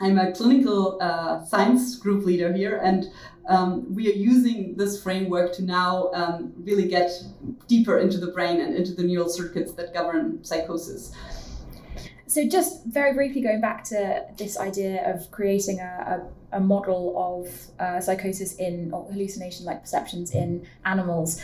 I'm 0.00 0.18
a 0.18 0.32
clinical 0.32 0.98
uh, 1.00 1.42
science 1.46 1.96
group 1.96 2.26
leader 2.26 2.52
here, 2.52 2.78
and 2.82 3.10
um, 3.48 3.94
we 3.94 4.08
are 4.08 4.14
using 4.14 4.76
this 4.76 5.02
framework 5.02 5.54
to 5.54 5.62
now 5.62 6.10
um, 6.14 6.52
really 6.58 6.88
get 6.88 7.10
deeper 7.68 7.98
into 7.98 8.18
the 8.18 8.28
brain 8.28 8.60
and 8.60 8.74
into 8.74 8.92
the 8.92 9.02
neural 9.02 9.28
circuits 9.28 9.72
that 9.72 9.94
govern 9.94 10.42
psychosis. 10.44 11.12
So, 12.28 12.46
just 12.48 12.84
very 12.86 13.14
briefly 13.14 13.40
going 13.40 13.60
back 13.60 13.84
to 13.84 14.26
this 14.36 14.58
idea 14.58 15.14
of 15.14 15.30
creating 15.30 15.78
a, 15.78 16.20
a, 16.45 16.45
a 16.52 16.60
model 16.60 17.14
of 17.16 17.80
uh, 17.80 18.00
psychosis 18.00 18.56
in 18.56 18.90
or 18.92 19.04
hallucination 19.12 19.66
like 19.66 19.82
perceptions 19.82 20.34
in 20.34 20.66
animals, 20.84 21.40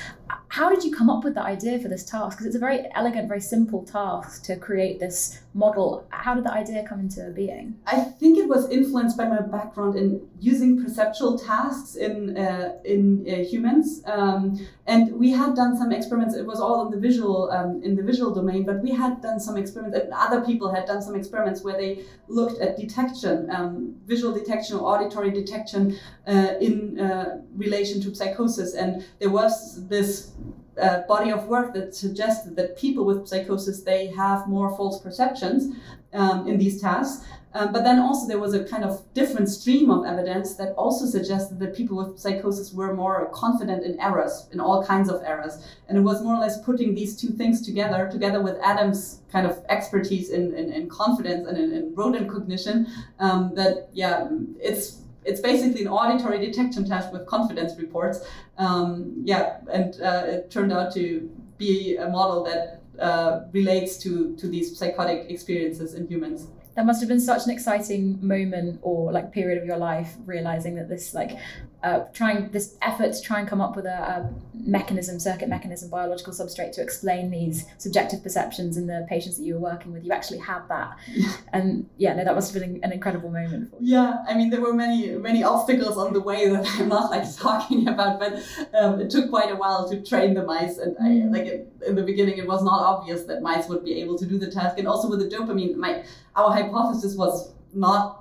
how 0.48 0.68
did 0.68 0.84
you 0.84 0.94
come 0.94 1.08
up 1.08 1.24
with 1.24 1.34
the 1.34 1.42
idea 1.42 1.78
for 1.78 1.88
this 1.88 2.04
task? 2.04 2.36
Because 2.36 2.46
it's 2.46 2.56
a 2.56 2.58
very 2.58 2.86
elegant, 2.94 3.26
very 3.26 3.40
simple 3.40 3.84
task 3.84 4.44
to 4.44 4.56
create 4.56 5.00
this 5.00 5.40
model. 5.54 6.06
How 6.10 6.34
did 6.34 6.44
the 6.44 6.52
idea 6.52 6.86
come 6.86 7.00
into 7.00 7.30
being? 7.30 7.76
I 7.86 8.00
think 8.00 8.38
it 8.38 8.48
was 8.48 8.68
influenced 8.70 9.16
by 9.16 9.26
my 9.28 9.40
background 9.40 9.96
in 9.96 10.20
using 10.40 10.82
perceptual 10.82 11.38
tasks 11.38 11.96
in 11.96 12.36
uh, 12.36 12.74
in 12.84 13.26
uh, 13.28 13.36
humans, 13.44 14.02
um, 14.06 14.60
and 14.86 15.12
we 15.12 15.30
had 15.30 15.54
done 15.54 15.76
some 15.76 15.90
experiments. 15.92 16.34
It 16.34 16.46
was 16.46 16.60
all 16.60 16.84
in 16.86 16.90
the 16.90 17.00
visual 17.00 17.50
um, 17.50 17.82
in 17.82 17.96
the 17.96 18.02
visual 18.02 18.34
domain, 18.34 18.64
but 18.64 18.82
we 18.82 18.90
had 18.90 19.22
done 19.22 19.40
some 19.40 19.56
experiments, 19.56 19.98
and 19.98 20.12
other 20.12 20.40
people 20.42 20.70
had 20.70 20.84
done 20.86 21.00
some 21.00 21.14
experiments 21.14 21.62
where 21.62 21.76
they 21.76 22.04
looked 22.28 22.60
at 22.60 22.76
detection, 22.76 23.50
um, 23.50 23.94
visual 24.06 24.32
detection 24.32 24.76
or 24.76 24.91
auditory 24.92 25.30
detection 25.30 25.98
uh, 26.26 26.54
in 26.60 27.00
uh, 27.00 27.40
relation 27.56 28.00
to 28.02 28.14
psychosis, 28.14 28.74
and 28.74 29.04
there 29.20 29.30
was 29.30 29.86
this 29.88 30.32
uh, 30.80 31.00
body 31.14 31.30
of 31.30 31.46
work 31.48 31.74
that 31.74 31.94
suggested 31.94 32.56
that 32.56 32.78
people 32.78 33.04
with 33.04 33.28
psychosis 33.28 33.82
they 33.82 34.06
have 34.06 34.48
more 34.48 34.74
false 34.76 35.00
perceptions 35.00 35.76
um, 36.12 36.46
in 36.46 36.58
these 36.58 36.80
tasks. 36.80 37.24
Um, 37.54 37.72
but 37.72 37.84
then 37.84 37.98
also 37.98 38.26
there 38.26 38.38
was 38.38 38.54
a 38.54 38.64
kind 38.64 38.84
of 38.84 39.02
different 39.14 39.48
stream 39.48 39.90
of 39.90 40.04
evidence 40.04 40.54
that 40.54 40.72
also 40.74 41.04
suggested 41.06 41.58
that 41.60 41.76
people 41.76 41.96
with 41.96 42.18
psychosis 42.18 42.72
were 42.72 42.94
more 42.94 43.30
confident 43.32 43.84
in 43.84 44.00
errors, 44.00 44.48
in 44.52 44.60
all 44.60 44.84
kinds 44.84 45.10
of 45.10 45.22
errors. 45.22 45.62
And 45.88 45.98
it 45.98 46.00
was 46.00 46.22
more 46.22 46.34
or 46.36 46.40
less 46.40 46.62
putting 46.62 46.94
these 46.94 47.16
two 47.16 47.28
things 47.28 47.60
together, 47.60 48.08
together 48.10 48.40
with 48.40 48.56
Adam's 48.62 49.20
kind 49.30 49.46
of 49.46 49.62
expertise 49.68 50.30
in, 50.30 50.54
in, 50.54 50.72
in 50.72 50.88
confidence 50.88 51.46
and 51.46 51.58
in, 51.58 51.72
in 51.72 51.94
rodent 51.94 52.30
cognition, 52.30 52.86
um, 53.18 53.52
that, 53.54 53.88
yeah, 53.92 54.28
it's 54.60 54.98
it's 55.24 55.40
basically 55.40 55.82
an 55.82 55.88
auditory 55.88 56.44
detection 56.44 56.84
test 56.84 57.12
with 57.12 57.26
confidence 57.26 57.78
reports. 57.78 58.26
Um, 58.58 59.22
yeah, 59.24 59.58
and 59.72 59.94
uh, 60.00 60.24
it 60.26 60.50
turned 60.50 60.72
out 60.72 60.92
to 60.94 61.30
be 61.58 61.96
a 61.96 62.08
model 62.08 62.42
that 62.44 62.82
uh, 62.98 63.42
relates 63.52 63.96
to 63.98 64.34
to 64.36 64.48
these 64.48 64.76
psychotic 64.76 65.30
experiences 65.30 65.94
in 65.94 66.08
humans. 66.08 66.48
That 66.74 66.86
must 66.86 67.00
have 67.00 67.08
been 67.08 67.20
such 67.20 67.44
an 67.44 67.50
exciting 67.50 68.18
moment 68.26 68.80
or 68.82 69.12
like 69.12 69.32
period 69.32 69.58
of 69.58 69.66
your 69.66 69.76
life, 69.76 70.14
realizing 70.24 70.74
that 70.76 70.88
this 70.88 71.14
like 71.14 71.38
uh, 71.82 72.04
trying 72.12 72.48
this 72.50 72.76
effort 72.80 73.12
to 73.12 73.20
try 73.20 73.40
and 73.40 73.48
come 73.48 73.60
up 73.60 73.74
with 73.74 73.86
a, 73.86 73.88
a 73.90 74.30
mechanism, 74.54 75.18
circuit 75.18 75.48
mechanism, 75.48 75.90
biological 75.90 76.32
substrate 76.32 76.72
to 76.72 76.80
explain 76.80 77.30
these 77.30 77.66
subjective 77.78 78.22
perceptions 78.22 78.76
in 78.76 78.86
the 78.86 79.04
patients 79.08 79.36
that 79.36 79.42
you 79.44 79.54
were 79.54 79.60
working 79.60 79.92
with. 79.92 80.04
You 80.04 80.12
actually 80.12 80.38
had 80.38 80.62
that, 80.68 80.96
and 81.52 81.88
yeah, 81.98 82.14
no, 82.14 82.24
that 82.24 82.34
must 82.34 82.54
have 82.54 82.62
been 82.62 82.80
an 82.82 82.92
incredible 82.92 83.30
moment 83.30 83.70
for 83.70 83.82
you. 83.82 83.94
Yeah, 83.94 84.22
I 84.28 84.34
mean 84.34 84.50
there 84.50 84.60
were 84.60 84.72
many 84.72 85.08
many 85.10 85.42
obstacles 85.42 85.98
on 85.98 86.12
the 86.12 86.20
way 86.20 86.48
that 86.48 86.66
I'm 86.78 86.88
not 86.88 87.10
like 87.10 87.24
talking 87.36 87.88
about, 87.88 88.20
but 88.20 88.34
um, 88.74 89.00
it 89.00 89.10
took 89.10 89.28
quite 89.28 89.50
a 89.50 89.56
while 89.56 89.88
to 89.90 90.02
train 90.02 90.34
the 90.34 90.44
mice, 90.44 90.78
and 90.78 90.96
I, 91.02 91.26
like 91.36 91.46
it, 91.46 91.72
in 91.86 91.96
the 91.96 92.02
beginning 92.02 92.38
it 92.38 92.46
was 92.46 92.62
not 92.62 92.80
obvious 92.80 93.24
that 93.24 93.42
mice 93.42 93.68
would 93.68 93.84
be 93.84 94.00
able 94.00 94.16
to 94.18 94.26
do 94.26 94.38
the 94.38 94.50
task, 94.50 94.78
and 94.78 94.86
also 94.86 95.10
with 95.10 95.18
the 95.18 95.36
dopamine, 95.36 95.74
my 95.74 96.04
our 96.36 96.52
hypothesis 96.52 97.16
was 97.16 97.52
not. 97.74 98.18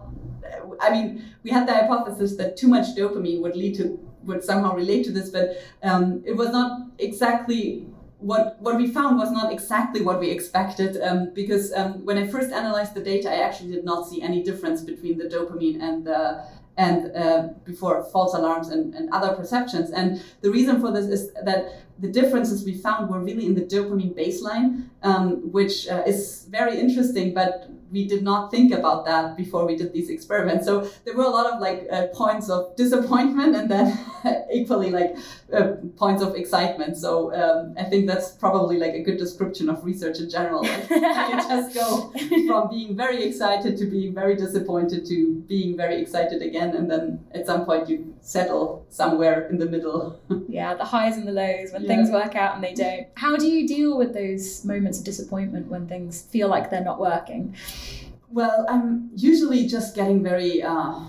I 0.80 0.92
mean, 0.92 1.24
we 1.44 1.52
had 1.52 1.68
the 1.68 1.74
hypothesis 1.74 2.36
that 2.38 2.58
too 2.58 2.68
much 2.68 2.96
dopamine 2.96 3.42
would 3.42 3.56
lead 3.56 3.76
to 3.76 4.00
would 4.24 4.44
somehow 4.44 4.76
relate 4.76 5.04
to 5.06 5.12
this, 5.12 5.30
but 5.30 5.58
um, 5.84 6.22
it 6.26 6.36
was 6.36 6.50
not 6.50 6.88
exactly 7.00 7.88
what 8.20 8.58
what 8.62 8.78
we 8.78 8.88
found 8.88 9.18
was 9.18 9.32
not 9.32 9.52
exactly 9.52 10.02
what 10.02 10.20
we 10.20 10.30
expected 10.30 11.02
um, 11.02 11.32
because 11.34 11.74
um, 11.74 12.06
when 12.06 12.18
I 12.18 12.28
first 12.28 12.52
analyzed 12.52 12.94
the 12.94 13.02
data, 13.02 13.30
I 13.30 13.42
actually 13.42 13.72
did 13.72 13.84
not 13.84 14.08
see 14.08 14.22
any 14.22 14.44
difference 14.44 14.82
between 14.82 15.18
the 15.18 15.26
dopamine 15.26 15.82
and 15.82 16.06
the 16.06 16.46
and 16.78 17.16
uh, 17.16 17.50
before 17.66 18.04
false 18.06 18.34
alarms 18.34 18.70
and, 18.70 18.94
and 18.96 19.10
other 19.12 19.36
perceptions. 19.36 19.92
And 19.92 20.24
the 20.42 20.50
reason 20.50 20.80
for 20.80 20.92
this 20.92 21.06
is 21.06 21.34
that 21.34 21.66
the 22.00 22.08
differences 22.08 22.64
we 22.64 22.74
found 22.74 23.10
were 23.10 23.20
really 23.20 23.46
in 23.46 23.56
the 23.56 23.62
dopamine 23.62 24.16
baseline, 24.16 24.88
um, 25.04 25.52
which 25.52 25.88
uh, 25.88 26.04
is 26.08 26.48
very 26.50 26.80
interesting, 26.80 27.34
but 27.34 27.70
we 27.92 28.08
did 28.08 28.24
not 28.24 28.52
think 28.52 28.74
about 28.74 29.06
that 29.06 29.36
before 29.36 29.66
we 29.66 29.76
did 29.76 29.94
these 29.94 30.10
experiments. 30.10 30.66
So 30.66 30.90
there 31.06 31.16
were 31.16 31.26
a 31.26 31.30
lot 31.30 31.52
of 31.52 31.60
like 31.60 31.88
uh, 31.92 32.08
points 32.14 32.50
of 32.50 32.76
disappointment 32.76 33.56
and 33.56 33.70
then 33.70 34.00
equally 34.54 34.92
like 34.92 35.16
uh, 35.54 35.74
points 35.98 36.24
of 36.24 36.36
excitement. 36.36 36.98
So 36.98 37.34
um, 37.34 37.76
I 37.78 37.84
think 37.84 38.08
that's 38.08 38.32
probably 38.32 38.78
like 38.78 38.94
a 38.94 39.02
good 39.02 39.18
description 39.18 39.70
of 39.70 39.84
research 39.84 40.20
in 40.20 40.30
general. 40.30 40.64
Like, 40.64 40.90
you 40.90 41.02
just 41.02 41.76
go 41.76 42.14
from 42.48 42.70
being 42.70 42.96
very 42.96 43.24
excited 43.24 43.78
to 43.78 43.86
being 43.86 44.14
very 44.14 44.36
disappointed 44.36 45.06
to 45.08 45.44
being 45.48 45.76
very 45.76 46.02
excited 46.02 46.42
again, 46.42 46.76
and 46.76 46.90
then 46.90 47.26
at 47.34 47.46
some 47.46 47.66
point 47.66 47.90
you 47.90 48.16
settle 48.22 48.86
somewhere 48.90 49.48
in 49.50 49.58
the 49.58 49.66
middle. 49.66 50.20
yeah, 50.48 50.74
the 50.76 50.86
highs 50.86 51.18
and 51.18 51.28
the 51.28 51.32
lows 51.32 51.72
when 51.74 51.84
yeah. 51.84 51.88
things 51.88 52.10
work 52.10 52.36
out 52.36 52.56
and 52.56 52.64
they 52.64 52.74
don't. 52.74 53.08
How 53.16 53.36
do 53.36 53.48
you 53.48 53.68
deal 53.68 53.98
with 53.98 54.14
those 54.14 54.64
moments 54.64 55.00
of 55.00 55.06
disappointment 55.06 55.68
when 55.68 55.88
things 55.88 56.22
feel 56.22 56.48
like 56.48 56.70
they're 56.70 56.84
not 56.84 57.00
working? 57.00 57.56
Well, 58.30 58.66
I'm 58.70 59.10
usually 59.16 59.68
just 59.68 59.96
getting 59.96 60.24
very. 60.24 60.64
Uh, 60.64 61.00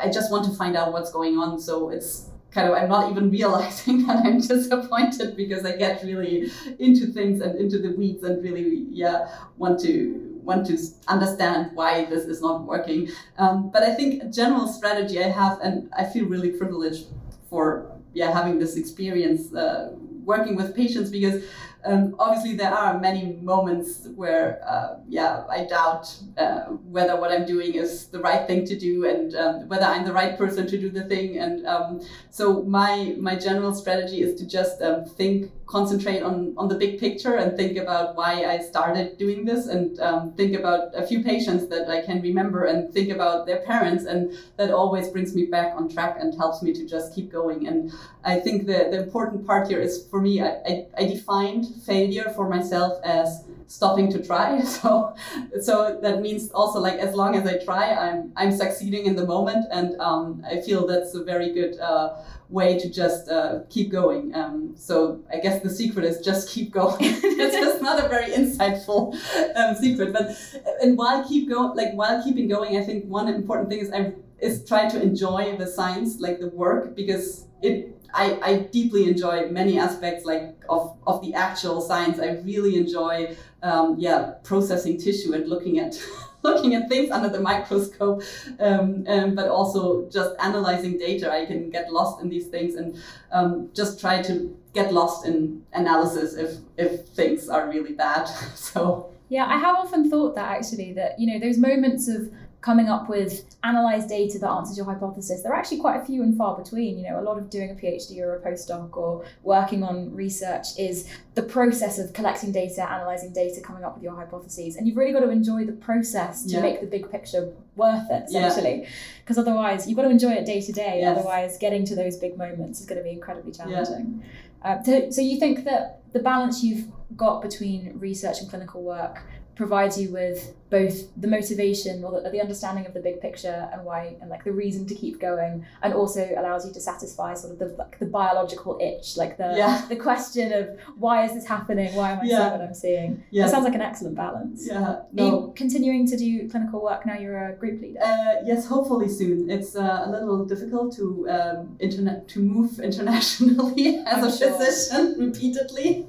I 0.00 0.10
just 0.12 0.30
want 0.30 0.44
to 0.46 0.54
find 0.54 0.76
out 0.76 0.92
what's 0.92 1.10
going 1.10 1.38
on, 1.38 1.58
so 1.58 1.88
it's 1.90 2.30
kind 2.50 2.68
of 2.68 2.74
I'm 2.74 2.88
not 2.88 3.10
even 3.10 3.30
realizing 3.38 4.06
that 4.06 4.24
I'm 4.24 4.40
disappointed 4.40 5.36
because 5.36 5.64
I 5.64 5.76
get 5.76 6.02
really 6.02 6.50
into 6.78 7.06
things 7.06 7.40
and 7.40 7.58
into 7.58 7.78
the 7.78 7.90
weeds 7.90 8.22
and 8.22 8.42
really 8.42 8.86
yeah 8.90 9.28
want 9.56 9.80
to 9.80 10.30
want 10.44 10.66
to 10.66 10.78
understand 11.08 11.70
why 11.74 12.04
this 12.04 12.24
is 12.26 12.42
not 12.42 12.64
working. 12.64 13.08
Um, 13.38 13.70
but 13.70 13.82
I 13.82 13.94
think 13.94 14.22
a 14.22 14.26
general 14.26 14.68
strategy 14.68 15.18
I 15.24 15.28
have, 15.28 15.58
and 15.60 15.90
I 15.96 16.04
feel 16.04 16.26
really 16.26 16.50
privileged 16.50 17.06
for 17.48 17.90
yeah 18.12 18.30
having 18.32 18.58
this 18.58 18.76
experience 18.76 19.52
uh, 19.54 19.92
working 20.24 20.56
with 20.56 20.74
patients 20.74 21.10
because 21.10 21.42
um, 21.84 22.16
obviously, 22.18 22.56
there 22.56 22.72
are 22.72 22.98
many 22.98 23.36
moments 23.42 24.08
where, 24.14 24.60
uh, 24.66 24.96
yeah, 25.06 25.44
I 25.50 25.64
doubt 25.64 26.14
uh, 26.38 26.60
whether 26.94 27.20
what 27.20 27.30
I'm 27.30 27.44
doing 27.46 27.74
is 27.74 28.06
the 28.06 28.20
right 28.20 28.46
thing 28.46 28.64
to 28.66 28.78
do 28.78 29.06
and 29.06 29.34
um, 29.34 29.68
whether 29.68 29.84
I'm 29.84 30.04
the 30.04 30.12
right 30.12 30.38
person 30.38 30.66
to 30.66 30.78
do 30.78 30.88
the 30.88 31.04
thing. 31.04 31.38
And 31.38 31.66
um, 31.66 32.00
so 32.30 32.62
my 32.62 33.14
my 33.18 33.36
general 33.36 33.74
strategy 33.74 34.22
is 34.22 34.38
to 34.40 34.46
just 34.46 34.80
um, 34.80 35.04
think, 35.04 35.50
concentrate 35.66 36.22
on 36.22 36.54
on 36.56 36.68
the 36.68 36.74
big 36.74 36.98
picture, 36.98 37.34
and 37.36 37.56
think 37.56 37.76
about 37.76 38.16
why 38.16 38.44
I 38.44 38.60
started 38.60 39.18
doing 39.18 39.44
this, 39.44 39.66
and 39.66 40.00
um, 40.00 40.32
think 40.32 40.56
about 40.56 40.94
a 40.94 41.06
few 41.06 41.22
patients 41.22 41.68
that 41.68 41.88
I 41.88 42.00
can 42.00 42.22
remember, 42.22 42.64
and 42.64 42.92
think 42.94 43.10
about 43.10 43.46
their 43.46 43.60
parents, 43.60 44.04
and 44.04 44.32
that 44.56 44.70
always 44.70 45.08
brings 45.08 45.34
me 45.34 45.46
back 45.46 45.74
on 45.76 45.88
track 45.88 46.16
and 46.18 46.34
helps 46.34 46.62
me 46.62 46.72
to 46.72 46.86
just 46.86 47.14
keep 47.14 47.30
going. 47.30 47.66
And 47.68 47.92
I 48.24 48.40
think 48.40 48.66
the 48.66 48.88
the 48.90 49.02
important 49.02 49.46
part 49.46 49.68
here 49.68 49.80
is 49.80 50.06
for 50.08 50.20
me, 50.20 50.40
I, 50.40 50.50
I, 50.66 50.86
I 50.96 51.04
defined 51.06 51.73
failure 51.82 52.32
for 52.34 52.48
myself 52.48 52.98
as 53.04 53.44
stopping 53.66 54.10
to 54.12 54.22
try. 54.22 54.62
So, 54.74 55.14
so 55.60 55.98
that 56.02 56.20
means 56.20 56.50
also 56.50 56.80
like 56.80 56.98
as 56.98 57.14
long 57.14 57.36
as 57.36 57.46
I 57.46 57.62
try, 57.64 57.92
I'm 57.92 58.32
I'm 58.36 58.52
succeeding 58.52 59.06
in 59.06 59.14
the 59.16 59.26
moment, 59.26 59.66
and 59.70 60.00
um, 60.00 60.42
I 60.44 60.60
feel 60.60 60.86
that's 60.86 61.14
a 61.14 61.22
very 61.22 61.52
good 61.52 61.78
uh, 61.78 62.16
way 62.48 62.78
to 62.78 62.88
just 62.90 63.28
uh, 63.28 63.60
keep 63.70 63.90
going. 63.90 64.34
Um, 64.34 64.74
so 64.76 65.22
I 65.32 65.38
guess 65.38 65.62
the 65.62 65.70
secret 65.70 66.04
is 66.04 66.20
just 66.20 66.50
keep 66.50 66.72
going. 66.72 66.96
it's 67.00 67.56
just 67.56 67.82
not 67.82 68.04
a 68.04 68.08
very 68.08 68.30
insightful 68.32 69.14
um, 69.56 69.74
secret, 69.76 70.12
but 70.12 70.36
and 70.82 70.96
while 70.98 71.26
keep 71.26 71.48
going, 71.48 71.76
like 71.76 71.92
while 71.94 72.22
keeping 72.22 72.48
going, 72.48 72.76
I 72.76 72.84
think 72.84 73.04
one 73.06 73.28
important 73.28 73.68
thing 73.70 73.80
is 73.80 73.90
I 73.92 74.12
is 74.38 74.64
try 74.64 74.88
to 74.88 75.00
enjoy 75.00 75.56
the 75.56 75.66
science, 75.66 76.20
like 76.20 76.38
the 76.40 76.48
work, 76.48 76.94
because 76.94 77.46
it 77.62 77.96
I, 78.12 78.38
I 78.42 78.58
deeply 78.58 79.08
enjoy 79.08 79.48
many 79.48 79.78
aspects 79.78 80.24
like 80.24 80.56
of, 80.68 80.96
of 81.06 81.22
the 81.22 81.34
actual 81.34 81.80
science. 81.80 82.18
I 82.18 82.40
really 82.44 82.76
enjoy 82.76 83.36
um, 83.62 83.96
yeah 83.98 84.34
processing 84.42 84.98
tissue 84.98 85.32
and 85.32 85.48
looking 85.48 85.78
at 85.78 86.00
looking 86.42 86.74
at 86.74 86.88
things 86.88 87.10
under 87.10 87.28
the 87.28 87.40
microscope, 87.40 88.22
um, 88.60 89.04
um, 89.08 89.34
but 89.34 89.48
also 89.48 90.08
just 90.10 90.34
analyzing 90.40 90.98
data. 90.98 91.32
I 91.32 91.46
can 91.46 91.70
get 91.70 91.92
lost 91.92 92.20
in 92.22 92.28
these 92.28 92.48
things 92.48 92.74
and 92.74 93.02
um, 93.32 93.70
just 93.74 93.98
try 93.98 94.22
to 94.22 94.56
get 94.74 94.92
lost 94.92 95.26
in 95.26 95.62
analysis 95.72 96.34
if 96.34 96.58
if 96.76 97.08
things 97.08 97.48
are 97.48 97.68
really 97.68 97.94
bad. 97.94 98.26
so 98.54 99.10
yeah, 99.28 99.46
I 99.46 99.58
have 99.58 99.76
often 99.76 100.10
thought 100.10 100.34
that 100.34 100.50
actually 100.58 100.92
that 100.92 101.18
you 101.18 101.32
know 101.32 101.40
those 101.44 101.58
moments 101.58 102.08
of 102.08 102.30
coming 102.64 102.88
up 102.88 103.10
with 103.10 103.44
analyzed 103.62 104.08
data 104.08 104.38
that 104.38 104.48
answers 104.48 104.74
your 104.74 104.86
hypothesis, 104.86 105.42
there 105.42 105.52
are 105.52 105.54
actually 105.54 105.78
quite 105.78 106.00
a 106.00 106.04
few 106.06 106.22
and 106.22 106.34
far 106.34 106.56
between. 106.56 106.96
You 106.96 107.10
know, 107.10 107.20
a 107.20 107.22
lot 107.22 107.36
of 107.36 107.50
doing 107.50 107.70
a 107.70 107.74
PhD 107.74 108.18
or 108.20 108.36
a 108.36 108.40
postdoc 108.40 108.96
or 108.96 109.26
working 109.42 109.82
on 109.82 110.14
research 110.14 110.68
is 110.78 111.06
the 111.34 111.42
process 111.42 111.98
of 111.98 112.14
collecting 112.14 112.52
data, 112.52 112.90
analyzing 112.90 113.34
data, 113.34 113.60
coming 113.60 113.84
up 113.84 113.96
with 113.96 114.02
your 114.02 114.16
hypotheses. 114.16 114.76
And 114.76 114.88
you've 114.88 114.96
really 114.96 115.12
got 115.12 115.20
to 115.20 115.28
enjoy 115.28 115.66
the 115.66 115.72
process 115.72 116.42
to 116.44 116.54
yeah. 116.54 116.62
make 116.62 116.80
the 116.80 116.86
big 116.86 117.10
picture 117.10 117.52
worth 117.76 118.10
it, 118.10 118.24
essentially. 118.28 118.88
Because 119.20 119.36
yeah. 119.36 119.42
otherwise, 119.42 119.86
you've 119.86 119.96
got 119.96 120.04
to 120.04 120.10
enjoy 120.10 120.32
it 120.32 120.46
day 120.46 120.62
to 120.62 120.72
day. 120.72 121.00
Yes. 121.00 121.18
Otherwise, 121.18 121.58
getting 121.58 121.84
to 121.84 121.94
those 121.94 122.16
big 122.16 122.38
moments 122.38 122.80
is 122.80 122.86
going 122.86 122.98
to 122.98 123.04
be 123.04 123.10
incredibly 123.10 123.52
challenging. 123.52 124.24
Yeah. 124.64 124.78
Uh, 124.78 124.82
so, 124.82 125.10
so 125.10 125.20
you 125.20 125.38
think 125.38 125.64
that 125.64 126.00
the 126.14 126.20
balance 126.20 126.64
you've 126.64 126.86
got 127.14 127.42
between 127.42 127.98
research 127.98 128.40
and 128.40 128.48
clinical 128.48 128.82
work 128.82 129.20
provides 129.54 130.00
you 130.00 130.10
with 130.10 130.54
both 130.74 130.96
the 131.16 131.28
motivation 131.28 132.02
or 132.02 132.20
the, 132.20 132.30
the, 132.30 132.40
understanding 132.40 132.84
of 132.84 132.92
the 132.94 133.00
big 133.08 133.20
picture 133.20 133.68
and 133.72 133.84
why 133.84 134.16
and 134.20 134.28
like 134.28 134.42
the 134.42 134.50
reason 134.50 134.84
to 134.84 134.94
keep 135.02 135.20
going 135.20 135.64
and 135.82 135.94
also 135.94 136.22
allows 136.36 136.66
you 136.66 136.72
to 136.72 136.80
satisfy 136.80 137.32
sort 137.32 137.52
of 137.52 137.58
the 137.60 137.68
like 137.82 137.96
the 138.00 138.06
biological 138.06 138.76
itch 138.88 139.16
like 139.16 139.36
the 139.36 139.50
yeah. 139.56 139.86
the 139.88 139.94
question 139.94 140.52
of 140.52 140.64
why 140.98 141.24
is 141.24 141.32
this 141.32 141.46
happening 141.46 141.94
why 141.94 142.10
am 142.10 142.18
i 142.18 142.24
yeah. 142.24 142.38
seeing 142.38 142.50
what 142.50 142.60
i'm 142.60 142.74
seeing 142.74 143.22
yeah. 143.30 143.44
that 143.44 143.52
sounds 143.52 143.64
like 143.68 143.76
an 143.76 143.86
excellent 143.90 144.16
balance 144.16 144.66
yeah 144.66 145.02
no. 145.12 145.22
are 145.22 145.30
you 145.30 145.52
continuing 145.54 146.04
to 146.08 146.16
do 146.16 146.48
clinical 146.48 146.82
work 146.82 147.06
now 147.06 147.16
you're 147.22 147.50
a 147.50 147.52
group 147.54 147.80
leader 147.80 148.00
uh, 148.02 148.34
yes 148.44 148.66
hopefully 148.66 149.08
soon 149.08 149.48
it's 149.48 149.76
uh, 149.76 150.02
a 150.06 150.10
little 150.10 150.44
difficult 150.44 150.92
to 150.96 151.06
um, 151.36 151.76
internet 151.78 152.26
to 152.26 152.40
move 152.40 152.80
internationally 152.88 153.98
as 154.06 154.18
I'm 154.18 154.24
a 154.24 154.36
sure. 154.36 154.50
physician 154.50 155.14
repeatedly 155.26 156.06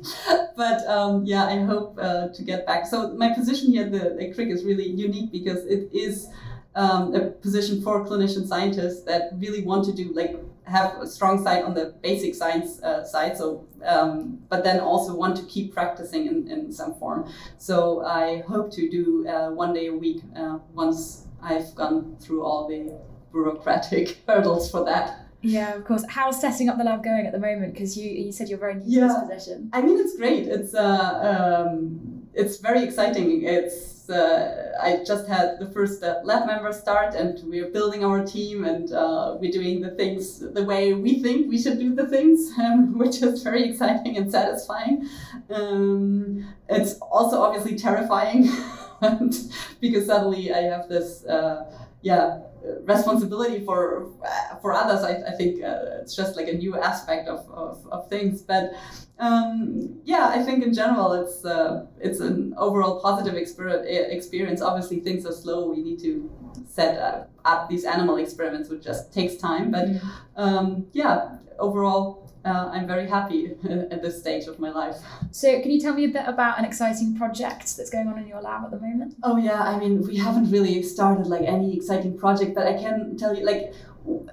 but 0.55 0.79
um, 0.87 1.23
yeah 1.23 1.45
i 1.45 1.59
hope 1.71 1.99
uh, 2.01 2.29
to 2.29 2.41
get 2.41 2.65
back 2.65 2.87
so 2.87 3.13
my 3.13 3.29
position 3.31 3.71
here 3.71 3.85
at 3.85 3.91
the, 3.91 4.15
the 4.17 4.33
Crick 4.33 4.54
is 4.55 4.63
really 4.63 4.87
unique 4.87 5.31
because 5.31 5.61
it 5.65 5.89
is 5.93 6.27
um, 6.75 7.13
a 7.15 7.21
position 7.45 7.81
for 7.81 8.05
clinician 8.05 8.45
scientists 8.47 9.03
that 9.03 9.31
really 9.37 9.63
want 9.63 9.85
to 9.85 9.93
do 9.93 10.11
like 10.13 10.35
have 10.65 10.89
a 10.99 11.07
strong 11.07 11.43
side 11.43 11.63
on 11.63 11.73
the 11.73 11.85
basic 12.01 12.33
science 12.35 12.81
uh, 12.81 13.03
side 13.03 13.37
so 13.37 13.65
um, 13.85 14.39
but 14.49 14.63
then 14.63 14.79
also 14.79 15.15
want 15.15 15.35
to 15.37 15.43
keep 15.43 15.73
practicing 15.73 16.25
in, 16.27 16.49
in 16.49 16.71
some 16.71 16.93
form 16.95 17.29
so 17.57 18.03
i 18.05 18.41
hope 18.47 18.71
to 18.71 18.89
do 18.89 19.27
uh, 19.27 19.49
one 19.51 19.73
day 19.73 19.87
a 19.87 19.93
week 19.93 20.21
uh, 20.35 20.57
once 20.73 21.27
i've 21.41 21.73
gone 21.75 22.15
through 22.19 22.43
all 22.43 22.67
the 22.67 22.81
bureaucratic 23.31 24.17
hurdles 24.27 24.69
for 24.69 24.83
that 24.83 25.21
yeah, 25.41 25.75
of 25.75 25.85
course. 25.85 26.03
How's 26.09 26.41
setting 26.41 26.69
up 26.69 26.77
the 26.79 26.83
lab 26.83 27.03
going 27.03 27.27
at 27.27 27.31
the 27.31 27.39
moment? 27.39 27.73
Because 27.73 27.95
you 27.95 28.09
you 28.09 28.31
said 28.31 28.49
you're 28.49 28.57
very 28.57 28.75
new 28.75 28.83
yeah. 28.87 29.01
to 29.01 29.13
this 29.13 29.19
position. 29.19 29.69
I 29.73 29.81
mean, 29.83 29.99
it's 29.99 30.17
great. 30.17 30.47
It's 30.47 30.73
uh, 30.73 31.67
um, 31.69 32.27
it's 32.33 32.57
very 32.57 32.81
exciting. 32.83 33.43
It's 33.43 33.94
uh, 34.09 34.71
I 34.81 35.03
just 35.05 35.27
had 35.27 35.59
the 35.59 35.67
first 35.67 36.03
uh, 36.03 36.19
lab 36.23 36.47
member 36.47 36.71
start, 36.73 37.15
and 37.15 37.39
we're 37.45 37.69
building 37.69 38.03
our 38.03 38.25
team, 38.25 38.63
and 38.63 38.91
uh, 38.91 39.37
we're 39.39 39.51
doing 39.51 39.81
the 39.81 39.91
things 39.91 40.39
the 40.39 40.63
way 40.63 40.93
we 40.93 41.21
think 41.21 41.49
we 41.49 41.57
should 41.61 41.79
do 41.79 41.93
the 41.95 42.07
things, 42.07 42.51
um, 42.59 42.97
which 42.97 43.21
is 43.21 43.43
very 43.43 43.69
exciting 43.69 44.17
and 44.17 44.31
satisfying. 44.31 45.07
Um, 45.49 46.53
it's 46.69 46.95
also 46.99 47.41
obviously 47.41 47.77
terrifying, 47.77 48.49
because 49.81 50.05
suddenly 50.05 50.53
I 50.53 50.61
have 50.61 50.89
this 50.89 51.25
uh, 51.25 51.71
yeah 52.01 52.39
responsibility 52.83 53.63
for 53.63 54.11
for 54.61 54.73
others. 54.73 55.03
I, 55.03 55.31
I 55.31 55.35
think 55.35 55.63
uh, 55.63 56.01
it's 56.01 56.15
just 56.15 56.35
like 56.35 56.47
a 56.47 56.53
new 56.53 56.77
aspect 56.77 57.27
of, 57.27 57.49
of, 57.49 57.85
of 57.91 58.09
things. 58.09 58.41
But 58.41 58.73
um, 59.17 60.01
yeah, 60.03 60.27
I 60.27 60.43
think 60.43 60.63
in 60.63 60.73
general 60.73 61.13
it's 61.13 61.45
uh, 61.45 61.85
it's 61.99 62.19
an 62.19 62.53
overall 62.57 63.01
positive 63.01 63.35
experience. 63.35 64.61
Obviously, 64.61 64.99
things 64.99 65.25
are 65.25 65.31
slow. 65.31 65.69
We 65.69 65.81
need 65.81 65.99
to 66.01 66.29
set 66.67 66.97
up, 66.97 67.31
up 67.45 67.69
these 67.69 67.85
animal 67.85 68.17
experiments, 68.17 68.69
which 68.69 68.83
just 68.83 69.13
takes 69.13 69.35
time. 69.37 69.71
But 69.71 69.87
um, 70.35 70.87
yeah, 70.91 71.37
overall, 71.59 72.29
uh, 72.43 72.69
I'm 72.73 72.87
very 72.87 73.07
happy 73.07 73.55
at 73.69 74.01
this 74.01 74.19
stage 74.19 74.47
of 74.47 74.59
my 74.59 74.69
life. 74.69 74.97
So, 75.31 75.61
can 75.61 75.71
you 75.71 75.79
tell 75.79 75.93
me 75.93 76.05
a 76.05 76.09
bit 76.09 76.23
about 76.27 76.59
an 76.59 76.65
exciting 76.65 77.17
project 77.17 77.77
that's 77.77 77.89
going 77.89 78.07
on 78.07 78.19
in 78.19 78.27
your 78.27 78.41
lab 78.41 78.65
at 78.65 78.71
the 78.71 78.79
moment? 78.79 79.15
Oh 79.23 79.37
yeah, 79.37 79.61
I 79.61 79.79
mean, 79.79 80.05
we 80.05 80.17
haven't 80.17 80.51
really 80.51 80.83
started 80.83 81.27
like 81.27 81.43
any 81.47 81.75
exciting 81.75 82.17
project, 82.17 82.53
but 82.53 82.67
I 82.67 82.73
can 82.73 83.15
tell 83.17 83.33
you 83.35 83.45
like 83.45 83.73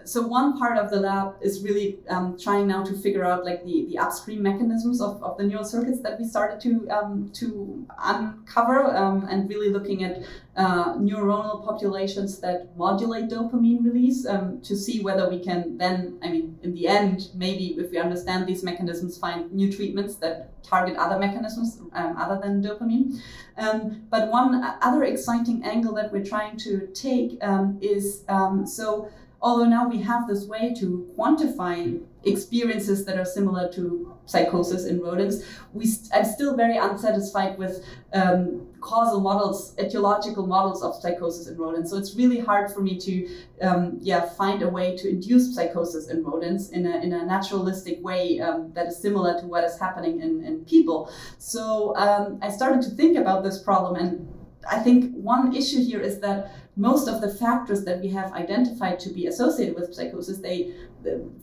so 0.04 0.26
one 0.26 0.58
part 0.58 0.78
of 0.78 0.90
the 0.90 1.00
lab 1.00 1.34
is 1.40 1.62
really 1.62 1.98
um, 2.08 2.36
trying 2.38 2.66
now 2.66 2.82
to 2.84 2.94
figure 2.94 3.24
out 3.24 3.44
like 3.44 3.64
the, 3.64 3.86
the 3.88 3.98
upstream 3.98 4.42
mechanisms 4.42 5.00
of, 5.00 5.22
of 5.22 5.36
the 5.38 5.44
neural 5.44 5.64
circuits 5.64 6.00
that 6.00 6.18
we 6.18 6.26
started 6.26 6.60
to 6.60 6.88
um, 6.90 7.30
to 7.32 7.86
uncover 7.98 8.94
um, 8.96 9.26
and 9.30 9.48
really 9.48 9.70
looking 9.70 10.04
at 10.04 10.22
uh, 10.56 10.94
neuronal 10.94 11.64
populations 11.64 12.38
that 12.40 12.76
modulate 12.76 13.28
dopamine 13.30 13.82
release 13.84 14.26
um, 14.26 14.60
to 14.60 14.76
see 14.76 15.00
whether 15.00 15.28
we 15.28 15.42
can 15.42 15.78
then 15.78 16.18
I 16.22 16.30
mean 16.30 16.58
in 16.62 16.74
the 16.74 16.88
end 16.88 17.28
maybe 17.34 17.76
if 17.78 17.90
we 17.90 17.98
understand 17.98 18.46
these 18.46 18.62
mechanisms 18.62 19.18
find 19.18 19.52
new 19.52 19.72
treatments 19.72 20.16
that 20.16 20.62
target 20.62 20.96
other 20.96 21.18
mechanisms 21.18 21.80
um, 21.92 22.16
other 22.16 22.40
than 22.40 22.62
dopamine. 22.62 23.20
Um, 23.56 24.02
but 24.10 24.30
one 24.30 24.62
other 24.80 25.04
exciting 25.04 25.64
angle 25.64 25.94
that 25.94 26.12
we're 26.12 26.24
trying 26.24 26.56
to 26.58 26.86
take 26.94 27.38
is 27.80 28.24
so 28.64 29.10
although 29.42 29.64
now 29.64 29.88
we 29.88 30.00
have 30.00 30.28
this 30.28 30.46
way 30.46 30.72
to 30.78 31.10
quantify 31.18 32.00
experiences 32.24 33.04
that 33.04 33.18
are 33.18 33.24
similar 33.24 33.70
to 33.72 34.14
psychosis 34.26 34.86
in 34.86 35.00
rodents, 35.00 35.44
we 35.72 35.84
st- 35.84 36.12
I'm 36.14 36.24
still 36.24 36.56
very 36.56 36.76
unsatisfied 36.76 37.58
with 37.58 37.84
um, 38.12 38.68
causal 38.80 39.20
models, 39.20 39.74
etiological 39.76 40.46
models 40.46 40.82
of 40.82 40.94
psychosis 40.94 41.48
in 41.48 41.56
rodents. 41.56 41.90
So 41.90 41.96
it's 41.96 42.14
really 42.14 42.38
hard 42.38 42.70
for 42.70 42.80
me 42.80 42.98
to, 42.98 43.28
um, 43.62 43.98
yeah, 44.00 44.28
find 44.30 44.62
a 44.62 44.68
way 44.68 44.96
to 44.98 45.08
induce 45.08 45.54
psychosis 45.54 46.08
in 46.08 46.22
rodents 46.24 46.70
in 46.70 46.86
a, 46.86 46.98
in 46.98 47.12
a 47.12 47.24
naturalistic 47.24 48.02
way 48.02 48.40
um, 48.40 48.72
that 48.74 48.86
is 48.86 48.96
similar 48.98 49.40
to 49.40 49.46
what 49.46 49.64
is 49.64 49.78
happening 49.78 50.20
in, 50.20 50.44
in 50.44 50.64
people. 50.64 51.10
So 51.38 51.96
um, 51.96 52.38
I 52.42 52.50
started 52.50 52.82
to 52.82 52.90
think 52.90 53.16
about 53.16 53.42
this 53.42 53.60
problem 53.62 53.96
and 53.96 54.31
I 54.70 54.78
think 54.78 55.12
one 55.14 55.54
issue 55.54 55.82
here 55.82 56.00
is 56.00 56.20
that 56.20 56.52
most 56.76 57.08
of 57.08 57.20
the 57.20 57.28
factors 57.28 57.84
that 57.84 58.00
we 58.00 58.08
have 58.08 58.32
identified 58.32 58.98
to 59.00 59.10
be 59.10 59.26
associated 59.26 59.74
with 59.74 59.94
psychosis, 59.94 60.38
they, 60.38 60.72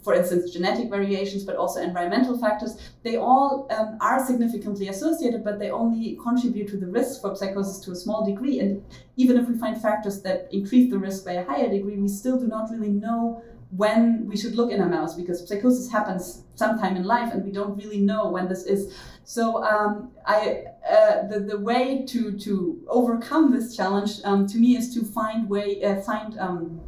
for 0.03 0.13
instance, 0.15 0.51
genetic 0.51 0.89
variations, 0.89 1.43
but 1.43 1.55
also 1.55 1.81
environmental 1.81 2.37
factors, 2.37 2.77
they 3.03 3.17
all 3.17 3.67
um, 3.69 3.97
are 4.01 4.25
significantly 4.25 4.87
associated, 4.87 5.43
but 5.43 5.59
they 5.59 5.69
only 5.69 6.17
contribute 6.23 6.67
to 6.69 6.77
the 6.77 6.87
risk 6.87 7.21
for 7.21 7.35
psychosis 7.35 7.79
to 7.85 7.91
a 7.91 7.95
small 7.95 8.25
degree. 8.25 8.59
And 8.59 8.83
even 9.17 9.37
if 9.37 9.47
we 9.47 9.57
find 9.57 9.79
factors 9.79 10.21
that 10.23 10.47
increase 10.51 10.89
the 10.89 10.97
risk 10.97 11.25
by 11.25 11.33
a 11.33 11.45
higher 11.45 11.69
degree, 11.69 11.97
we 11.97 12.07
still 12.07 12.39
do 12.39 12.47
not 12.47 12.71
really 12.71 12.89
know 12.89 13.43
when 13.71 14.25
we 14.27 14.35
should 14.35 14.55
look 14.55 14.71
in 14.71 14.81
a 14.81 14.85
mouse 14.85 15.15
because 15.15 15.47
psychosis 15.47 15.91
happens 15.91 16.43
sometime 16.55 16.95
in 16.95 17.03
life 17.03 17.31
and 17.31 17.45
we 17.45 17.51
don't 17.51 17.77
really 17.77 17.99
know 17.99 18.29
when 18.29 18.47
this 18.47 18.63
is. 18.63 18.95
So 19.25 19.63
um, 19.63 20.11
I, 20.25 20.63
uh, 20.89 21.27
the, 21.27 21.39
the 21.39 21.59
way 21.59 22.03
to, 22.07 22.37
to 22.39 22.81
overcome 22.87 23.51
this 23.51 23.75
challenge 23.75 24.19
um, 24.23 24.47
to 24.47 24.57
me 24.57 24.75
is 24.75 24.93
to 24.93 25.03
find 25.03 25.49
way 25.49 25.83
uh, 25.83 26.01
find 26.01 26.37
um, 26.39 26.81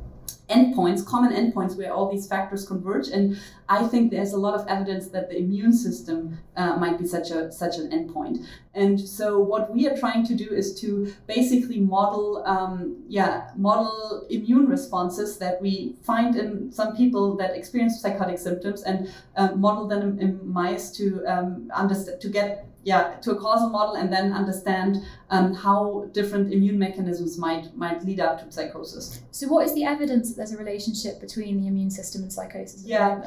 endpoints, 0.51 1.05
common 1.05 1.31
endpoints 1.31 1.77
where 1.77 1.93
all 1.93 2.11
these 2.11 2.27
factors 2.27 2.65
converge. 2.65 3.07
And 3.07 3.37
I 3.69 3.87
think 3.87 4.11
there's 4.11 4.33
a 4.33 4.37
lot 4.37 4.53
of 4.53 4.67
evidence 4.67 5.07
that 5.09 5.29
the 5.29 5.37
immune 5.37 5.73
system 5.73 6.37
uh, 6.57 6.75
might 6.75 6.99
be 6.99 7.07
such 7.07 7.31
a 7.31 7.51
such 7.51 7.77
an 7.77 7.89
endpoint. 7.91 8.45
And 8.73 8.99
so 8.99 9.39
what 9.39 9.73
we 9.73 9.87
are 9.87 9.97
trying 9.97 10.25
to 10.27 10.35
do 10.35 10.49
is 10.49 10.79
to 10.81 11.13
basically 11.27 11.79
model, 11.79 12.43
um, 12.45 13.03
yeah, 13.07 13.51
model 13.55 14.27
immune 14.29 14.67
responses 14.67 15.37
that 15.37 15.61
we 15.61 15.95
find 16.03 16.35
in 16.35 16.71
some 16.71 16.95
people 16.95 17.35
that 17.37 17.55
experience 17.55 18.01
psychotic 18.01 18.39
symptoms 18.39 18.83
and 18.83 19.11
uh, 19.35 19.53
model 19.55 19.87
them 19.87 20.01
in, 20.01 20.19
in 20.19 20.53
mice 20.53 20.91
to 20.91 21.25
um, 21.25 21.69
understand 21.73 22.21
to 22.21 22.29
get 22.29 22.70
yeah 22.83 23.15
to 23.21 23.31
a 23.31 23.39
causal 23.39 23.69
model 23.69 23.95
and 23.95 24.11
then 24.11 24.33
understand 24.33 24.97
um, 25.31 25.53
how 25.53 26.09
different 26.11 26.53
immune 26.53 26.77
mechanisms 26.77 27.37
might 27.37 27.75
might 27.75 28.03
lead 28.03 28.19
up 28.19 28.43
to 28.43 28.51
psychosis. 28.51 29.21
So, 29.31 29.47
what 29.47 29.65
is 29.65 29.73
the 29.73 29.85
evidence 29.85 30.29
that 30.29 30.35
there's 30.35 30.51
a 30.51 30.57
relationship 30.57 31.21
between 31.21 31.61
the 31.61 31.67
immune 31.67 31.89
system 31.89 32.21
and 32.23 32.31
psychosis? 32.31 32.83
Yeah. 32.85 33.21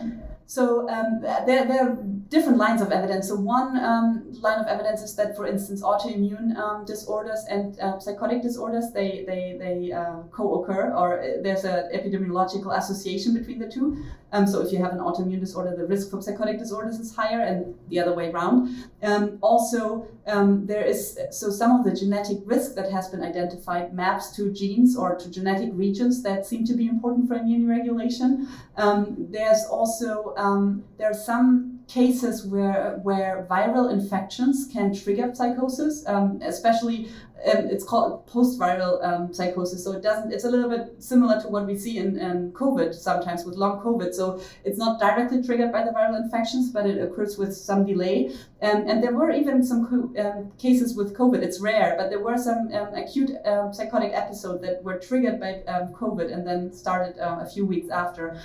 So 0.46 0.88
um, 0.90 1.20
there, 1.22 1.64
there 1.64 1.88
are 1.88 1.96
different 2.28 2.58
lines 2.58 2.82
of 2.82 2.92
evidence. 2.92 3.28
So 3.28 3.34
one 3.34 3.78
um, 3.78 4.30
line 4.42 4.60
of 4.60 4.66
evidence 4.66 5.00
is 5.00 5.14
that, 5.16 5.36
for 5.36 5.46
instance, 5.46 5.82
autoimmune 5.82 6.56
um, 6.58 6.84
disorders 6.84 7.46
and 7.48 7.80
uh, 7.80 7.98
psychotic 7.98 8.42
disorders 8.42 8.92
they 8.92 9.24
they 9.26 9.56
they 9.58 9.92
uh, 9.92 10.16
co-occur, 10.30 10.92
or 10.94 11.20
uh, 11.20 11.42
there's 11.42 11.64
an 11.64 11.88
epidemiological 11.94 12.76
association 12.76 13.32
between 13.32 13.58
the 13.58 13.70
two. 13.70 14.04
Um, 14.32 14.46
so 14.46 14.60
if 14.60 14.70
you 14.70 14.78
have 14.78 14.92
an 14.92 14.98
autoimmune 14.98 15.40
disorder, 15.40 15.74
the 15.76 15.86
risk 15.86 16.10
for 16.10 16.20
psychotic 16.20 16.58
disorders 16.58 16.98
is 16.98 17.14
higher, 17.14 17.40
and 17.40 17.74
the 17.88 17.98
other 18.00 18.12
way 18.12 18.30
around. 18.30 18.68
Um, 19.02 19.38
also, 19.40 20.08
um, 20.26 20.66
there 20.66 20.84
is 20.84 21.18
so 21.30 21.50
some 21.50 21.72
of 21.78 21.84
the 21.86 21.93
genetic 21.94 22.38
risk 22.44 22.74
that 22.74 22.90
has 22.90 23.08
been 23.08 23.22
identified 23.22 23.94
maps 23.94 24.34
to 24.36 24.52
genes 24.52 24.96
or 24.96 25.16
to 25.16 25.30
genetic 25.30 25.70
regions 25.72 26.22
that 26.22 26.46
seem 26.46 26.64
to 26.64 26.74
be 26.74 26.86
important 26.86 27.28
for 27.28 27.34
immune 27.34 27.68
regulation. 27.68 28.48
there's 28.76 29.64
also 29.64 30.34
um, 30.36 30.84
there 30.98 31.10
are 31.10 31.14
some 31.32 31.74
cases 31.88 32.46
where 32.46 32.98
where 33.02 33.46
viral 33.50 33.92
infections 33.92 34.68
can 34.72 34.94
trigger 34.94 35.34
psychosis, 35.34 36.06
um, 36.06 36.40
especially 36.42 37.08
um, 37.46 37.66
it's 37.66 37.84
called 37.84 38.26
post-viral 38.26 39.04
um, 39.04 39.32
psychosis. 39.34 39.84
So 39.84 39.92
it 39.92 40.02
doesn't. 40.02 40.32
It's 40.32 40.44
a 40.44 40.50
little 40.50 40.70
bit 40.70 41.02
similar 41.02 41.40
to 41.42 41.48
what 41.48 41.66
we 41.66 41.76
see 41.76 41.98
in, 41.98 42.18
in 42.18 42.52
COVID 42.52 42.94
sometimes 42.94 43.44
with 43.44 43.56
long 43.56 43.80
COVID. 43.80 44.14
So 44.14 44.40
it's 44.64 44.78
not 44.78 44.98
directly 44.98 45.42
triggered 45.42 45.72
by 45.72 45.84
the 45.84 45.90
viral 45.90 46.16
infections, 46.16 46.70
but 46.70 46.86
it 46.86 47.00
occurs 47.02 47.36
with 47.36 47.54
some 47.54 47.84
delay. 47.84 48.34
Um, 48.62 48.88
and 48.88 49.02
there 49.02 49.12
were 49.12 49.30
even 49.30 49.62
some 49.62 50.14
um, 50.18 50.52
cases 50.58 50.96
with 50.96 51.16
COVID. 51.16 51.42
It's 51.42 51.60
rare, 51.60 51.94
but 51.98 52.08
there 52.10 52.20
were 52.20 52.38
some 52.38 52.72
um, 52.72 52.94
acute 52.94 53.30
um, 53.44 53.72
psychotic 53.72 54.12
episodes 54.14 54.62
that 54.62 54.82
were 54.82 54.98
triggered 54.98 55.38
by 55.38 55.62
COVID 55.92 56.32
and 56.32 56.46
then 56.46 56.72
started 56.72 57.18
uh, 57.18 57.40
a 57.40 57.46
few 57.46 57.66
weeks 57.66 57.90
after. 57.90 58.40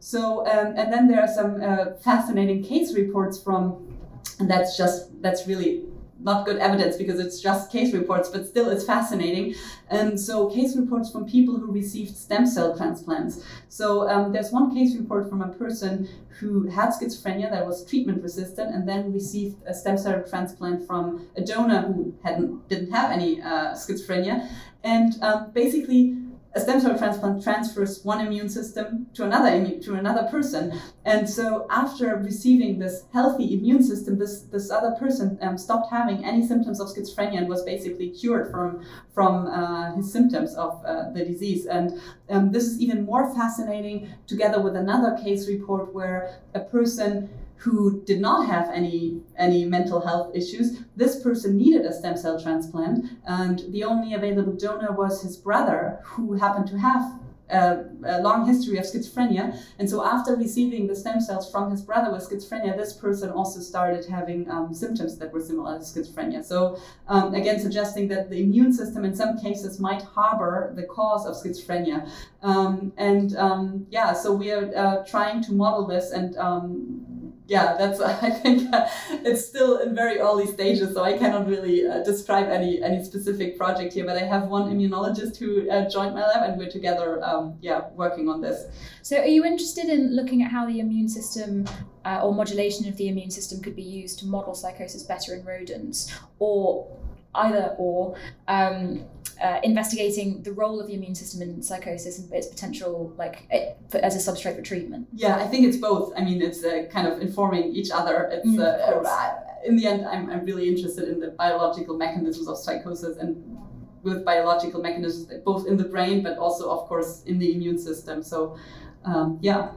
so 0.00 0.44
and 0.46 0.92
then 0.92 1.08
there 1.08 1.20
are 1.20 1.28
some 1.28 1.62
uh, 1.62 1.96
fascinating 2.02 2.62
case 2.62 2.94
reports 2.94 3.42
from 3.42 3.96
and 4.38 4.50
that's 4.50 4.76
just 4.76 5.10
that's 5.22 5.46
really 5.46 5.84
not 6.20 6.46
good 6.46 6.58
evidence 6.58 6.96
because 6.96 7.20
it's 7.20 7.40
just 7.40 7.70
case 7.70 7.92
reports, 7.92 8.28
but 8.28 8.46
still 8.46 8.70
it's 8.70 8.84
fascinating. 8.84 9.54
And 9.90 10.18
so 10.18 10.48
case 10.48 10.76
reports 10.76 11.10
from 11.10 11.26
people 11.26 11.58
who 11.58 11.70
received 11.70 12.16
stem 12.16 12.46
cell 12.46 12.76
transplants. 12.76 13.44
So 13.68 14.08
um, 14.08 14.32
there's 14.32 14.50
one 14.50 14.74
case 14.74 14.96
report 14.96 15.28
from 15.28 15.42
a 15.42 15.48
person 15.48 16.08
who 16.40 16.68
had 16.68 16.90
schizophrenia 16.90 17.50
that 17.50 17.66
was 17.66 17.84
treatment 17.84 18.22
resistant 18.22 18.74
and 18.74 18.88
then 18.88 19.12
received 19.12 19.56
a 19.66 19.74
stem 19.74 19.98
cell 19.98 20.22
transplant 20.28 20.86
from 20.86 21.26
a 21.36 21.42
donor 21.42 21.82
who 21.82 22.14
hadn't 22.22 22.68
didn't 22.68 22.90
have 22.90 23.10
any 23.10 23.40
uh, 23.42 23.74
schizophrenia. 23.74 24.48
And 24.84 25.20
um, 25.22 25.50
basically 25.52 26.16
a 26.56 26.60
stem 26.60 26.80
cell 26.80 26.96
transplant 26.96 27.42
transfers 27.42 28.02
one 28.02 28.26
immune 28.26 28.48
system 28.48 29.06
to 29.12 29.24
another 29.24 29.78
to 29.78 29.94
another 29.94 30.24
person. 30.30 30.80
And 31.04 31.28
so 31.28 31.66
after 31.70 32.16
receiving 32.16 32.78
this 32.78 33.04
healthy 33.12 33.54
immune 33.54 33.82
system, 33.82 34.18
this 34.18 34.40
this 34.54 34.70
other 34.70 34.92
person 34.92 35.38
um, 35.42 35.58
stopped 35.58 35.90
having 35.90 36.24
any 36.24 36.46
symptoms 36.46 36.80
of 36.80 36.88
schizophrenia 36.88 37.38
and 37.38 37.48
was 37.48 37.62
basically 37.62 38.08
cured 38.10 38.50
from 38.50 38.84
from 39.14 39.46
uh, 39.46 39.94
his 39.96 40.10
symptoms 40.10 40.54
of 40.54 40.82
uh, 40.84 41.10
the 41.10 41.24
disease. 41.24 41.66
And 41.66 42.00
um, 42.30 42.52
this 42.52 42.64
is 42.64 42.80
even 42.80 43.04
more 43.04 43.34
fascinating, 43.34 44.08
together 44.26 44.60
with 44.60 44.76
another 44.76 45.16
case 45.22 45.46
report 45.48 45.92
where 45.92 46.40
a 46.54 46.60
person 46.60 47.28
who 47.58 48.02
did 48.04 48.20
not 48.20 48.46
have 48.46 48.68
any 48.70 49.20
any 49.38 49.64
mental 49.64 50.00
health 50.06 50.34
issues. 50.34 50.82
This 50.94 51.22
person 51.22 51.56
needed 51.56 51.84
a 51.86 51.92
stem 51.92 52.16
cell 52.16 52.40
transplant, 52.40 53.06
and 53.26 53.64
the 53.70 53.84
only 53.84 54.14
available 54.14 54.52
donor 54.52 54.92
was 54.92 55.22
his 55.22 55.36
brother, 55.36 56.00
who 56.04 56.34
happened 56.34 56.68
to 56.68 56.78
have 56.78 57.18
a, 57.48 57.84
a, 58.04 58.20
long 58.22 58.46
history 58.46 58.78
of 58.78 58.84
schizophrenia. 58.84 59.56
And 59.78 59.88
so, 59.88 60.04
after 60.04 60.34
receiving 60.34 60.86
the 60.86 60.96
stem 60.96 61.20
cells 61.20 61.50
from 61.50 61.70
his 61.70 61.82
brother 61.82 62.12
with 62.12 62.28
schizophrenia, 62.28 62.76
this 62.76 62.92
person 62.92 63.30
also 63.30 63.60
started 63.60 64.04
having 64.06 64.50
um, 64.50 64.74
symptoms 64.74 65.18
that 65.18 65.32
were 65.32 65.40
similar 65.40 65.78
to 65.78 65.84
schizophrenia. 65.84 66.44
So, 66.44 66.80
um, 67.08 67.34
again, 67.34 67.60
suggesting 67.60 68.08
that 68.08 68.30
the 68.30 68.42
immune 68.42 68.72
system 68.72 69.04
in 69.04 69.14
some 69.14 69.38
cases 69.38 69.78
might 69.78 70.02
harbor 70.02 70.72
the 70.74 70.84
cause 70.84 71.26
of 71.26 71.34
schizophrenia. 71.36 72.10
Um, 72.42 72.92
and 72.96 73.36
um, 73.36 73.86
yeah, 73.90 74.12
so 74.12 74.32
we 74.32 74.50
are 74.50 74.70
uh, 74.76 75.04
trying 75.04 75.42
to 75.44 75.52
model 75.52 75.86
this 75.86 76.10
and 76.10 76.36
um, 76.36 77.15
yeah, 77.48 77.76
that's 77.78 78.00
I 78.24 78.30
think 78.30 78.72
uh, 78.72 78.88
it's 79.10 79.46
still 79.46 79.78
in 79.78 79.94
very 79.94 80.18
early 80.18 80.46
stages, 80.46 80.94
so 80.94 81.02
I 81.02 81.16
cannot 81.16 81.46
really 81.46 81.86
uh, 81.86 82.02
describe 82.02 82.48
any 82.48 82.82
any 82.82 83.04
specific 83.04 83.56
project 83.56 83.92
here. 83.94 84.04
But 84.04 84.16
I 84.16 84.24
have 84.24 84.48
one 84.48 84.72
immunologist 84.72 85.36
who 85.36 85.70
uh, 85.70 85.88
joined 85.88 86.14
my 86.14 86.26
lab, 86.26 86.48
and 86.48 86.58
we're 86.58 86.70
together, 86.70 87.22
um, 87.24 87.56
yeah, 87.60 87.88
working 87.94 88.28
on 88.28 88.40
this. 88.40 88.66
So, 89.02 89.18
are 89.18 89.26
you 89.26 89.44
interested 89.44 89.86
in 89.86 90.14
looking 90.14 90.42
at 90.42 90.50
how 90.50 90.66
the 90.66 90.80
immune 90.80 91.08
system 91.08 91.66
uh, 92.04 92.20
or 92.22 92.34
modulation 92.34 92.88
of 92.88 92.96
the 92.96 93.08
immune 93.08 93.30
system 93.30 93.62
could 93.62 93.76
be 93.76 93.82
used 93.82 94.18
to 94.20 94.26
model 94.26 94.54
psychosis 94.54 95.04
better 95.04 95.34
in 95.34 95.44
rodents, 95.44 96.12
or 96.38 96.88
either 97.36 97.74
or. 97.78 98.16
Um, 98.48 99.04
uh, 99.42 99.60
investigating 99.62 100.42
the 100.44 100.52
role 100.52 100.80
of 100.80 100.86
the 100.86 100.94
immune 100.94 101.14
system 101.14 101.42
in 101.42 101.62
psychosis 101.62 102.18
and 102.18 102.32
its 102.32 102.46
potential, 102.46 103.12
like 103.18 103.46
it, 103.50 103.76
for, 103.90 103.98
as 103.98 104.16
a 104.16 104.32
substrate 104.32 104.56
for 104.56 104.62
treatment. 104.62 105.06
Yeah, 105.12 105.36
I 105.36 105.46
think 105.46 105.66
it's 105.66 105.76
both. 105.76 106.12
I 106.16 106.24
mean, 106.24 106.40
it's 106.40 106.64
uh, 106.64 106.86
kind 106.90 107.06
of 107.06 107.20
informing 107.20 107.74
each 107.74 107.90
other. 107.90 108.30
It's 108.32 108.46
Mm, 108.46 108.60
uh, 108.60 109.66
in 109.66 109.76
the 109.76 109.86
end, 109.86 110.06
I'm, 110.06 110.30
I'm 110.30 110.44
really 110.44 110.68
interested 110.68 111.08
in 111.08 111.20
the 111.20 111.28
biological 111.28 111.96
mechanisms 111.96 112.48
of 112.48 112.56
psychosis 112.56 113.16
and 113.18 113.58
with 114.02 114.24
biological 114.24 114.80
mechanisms 114.80 115.30
both 115.44 115.66
in 115.66 115.76
the 115.76 115.84
brain, 115.84 116.22
but 116.22 116.38
also, 116.38 116.70
of 116.70 116.88
course, 116.88 117.22
in 117.24 117.38
the 117.38 117.52
immune 117.52 117.78
system. 117.78 118.22
So, 118.22 118.56
um, 119.04 119.38
yeah. 119.42 119.72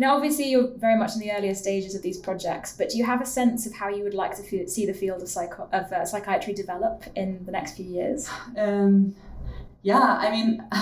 Now, 0.00 0.16
obviously, 0.16 0.50
you're 0.50 0.70
very 0.78 0.96
much 0.96 1.12
in 1.12 1.20
the 1.20 1.30
earlier 1.30 1.54
stages 1.54 1.94
of 1.94 2.00
these 2.00 2.16
projects, 2.16 2.74
but 2.74 2.88
do 2.88 2.96
you 2.96 3.04
have 3.04 3.20
a 3.20 3.26
sense 3.26 3.66
of 3.66 3.74
how 3.74 3.90
you 3.90 4.02
would 4.02 4.14
like 4.14 4.34
to 4.36 4.42
fe- 4.42 4.66
see 4.66 4.86
the 4.86 4.94
field 4.94 5.20
of, 5.20 5.28
psycho- 5.28 5.68
of 5.74 5.92
uh, 5.92 6.06
psychiatry 6.06 6.54
develop 6.54 7.04
in 7.16 7.44
the 7.44 7.52
next 7.52 7.76
few 7.76 7.84
years? 7.84 8.26
Um, 8.56 9.14
yeah, 9.82 10.16
I 10.18 10.30
mean, 10.30 10.66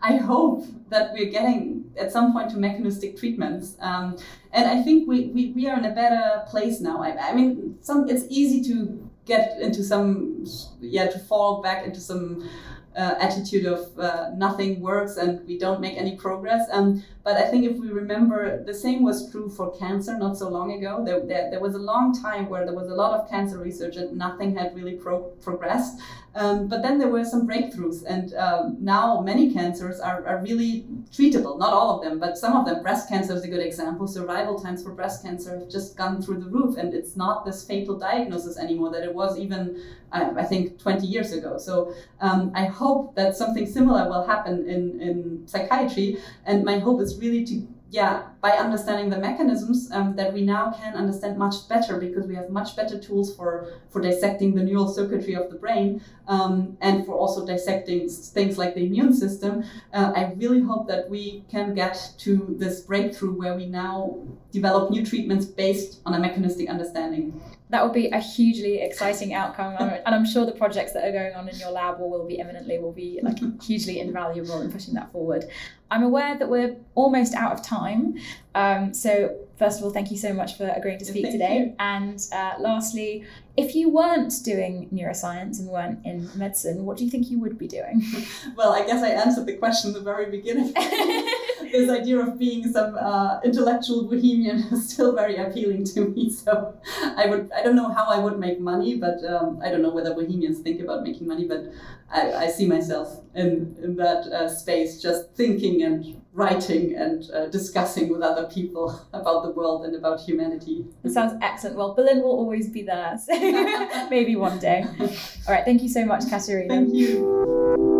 I 0.00 0.14
hope 0.18 0.64
that 0.90 1.12
we're 1.12 1.32
getting 1.32 1.90
at 1.98 2.12
some 2.12 2.32
point 2.32 2.50
to 2.50 2.56
mechanistic 2.56 3.18
treatments. 3.18 3.74
Um, 3.80 4.16
and 4.52 4.64
I 4.64 4.80
think 4.80 5.08
we, 5.08 5.26
we, 5.34 5.50
we 5.50 5.68
are 5.68 5.76
in 5.76 5.84
a 5.84 5.92
better 5.92 6.44
place 6.46 6.80
now. 6.80 7.02
I, 7.02 7.30
I 7.30 7.34
mean, 7.34 7.78
some 7.80 8.08
it's 8.08 8.26
easy 8.28 8.62
to 8.72 9.10
get 9.24 9.58
into 9.60 9.82
some, 9.82 10.46
yeah, 10.80 11.08
to 11.08 11.18
fall 11.18 11.62
back 11.62 11.84
into 11.84 11.98
some 11.98 12.48
uh, 12.96 13.14
attitude 13.20 13.66
of 13.66 13.98
uh, 13.98 14.30
nothing 14.34 14.80
works 14.80 15.16
and 15.16 15.46
we 15.46 15.58
don't 15.58 15.80
make 15.80 15.96
any 15.96 16.16
progress. 16.16 16.66
Um, 16.72 17.04
but 17.24 17.36
I 17.36 17.48
think 17.48 17.64
if 17.64 17.76
we 17.76 17.88
remember, 17.88 18.62
the 18.64 18.74
same 18.74 19.02
was 19.02 19.30
true 19.30 19.50
for 19.50 19.76
cancer 19.76 20.16
not 20.16 20.38
so 20.38 20.48
long 20.48 20.72
ago. 20.72 21.04
There, 21.04 21.20
there, 21.20 21.50
there 21.50 21.60
was 21.60 21.74
a 21.74 21.78
long 21.78 22.18
time 22.20 22.48
where 22.48 22.64
there 22.64 22.74
was 22.74 22.88
a 22.88 22.94
lot 22.94 23.18
of 23.18 23.28
cancer 23.28 23.58
research 23.58 23.96
and 23.96 24.16
nothing 24.16 24.56
had 24.56 24.74
really 24.74 24.94
pro- 24.94 25.30
progressed. 25.42 26.00
Um, 26.36 26.68
but 26.68 26.82
then 26.82 26.98
there 26.98 27.08
were 27.08 27.24
some 27.24 27.48
breakthroughs, 27.48 28.04
and 28.06 28.34
um, 28.34 28.76
now 28.78 29.22
many 29.22 29.50
cancers 29.54 30.00
are, 30.00 30.24
are 30.26 30.42
really 30.42 30.86
treatable. 31.10 31.58
Not 31.58 31.72
all 31.72 31.96
of 31.96 32.04
them, 32.04 32.18
but 32.18 32.36
some 32.36 32.54
of 32.54 32.66
them. 32.66 32.82
Breast 32.82 33.08
cancer 33.08 33.34
is 33.34 33.42
a 33.42 33.48
good 33.48 33.64
example. 33.64 34.06
Survival 34.06 34.60
times 34.60 34.82
for 34.82 34.90
breast 34.90 35.22
cancer 35.22 35.58
have 35.58 35.70
just 35.70 35.96
gone 35.96 36.20
through 36.20 36.40
the 36.40 36.50
roof, 36.50 36.76
and 36.76 36.92
it's 36.92 37.16
not 37.16 37.46
this 37.46 37.64
fatal 37.64 37.98
diagnosis 37.98 38.58
anymore 38.58 38.90
that 38.90 39.02
it 39.02 39.14
was 39.14 39.38
even, 39.38 39.82
I, 40.12 40.28
I 40.42 40.44
think, 40.44 40.78
20 40.78 41.06
years 41.06 41.32
ago. 41.32 41.56
So 41.56 41.94
um, 42.20 42.52
I 42.54 42.66
hope 42.66 43.14
that 43.14 43.34
something 43.34 43.64
similar 43.64 44.06
will 44.06 44.26
happen 44.26 44.68
in, 44.68 45.00
in 45.00 45.48
psychiatry, 45.48 46.18
and 46.44 46.64
my 46.64 46.78
hope 46.78 47.00
is 47.00 47.18
really 47.18 47.46
to 47.46 47.66
yeah, 47.96 48.24
by 48.42 48.50
understanding 48.50 49.08
the 49.08 49.16
mechanisms 49.16 49.90
um, 49.90 50.14
that 50.16 50.30
we 50.34 50.42
now 50.42 50.70
can 50.70 50.94
understand 50.94 51.38
much 51.38 51.66
better 51.66 51.96
because 51.96 52.26
we 52.26 52.34
have 52.34 52.50
much 52.50 52.76
better 52.76 52.98
tools 52.98 53.34
for, 53.34 53.72
for 53.88 54.02
dissecting 54.02 54.54
the 54.54 54.62
neural 54.62 54.86
circuitry 54.86 55.34
of 55.34 55.48
the 55.50 55.56
brain 55.56 56.02
um, 56.28 56.76
and 56.82 57.06
for 57.06 57.14
also 57.14 57.46
dissecting 57.46 58.06
things 58.06 58.58
like 58.58 58.74
the 58.74 58.84
immune 58.84 59.14
system. 59.14 59.64
Uh, 59.94 60.12
I 60.14 60.34
really 60.36 60.60
hope 60.60 60.86
that 60.88 61.08
we 61.08 61.44
can 61.50 61.74
get 61.74 62.12
to 62.18 62.54
this 62.58 62.82
breakthrough 62.82 63.32
where 63.32 63.54
we 63.56 63.64
now 63.64 64.18
develop 64.52 64.90
new 64.90 65.04
treatments 65.04 65.46
based 65.46 66.00
on 66.04 66.12
a 66.12 66.18
mechanistic 66.18 66.68
understanding. 66.68 67.40
That 67.70 67.82
would 67.82 67.94
be 67.94 68.10
a 68.10 68.20
hugely 68.20 68.80
exciting 68.80 69.34
outcome, 69.34 69.74
and 69.80 70.14
I'm 70.14 70.24
sure 70.24 70.46
the 70.46 70.52
projects 70.52 70.92
that 70.92 71.04
are 71.04 71.10
going 71.10 71.34
on 71.34 71.48
in 71.48 71.58
your 71.58 71.70
lab 71.70 71.98
or 71.98 72.08
will 72.08 72.26
be 72.26 72.36
imminently 72.36 72.78
will 72.78 72.92
be 72.92 73.18
like 73.22 73.38
hugely 73.62 73.98
invaluable 73.98 74.60
in 74.60 74.70
pushing 74.70 74.94
that 74.94 75.10
forward. 75.10 75.46
I'm 75.90 76.02
aware 76.02 76.36
that 76.38 76.48
we're 76.48 76.76
almost 76.94 77.34
out 77.34 77.52
of 77.52 77.62
time, 77.62 78.18
um, 78.56 78.94
so 78.94 79.36
first 79.58 79.78
of 79.78 79.84
all, 79.84 79.90
thank 79.90 80.10
you 80.10 80.16
so 80.16 80.32
much 80.32 80.56
for 80.56 80.66
agreeing 80.68 80.98
to 80.98 81.04
speak 81.04 81.24
Thank 81.24 81.34
today. 81.34 81.58
you. 81.58 81.76
And 81.78 82.26
uh, 82.32 82.54
lastly, 82.58 83.26
if 83.56 83.74
you 83.74 83.90
weren't 83.90 84.32
doing 84.44 84.88
neuroscience 84.90 85.58
and 85.58 85.68
weren't 85.68 86.04
in 86.06 86.30
medicine, 86.34 86.86
what 86.86 86.96
do 86.96 87.04
you 87.04 87.10
think 87.10 87.30
you 87.30 87.38
would 87.40 87.58
be 87.58 87.68
doing? 87.68 88.02
Well, 88.56 88.72
I 88.72 88.86
guess 88.86 89.02
I 89.02 89.10
answered 89.10 89.44
the 89.46 89.56
question 89.56 89.88
in 89.90 89.94
the 89.94 90.00
very 90.00 90.30
beginning. 90.30 90.72
this 91.72 91.90
idea 91.90 92.18
of 92.18 92.38
being 92.38 92.72
some 92.72 92.96
uh, 92.96 93.40
intellectual 93.44 94.04
bohemian 94.04 94.58
is 94.72 94.88
still 94.88 95.14
very 95.14 95.36
appealing 95.36 95.84
to 95.84 96.08
me. 96.08 96.30
So 96.30 96.74
I 97.16 97.26
would, 97.26 97.50
I 97.52 97.62
don't 97.62 97.76
know 97.76 97.92
how 97.92 98.06
I 98.06 98.18
would 98.18 98.38
make 98.38 98.58
money, 98.58 98.96
but 98.96 99.22
um, 99.24 99.60
I 99.62 99.70
don't 99.70 99.82
know 99.82 99.90
whether 99.90 100.14
bohemians 100.14 100.60
think 100.60 100.80
about 100.80 101.02
making 101.02 101.26
money, 101.26 101.44
but 101.46 101.70
I, 102.10 102.32
I 102.32 102.48
see 102.48 102.66
myself 102.66 103.20
in, 103.34 103.76
in 103.82 103.96
that 103.96 104.26
uh, 104.26 104.48
space, 104.48 105.02
just 105.02 105.34
thinking 105.34 105.82
and 105.82 106.22
writing 106.32 106.94
and 106.94 107.28
uh, 107.32 107.46
discussing 107.46 108.08
with 108.10 108.20
other 108.22 108.46
people 108.46 109.00
about 109.12 109.42
the 109.42 109.50
world 109.50 109.84
and 109.84 109.96
about 109.96 110.20
humanity. 110.20 110.86
It 111.02 111.10
sounds 111.10 111.38
excellent. 111.42 111.76
Well, 111.76 111.94
Berlin 111.94 112.18
will 112.18 112.30
always 112.30 112.68
be 112.68 112.82
there, 112.82 113.18
so 113.22 113.32
maybe 114.10 114.36
one 114.36 114.58
day. 114.58 114.84
All 115.00 115.54
right, 115.54 115.64
thank 115.64 115.82
you 115.82 115.88
so 115.88 116.04
much, 116.04 116.28
Katharina. 116.28 116.68
Thank 116.68 116.94
you. 116.94 117.95